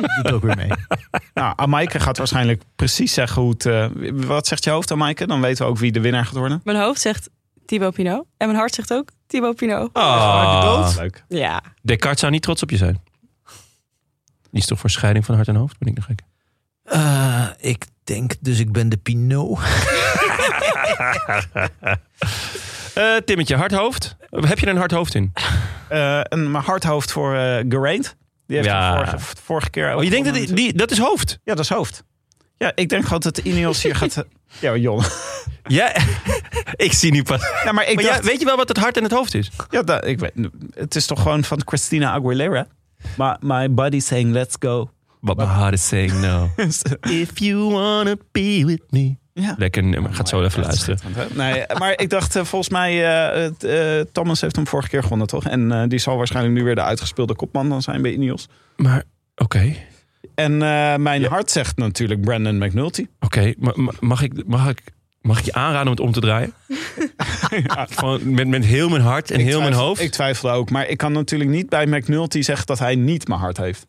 [0.00, 0.70] Die doet ook weer mee.
[1.34, 3.66] Nou, Amaike gaat waarschijnlijk precies zeggen hoe het...
[3.66, 5.26] eh, wat zegt je hoofd, Amaike?
[5.26, 6.60] Dan weten we ook wie de winnaar gaat worden.
[6.64, 7.30] Mijn hoofd zegt
[7.68, 8.24] Thibaut Pinot.
[8.36, 9.92] En mijn hart zegt ook Thibaut Pinot.
[9.92, 11.24] Ah, Leuk.
[11.28, 11.62] Ja.
[11.82, 13.02] Descartes zou niet trots op je zijn.
[14.50, 15.78] Die is toch voor scheiding van hart en hoofd?
[15.78, 16.20] Ben ik nog gek?
[16.84, 19.58] Eh, ik denk dus ik ben de Pinot.
[22.94, 24.16] Eh Timmetje, hard hoofd?
[24.30, 25.32] Heb je er een hard hoofd in?
[25.88, 28.16] Eh, een mijn hardhoofd voor eh Geraint.
[28.46, 28.94] Die heeft Ja.
[28.94, 29.94] hem vorige, vorige keer...
[29.96, 31.38] Oh, je denkt dat die, die- dat is hoofd?
[31.44, 32.04] Ja, dat is hoofd.
[32.58, 34.24] Ja, ik denk gewoon dat de Ineos hier gaat...
[34.60, 35.02] Ja, Jon.
[35.66, 35.92] Ja,
[36.86, 37.40] ik zie nu pas.
[37.64, 38.16] Ja, maar ik Maar dacht...
[38.18, 39.50] ja, weet je wel wat het hart en het hoofd is?
[39.70, 40.32] Ja, dat, ik weet,
[40.74, 42.66] het is toch gewoon van Christina Aguilera?
[43.16, 44.90] My, my body saying let's go.
[45.20, 46.50] But my heart is saying no.
[47.00, 49.16] If you wanna be with me.
[49.32, 49.54] Ja.
[49.58, 50.14] Lekker nummer.
[50.14, 50.98] Gaat zo even luisteren.
[51.34, 55.26] Nee, maar ik dacht eh, volgens mij, eh, eh, Thomas heeft hem vorige keer gewonnen,
[55.26, 55.44] toch?
[55.44, 58.48] En die zal waarschijnlijk nu weer de uitgespeelde kopman dan zijn bij Ineos.
[58.76, 59.02] Maar
[59.36, 59.74] oké.
[60.34, 63.06] En eh, mijn hart zegt natuurlijk Brandon McNulty.
[63.20, 64.80] Oké, ma- ma- mag, ik, mag, ik,
[65.20, 66.52] mag ik je aanraden om het om te draaien?
[67.90, 70.00] Gewoon met, met heel mijn hart en Ik heel mijn hoofd.
[70.00, 73.40] Ik twijfel ook, maar ik kan natuurlijk niet bij McNulty zeggen dat hij niet mijn
[73.40, 73.86] hart heeft.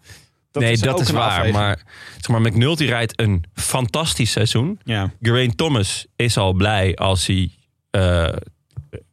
[0.51, 1.29] Dat nee, dat ook is waar.
[1.29, 1.55] afweging.
[1.55, 1.81] Maar,
[2.17, 4.79] zeg maar McNulty rijdt een fantastisch seizoen.
[4.83, 5.11] Ja.
[5.21, 7.51] Geraint Thomas is al blij als hij
[7.89, 8.33] eh,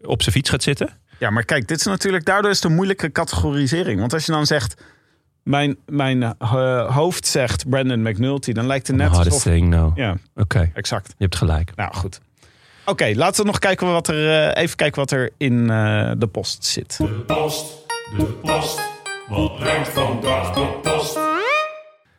[0.00, 0.98] op zijn fiets gaat zitten.
[1.18, 4.00] ja, maar kijk, dit is natuurlijk, daardoor is het een moeilijke categorisering.
[4.00, 4.82] Want als je dan zegt,
[5.46, 9.40] mijn, mijn eh, hoofd zegt Brandon McNulty, dan lijkt het net Hard alsof...
[9.40, 9.92] saying no.
[9.94, 11.08] Ja, Oké, exact.
[11.08, 11.72] je hebt gelijk.
[11.76, 12.20] Nou, goed.
[12.84, 16.26] Oké, laten we nog kijken wat er, eh, even kijken wat er in eh, de
[16.26, 16.96] post zit.
[16.96, 17.66] De post,
[18.16, 18.80] de post.
[19.28, 21.14] Wat brengt vandaag de post?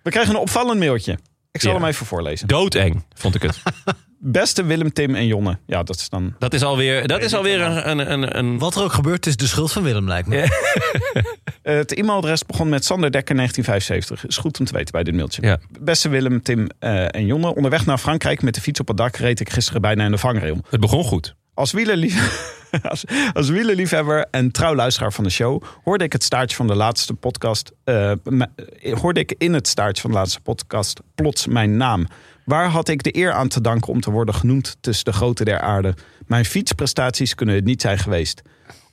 [0.04, 1.18] We krijgen een opvallend mailtje.
[1.52, 1.78] Ik zal Ja.
[1.80, 2.48] hem even voorlezen.
[2.48, 3.62] Doodeng, vond ik het.
[4.20, 5.58] Beste Willem, Tim en Jonne.
[5.66, 6.36] Ja, dat is dan...
[6.40, 8.58] Dat is alweer, dat is alweer een, een, een, een...
[8.58, 10.42] Wat er ook gebeurt, is de schuld van Willem, lijkt me.
[10.42, 11.24] Eh,
[11.78, 14.30] het e-mailadres begon met Sander Dekker 1975.
[14.30, 15.42] Is goed om te weten bij dit mailtje.
[15.42, 15.58] Ja.
[15.80, 17.56] Beste Willem, Tim eh, en Jonne.
[17.56, 20.18] Onderweg naar Frankrijk met de fiets op het dak reed ik gisteren bijna in de
[20.18, 20.58] vangrail.
[20.70, 21.36] Het begon goed.
[21.54, 22.16] Als wielerlief...
[22.82, 23.04] Als,
[23.34, 27.14] als wielerliefhebber en trouw luisteraar van de show hoorde ik het staartje van de laatste
[27.14, 27.72] podcast.
[27.84, 28.48] eh, me-
[28.94, 32.08] hoorde ik in het staartje van de laatste podcast plots mijn naam.
[32.48, 35.44] Waar had ik de eer aan te danken om te worden genoemd tussen de grote
[35.44, 35.96] der aarde?
[36.26, 38.42] Mijn fietsprestaties kunnen het niet zijn geweest.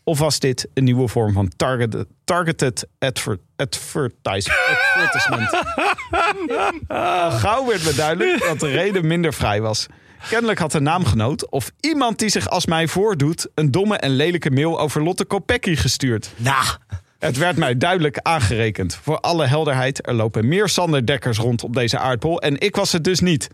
[0.05, 4.51] Of was dit een nieuwe vorm van targeted, targeted adver, advertise,
[4.97, 5.49] advertisement?
[7.43, 9.87] Gauw werd me duidelijk dat de reden minder vrij was.
[10.29, 13.49] Kennelijk had een naamgenoot of iemand die zich als mij voordoet...
[13.55, 16.33] een domme en lelijke mail over Lotte Kopecky gestuurd.
[16.37, 16.65] Nou,
[17.25, 18.95] Het werd mij duidelijk aangerekend.
[18.95, 22.41] Voor alle helderheid, er lopen meer Sander Dekkers rond op deze aardbol...
[22.41, 23.49] en ik was het dus niet,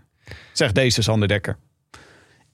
[0.53, 1.57] zegt deze Sander Dekker.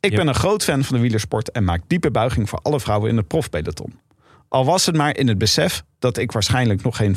[0.01, 0.17] Ik Ja.
[0.17, 1.51] ben een groot fan van de wielersport...
[1.51, 4.01] en maak diepe buiging voor alle vrouwen in het profpeloton.
[4.49, 7.17] Al was het maar in het besef dat ik waarschijnlijk nog geen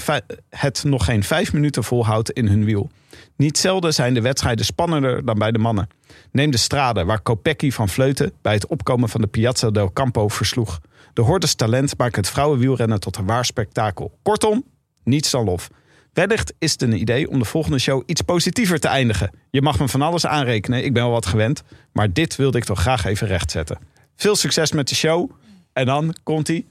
[0.49, 2.89] het nog geen vijf minuten volhoud in hun wiel.
[3.35, 5.87] Niet zelden zijn de wedstrijden spannender dan bij de mannen.
[6.31, 10.27] Neem de strade waar Kopecky van Vleuten bij het opkomen van de Piazza del Campo
[10.27, 10.79] versloeg.
[11.19, 14.19] De hordes talent maken het vrouwenwielrennen tot een waar spektakel.
[14.21, 14.63] Kortom,
[15.03, 15.69] niets dan lof.
[16.13, 19.31] Wellicht is het een idee om de volgende show iets positiever te eindigen.
[19.49, 21.63] Je mag me van alles aanrekenen, ik ben wel wat gewend.
[21.91, 23.77] Maar dit wilde ik toch graag even rechtzetten.
[24.15, 25.31] Veel succes met de show.
[25.73, 26.65] En dan komt hij.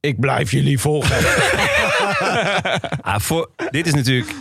[0.00, 1.16] Ik blijf jullie volgen.
[3.00, 4.34] Ah, dit is natuurlijk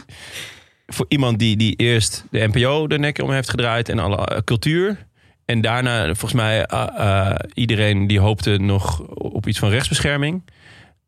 [0.86, 4.38] voor iemand die, die eerst de NPO de nek om heeft gedraaid en alle eh,
[4.44, 5.06] cultuur.
[5.46, 10.44] En daarna, volgens mij, eh, eh, iedereen die hoopte nog op iets van rechtsbescherming.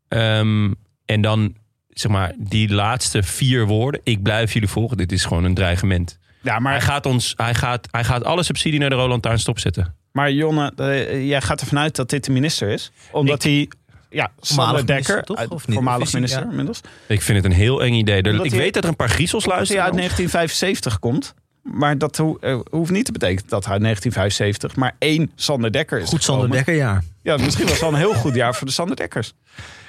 [0.08, 0.72] Ehm,
[1.04, 1.54] en dan,
[1.88, 4.00] zeg maar, die laatste vier woorden.
[4.04, 4.96] Ik blijf jullie volgen.
[4.96, 6.18] Dit is gewoon een dreigement.
[6.42, 9.38] Ja, Hij maar, gaat, ons, hij gaat, hij gaat alle subsidie naar de Roland Tuin
[9.38, 9.94] stopzetten.
[10.12, 12.90] maar Jonne, eh, jij gaat ervan uit dat dit de minister is?
[13.10, 13.68] Omdat hij...
[14.10, 15.48] Ja, Sander Voormalig Dekker, minister, toch?
[15.48, 15.74] Of niet?
[15.76, 16.50] voormalig hij- minister ja.
[16.50, 16.80] inmiddels.
[17.08, 18.22] Ik vind het een heel eng idee.
[18.22, 19.82] Er- ik hij- weet dat er een paar griezels Als hij luisteren.
[19.84, 21.34] uit 1975 komt...
[21.72, 25.72] Maar dat ho- eh, hoeft niet te betekenen dat hij uit 1975 maar één Sander
[25.72, 26.50] Dekker is goed Sander.
[26.50, 27.02] Dekker, ja.
[27.22, 29.34] Ja, misschien was het wel een heel goed jaar voor de Sander Dekkers.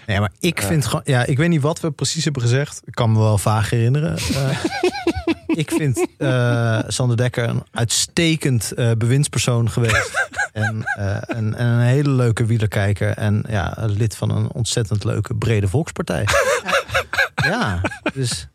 [0.07, 1.01] Nee, maar ik vind gewoon...
[1.05, 2.81] Ja, ik weet niet wat we precies hebben gezegd.
[2.85, 4.17] Ik kan me wel vaag herinneren.
[4.35, 10.27] Eh, ik vind eh, Sander Dekker een uitstekend eh, bewindspersoon geweest.
[10.53, 13.09] en, eh, en, en een hele leuke wielerkijker.
[13.09, 16.27] En ja, lid van een ontzettend leuke brede volkspartij.
[17.49, 17.81] ja,
[18.13, 18.47] dus...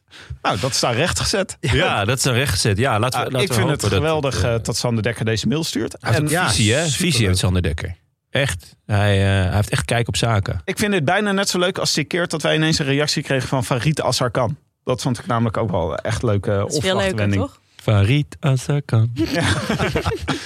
[0.44, 1.56] Nou, dat is daar recht gezet.
[1.60, 2.78] Ja, dat is een rechtgezet.
[2.78, 5.24] Ja, laten we, Ah, laten ik we vind het dat- geweldig eh, dat Sander Dekker
[5.24, 5.96] deze mail stuurt.
[6.00, 6.86] Hij heeft En ja, visie, hè?
[6.86, 7.96] Visie heeft Sander Dekker.
[8.30, 8.76] Echt.
[8.86, 10.60] Hij, eh, hij heeft echt kijk op zaken.
[10.64, 13.22] ik vind het bijna net zo leuk als die keer dat wij ineens een reactie
[13.22, 14.56] kregen van Farid Asarkan.
[14.84, 17.42] Dat vond ik namelijk ook wel echt leuke is veel leuker, opwachtwending.
[17.42, 17.60] toch?
[17.82, 19.12] Farid Azarkan.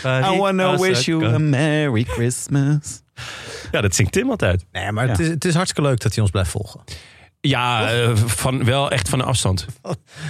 [0.05, 3.03] I wanna wish you a Merry Christmas.
[3.73, 4.65] Ja, dat zingt Tim altijd.
[4.73, 6.81] Nee, maar het, is, het is hartstikke leuk dat hij ons blijft volgen.
[7.41, 9.67] Ja, eh, van, wel echt van een afstand.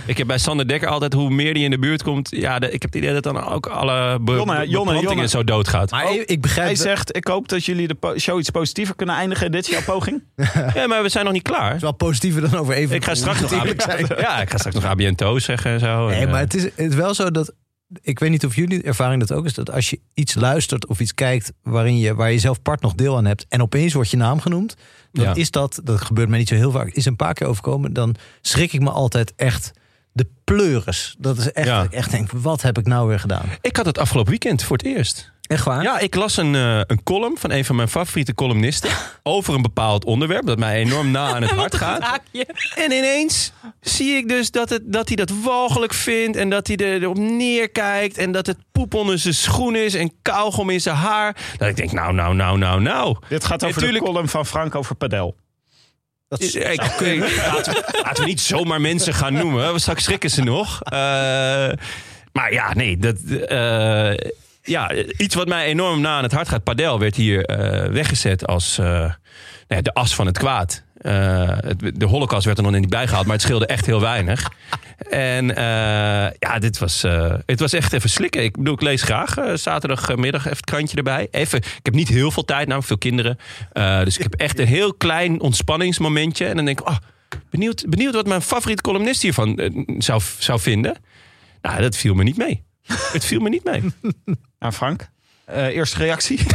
[0.07, 2.29] Ik heb bij Sander Dekker altijd, hoe meer die in de buurt komt...
[2.31, 5.11] Ja, de- ik heb het idee dat dan ook alle be Jonne, be- Jonne, beplantingen
[5.13, 5.29] Jonne.
[5.29, 5.91] zo doodgaat.
[5.91, 6.67] Maar Oh, ik- ik begrijp...
[6.67, 9.51] Hij zegt, ik hoop dat jullie de show iets positiever kunnen eindigen.
[9.53, 10.23] Dit is jouw poging.
[10.75, 11.75] Ja, maar we zijn nog niet klaar.
[11.75, 12.97] is wel positiever dan over even.
[12.97, 13.51] Ik ga straks nog,
[14.21, 16.07] ja, ik ga straks nog ABN zeggen en zo.
[16.09, 17.53] Nee, En, maar eh, het is, het is wel zo dat.
[18.03, 19.55] Ik weet niet of jullie ervaring dat ook is.
[19.55, 21.53] Dat als je iets luistert of iets kijkt.
[21.63, 23.47] waarin je, waar je zelf part nog deel aan hebt.
[23.49, 24.75] en opeens wordt je naam genoemd.
[25.13, 25.35] dan Ja.
[25.35, 25.81] is dat.
[25.85, 26.89] dat gebeurt mij niet zo heel vaak.
[26.89, 27.93] is een paar keer overkomen.
[27.93, 29.71] dan schrik ik me altijd echt.
[30.13, 31.17] de pleuris.
[31.19, 31.83] Dat is echt, Ja.
[31.83, 33.45] ik echt denk, wat heb ik nou weer gedaan?
[33.61, 35.33] Ik had het afgelopen weekend voor het eerst.
[35.49, 35.83] Echt waar?
[35.83, 38.91] Ja, ik las een, eh, een column van een van mijn favoriete columnisten
[39.23, 42.21] over een bepaald onderwerp dat mij enorm na aan het hart gaat.
[42.75, 46.77] En ineens zie ik dus dat, het, dat hij dat walgelijk vindt en dat hij
[46.77, 50.97] er- erop neerkijkt en dat het poep onder zijn schoen is en kauwgom in zijn
[50.97, 51.37] haar.
[51.57, 53.17] Dat ik denk, nou, nou, nou, nou, nou.
[53.29, 55.37] Dit gaat over Natuurlijk- de column van Frank over padel.
[56.29, 56.65] Dat is- Ik,
[57.01, 57.19] ik-
[57.53, 59.73] laten, we, laten we niet zomaar mensen gaan noemen.
[59.73, 60.83] We straks schrikken ze nog.
[60.83, 60.91] Eh,
[62.33, 62.97] maar ja, nee.
[62.97, 63.17] Dat,
[63.49, 64.13] eh,
[64.69, 66.65] ja, iets wat mij enorm na aan het hart gaat.
[66.65, 69.15] Padel werd hier eh, weggezet als eh, nou
[69.67, 70.83] ja, de as van het kwaad.
[70.99, 71.59] Eh,
[71.95, 74.51] de holocaust werd er nog niet bijgehaald, maar het scheelde echt heel weinig.
[75.11, 75.47] En
[76.39, 77.03] ja, dit was,
[77.47, 78.43] het was echt even slikken.
[78.43, 81.29] Ik bedoel, ik lees graag zaterdagmiddag even het krantje erbij.
[81.31, 83.39] Even, ik heb niet heel veel tijd, namelijk veel kinderen.
[84.05, 86.47] Dus ik heb echt een heel klein ontspanningsmomentje.
[86.47, 86.97] En dan denk ik, oh,
[87.51, 89.61] benieuwd, benieuwd wat mijn favoriete columnist hiervan
[89.99, 90.97] zou, zou vinden.
[91.63, 92.65] Nou, dat viel me niet mee.
[93.13, 93.83] Het viel me niet mee.
[94.61, 95.11] Nou, Frank,
[95.49, 96.39] eh, eerste reactie?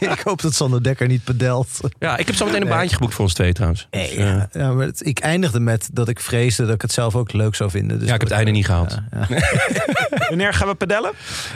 [0.00, 1.80] ik hoop dat Sander Dekker niet pedelt.
[1.98, 3.86] Ja, ik heb zo meteen een baantje geboekt voor ons twee trouwens.
[3.90, 6.92] Dus, eh, ja, ja, maar het- ik eindigde met dat ik vreesde dat ik het
[6.92, 7.98] zelf ook leuk zou vinden.
[7.98, 8.98] Dus ja, ik heb het einde niet gehaald.
[9.10, 9.40] Ja, ja.
[10.28, 11.12] Wanneer gaan we padellen?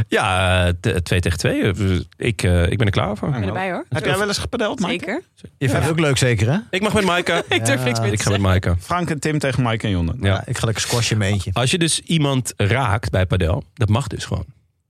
[0.08, 0.72] Ja,
[1.02, 1.62] twee tegen twee.
[1.62, 3.28] Eh, Ik, eh, ik ben er klaar voor.
[3.28, 3.84] Ik ben erbij hoor.
[3.88, 4.92] Heb jij wel eens gepadeld, Mike?
[4.92, 5.22] Zeker.
[5.58, 6.58] Je vindt het ook leuk zeker hè?
[6.70, 7.44] Ik mag met Maaike.
[7.48, 8.40] Ik durf niks meer Ik ga met.
[8.40, 8.76] Maaike.
[8.80, 10.14] Frank en Tim tegen Mike en Jonne.
[10.20, 10.26] Ja.
[10.28, 11.50] Ja, ik ga lekker squashen in eentje.
[11.52, 14.44] Als je dus iemand raakt bij padel, dat mag dus gewoon.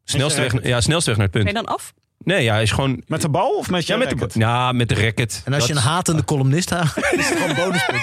[0.08, 1.66] Snelste weg, ja, snelste weg naar het Ben je punt.
[1.66, 1.92] dan af?
[2.18, 3.02] Nee, ja, hij is gewoon...
[3.06, 4.34] Met de bal of met je Ja, met de, racket?
[4.34, 5.42] ja, met de racket.
[5.44, 8.02] En als je een hatende columnist haalt, is het gewoon bonuspunt.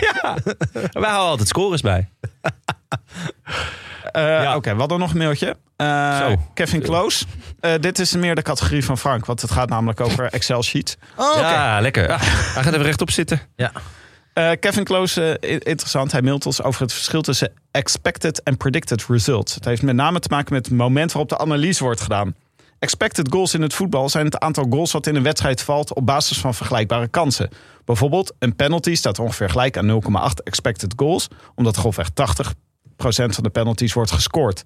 [0.93, 2.09] Wij houden altijd scores bij.
[4.11, 4.55] Eh, Ja.
[4.55, 5.57] Oké, we hadden nog een mailtje.
[5.75, 6.35] Eh, Zo.
[6.53, 7.25] Kevin Kloos.
[7.59, 10.95] Eh, dit is meer de categorie van Frank, want het gaat namelijk over Excel sheets.
[11.15, 11.35] Oh.
[11.39, 12.09] Ja, lekker.
[12.11, 13.41] Ah, hij gaat even rechtop zitten.
[14.33, 16.11] Eh, Kevin Kloos, eh, interessant.
[16.11, 19.55] Hij mailt ons over het verschil tussen expected en predicted results.
[19.55, 22.35] Het heeft met name te maken met het moment waarop de analyse wordt gedaan.
[22.79, 26.05] Expected goals in het voetbal zijn het aantal goals dat in een wedstrijd valt op
[26.05, 27.49] basis van vergelijkbare kansen.
[27.85, 32.53] Bijvoorbeeld, een penalty staat ongeveer gelijk aan 0,8 expected goals, omdat grofweg 80%
[33.35, 34.63] van de penalties wordt gescoord.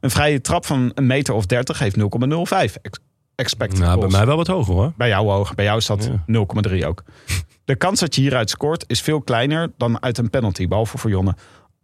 [0.00, 2.98] Een vrije trap van een meter of 30 heeft 0,05 ex-
[3.34, 4.12] expected Nou, bij goals.
[4.16, 4.92] mij wel wat hoger hoor.
[4.96, 6.22] Bij jou hoog, bij jou is dat Ja.
[6.26, 7.02] 0,3 ook.
[7.64, 11.10] De kans dat je hieruit scoort is veel kleiner dan uit een penalty, behalve voor
[11.10, 11.34] Jonne.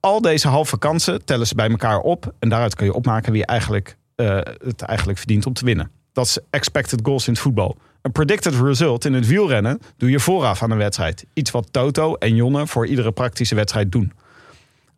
[0.00, 3.46] Al deze halve kansen tellen ze bij elkaar op en daaruit kun je opmaken wie
[3.46, 5.90] eigenlijk, eh, het eigenlijk verdient om te winnen.
[6.12, 7.76] Dat is expected goals in het voetbal.
[8.02, 11.26] Een predicted result in het wielrennen doe je vooraf aan een wedstrijd.
[11.32, 14.12] Iets wat Toto en Jonne voor iedere praktische wedstrijd doen.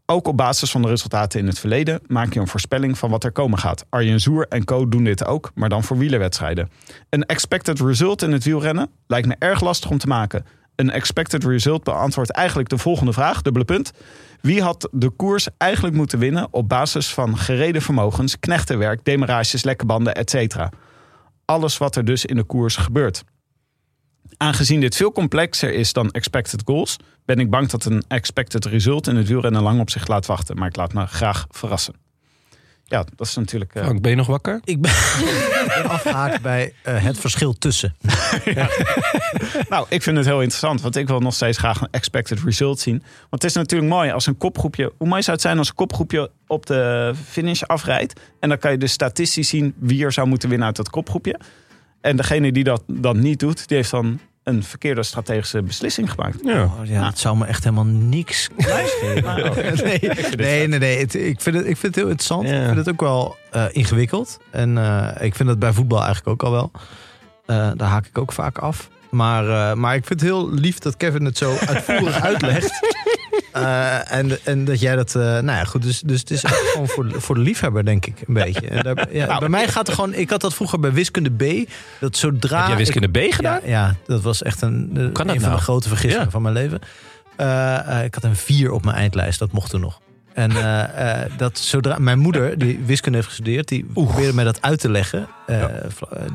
[0.07, 3.24] Ook op basis van de resultaten in het verleden maak je een voorspelling van wat
[3.24, 3.85] er komen gaat.
[3.89, 6.70] Arjen Zoer en co doen dit ook, maar dan voor wielerwedstrijden.
[7.09, 10.44] Een expected result in het wielrennen lijkt me erg lastig om te maken.
[10.81, 13.93] Een expected result beantwoordt eigenlijk de volgende vraag, dubbele punt.
[14.40, 19.86] Wie had de koers eigenlijk moeten winnen op basis van gereden vermogens, knechtenwerk, demarages, lekke
[19.86, 20.57] banden, etc.
[21.44, 23.24] Alles wat er dus in de koers gebeurt.
[24.36, 29.07] Aangezien dit veel complexer is dan expected goals, ben ik bang dat een expected result
[29.07, 30.57] in het wielrennen lang op zich laat wachten.
[30.57, 32.10] Maar ik laat me graag verrassen.
[32.90, 33.74] Ja, dat is natuurlijk.
[33.74, 34.60] eh, Frank, ben je nog wakker?
[34.64, 37.94] Ik ben, ik ben afgehaakt bij eh, het verschil tussen.
[39.68, 42.80] Nou, ik vind het heel interessant, want ik wil nog steeds graag een expected result
[42.80, 42.98] zien.
[43.30, 44.92] Want het is natuurlijk mooi als een kopgroepje.
[44.98, 48.20] Hoe mooi zou het zijn als een kopgroepje op de finish afrijdt?
[48.40, 51.40] En dan kan je dus statistisch zien wie er zou moeten winnen uit dat kopgroepje.
[52.00, 54.20] En degene die dat dan niet doet, die heeft dan
[54.55, 56.36] een verkeerde strategische beslissing gemaakt.
[56.44, 56.62] Ja.
[56.64, 59.24] Oh, ja, het zou me echt helemaal niks schelen.
[59.85, 60.01] nee,
[60.36, 60.78] nee, nee.
[60.78, 60.98] nee.
[60.98, 62.48] Het- ik, vind het, ik vind het heel interessant.
[62.48, 62.59] Ja.
[62.60, 64.39] Ik vind het ook wel eh, ingewikkeld.
[64.51, 66.70] En eh, ik vind dat bij voetbal eigenlijk ook al wel.
[67.47, 68.89] Eh, daar haak ik ook vaak af.
[69.10, 72.98] Maar, eh, maar ik vind het heel lief dat Kevin het zo uitvoerig uitlegt.
[73.52, 75.14] Eh, en, en dat jij dat...
[75.14, 75.82] eh, nou ja, goed.
[75.82, 78.68] Dus, dus het is gewoon voor, de- voor de liefhebber, denk ik, een beetje.
[78.68, 80.14] En daar, ja, bij mij gaat er gewoon...
[80.14, 81.31] Ik had dat vroeger bij wiskunde
[81.64, 81.68] B.
[82.01, 82.56] Dat zodra...
[82.59, 83.60] Heb jij ik- wiskunde B gedaan?
[83.64, 85.39] ja, ja, dat was echt een, een van nou?
[85.39, 86.81] de grote vergissingen van mijn leven.
[87.36, 90.01] Eh, ik had een vier op mijn eindlijst, dat mocht toen nog.
[90.35, 94.62] En eh, eh, dat zodra mijn moeder, die wiskunde heeft gestudeerd, die probeerde mij dat
[94.62, 95.28] uit te leggen.
[95.47, 95.65] Eh,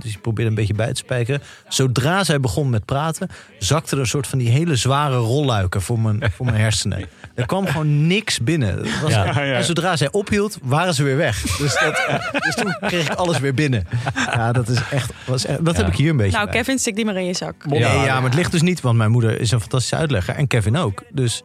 [0.01, 1.41] Dus die probeerde een beetje bij te spijkeren.
[1.67, 3.27] Zodra zij begon met praten,
[3.59, 7.05] zakte er een soort van die hele zware rolluiken voor mijn, voor mijn hersenen.
[7.35, 8.77] Er kwam gewoon niks binnen.
[8.77, 9.41] Dat was, ja.
[9.41, 11.41] En zodra zij ophield, waren ze weer weg.
[11.41, 13.87] Dus, dat, dus toen kreeg ik alles weer binnen.
[14.15, 15.11] Ja, dat is echt.
[15.25, 15.81] Was echt dat Ja.
[15.83, 16.31] heb ik hier een beetje.
[16.37, 16.55] Nou, bij.
[16.55, 17.65] Kevin, stik die maar in je zak.
[17.65, 20.47] Nee, ja, maar het ligt dus niet, want mijn moeder is een fantastische uitlegger en
[20.47, 21.03] Kevin ook.
[21.11, 21.43] Dus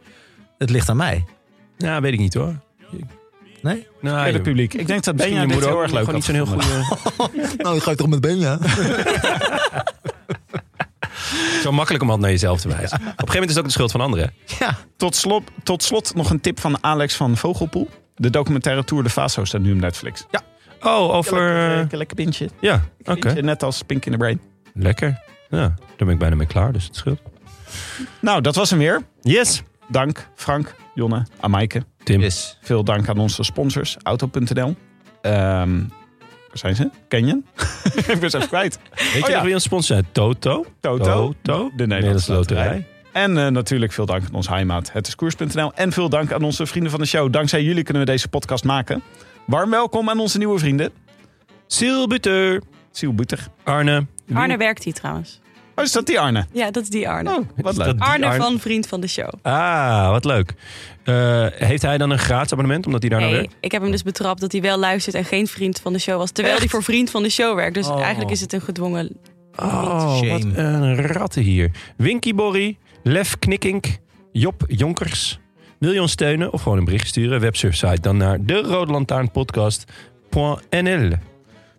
[0.57, 1.25] het ligt aan mij.
[1.81, 2.55] Ja, weet ik niet hoor.
[3.61, 3.87] Nee?
[4.01, 4.73] Nou, Bij het publiek.
[4.73, 6.63] Ik denk dat Benja je dit heel erg leuk gewoon niet zo'n heel goede...
[7.57, 8.57] Nou, dan ga ik toch met Benja.
[11.61, 12.97] Zo makkelijk om altijd naar jezelf te wijzen.
[12.97, 14.33] Op een gegeven moment is het ook de schuld van anderen.
[14.59, 14.77] Ja.
[14.97, 17.89] Tot slot, tot slot nog een tip van Alex van Vogelpoel.
[18.15, 20.25] De documentaire Tour de Faso staat nu op Netflix.
[20.31, 20.41] Ja,
[20.83, 21.67] Oh, over...
[21.77, 22.49] lekker, lekker pintje.
[22.59, 23.41] Ja, oké.
[23.41, 24.41] Net als Pink in the Brain.
[24.73, 25.19] Lekker.
[25.49, 27.21] Ja, daar ben ik bijna mee klaar, dus het scheelt.
[28.19, 29.01] Nou, dat was hem weer.
[29.21, 29.63] Yes.
[29.91, 31.83] Dank Frank, Jonne, Amaike.
[32.03, 32.21] Tim.
[32.21, 32.57] Yes.
[32.61, 34.75] Veel dank aan onze sponsors, Auto.nl.
[35.21, 35.79] Ehm
[36.47, 36.89] waar zijn ze?
[37.07, 37.45] Canyon?
[38.07, 38.79] ik ben ze even kwijt.
[38.95, 39.43] Weet je Oh, ja.
[39.43, 40.03] wie ons sponsor is?
[40.11, 40.65] Toto.
[40.79, 41.33] Toto.
[41.41, 41.71] Toto.
[41.75, 42.87] De Nederlandse Loterij.
[43.11, 45.73] En eh, natuurlijk veel dank aan onze heimaat, het is koers.nl.
[45.73, 47.33] En veel dank aan onze vrienden van de show.
[47.33, 49.03] Dankzij jullie kunnen we deze podcast maken.
[49.45, 50.91] Warm welkom aan onze nieuwe vrienden.
[52.07, 52.61] Buter.
[52.91, 53.47] Siel Buter.
[53.63, 54.05] Arne.
[54.33, 55.40] Arne werkt hier trouwens.
[55.81, 56.45] Oh, is dat die Arne?
[56.53, 57.29] Ja, dat is die Arne.
[57.29, 57.91] Oh, wat leuk.
[57.91, 58.41] die Arne, Arne?
[58.43, 59.29] van Vriend van de Show.
[59.41, 60.53] Ah, wat leuk.
[61.03, 63.55] Eh, heeft hij dan een gratis abonnement, omdat hij daar nou Nee, werkt?
[63.59, 66.17] ik heb hem dus betrapt dat hij wel luistert en geen vriend van de show
[66.17, 66.31] was.
[66.31, 67.73] Terwijl hij voor vriend van de show werkt.
[67.75, 68.01] Dus Oh.
[68.01, 69.17] eigenlijk is het een gedwongen...
[69.55, 70.29] Oh, Shame.
[70.31, 71.71] wat een ratten hier.
[71.97, 73.85] Winky Borry, Lef Knikkink,
[74.31, 75.39] Job Jonkers.
[75.79, 77.39] Wil je ons steunen of gewoon een bericht sturen?
[77.39, 81.09] Websurfsite dan naar de Rode Lantaarn podcast.nl.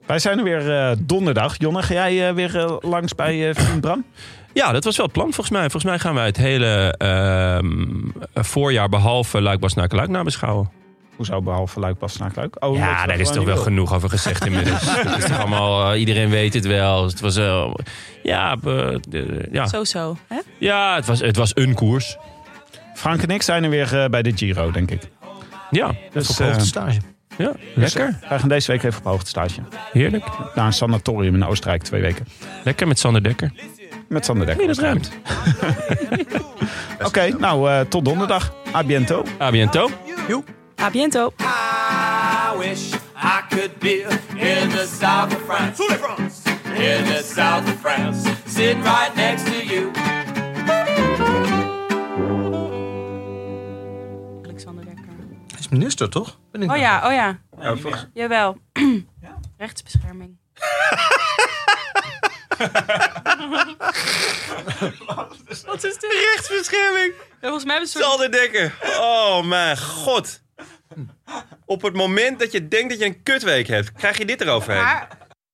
[0.07, 1.55] Wij zijn er weer eh, donderdag.
[1.59, 4.05] Jonne, ga jij eh, weer eh, langs bij eh vriend Bram?
[4.53, 5.61] Ja, dat was wel het plan volgens mij.
[5.61, 7.87] Volgens mij gaan wij het hele ehm,
[8.35, 10.71] voorjaar behalve Luik Bas naar Luik nabeschouwen.
[11.17, 12.65] Hoezo behalve Luik, Bas, Snaak, Luik?
[12.65, 13.63] Oh, Ja, daar is toch wel wil.
[13.63, 14.81] genoeg over gezegd inmiddels.
[15.07, 17.05] Het is toch allemaal, iedereen weet het wel.
[17.05, 17.35] Het was,
[18.23, 18.57] ja,
[19.51, 19.67] ja.
[19.67, 20.17] Zo zo.
[20.29, 20.39] Hè?
[20.59, 22.17] ja het, was, het was een koers.
[22.95, 25.03] Frank en ik zijn er weer bij de Giro, denk ik.
[25.71, 26.99] Ja, Dus Op eh, hoogte stage.
[27.39, 28.19] Ja lekker.
[28.29, 29.61] wij gaan deze week even op hoogte stage.
[29.93, 30.25] Heerlijk.
[30.55, 32.27] Naar een sanatorium in Oostenrijk, twee weken.
[32.65, 33.53] Lekker met Sander Dekker.
[34.09, 34.67] Met Sander Dekker.
[34.67, 35.11] Nee, dat ruimt.
[37.07, 38.55] Oké, nou, eh, tot donderdag.
[38.75, 39.25] A biento.
[39.41, 39.91] A biento.
[40.81, 41.33] A biento.
[41.41, 44.07] I wish I could be
[44.37, 45.83] in the south of France.
[46.75, 48.29] In the south of France.
[48.47, 49.91] Sitting right next to you.
[55.73, 56.39] Minister, toch?
[56.51, 56.87] Ben ik Oh nou?
[56.87, 57.39] ja, oh ja.
[58.15, 58.59] Jawel.
[59.57, 60.37] Rechtsbescherming.
[65.67, 66.29] Wat is dit?
[66.33, 67.13] Rechtsbescherming.
[67.41, 68.75] Volgens mij hebben ze Dekker.
[69.01, 70.41] Oh mijn god.
[71.65, 74.83] Op het moment dat je denkt dat je een kutweek hebt, krijg je dit eroverheen.
[74.83, 75.09] Maar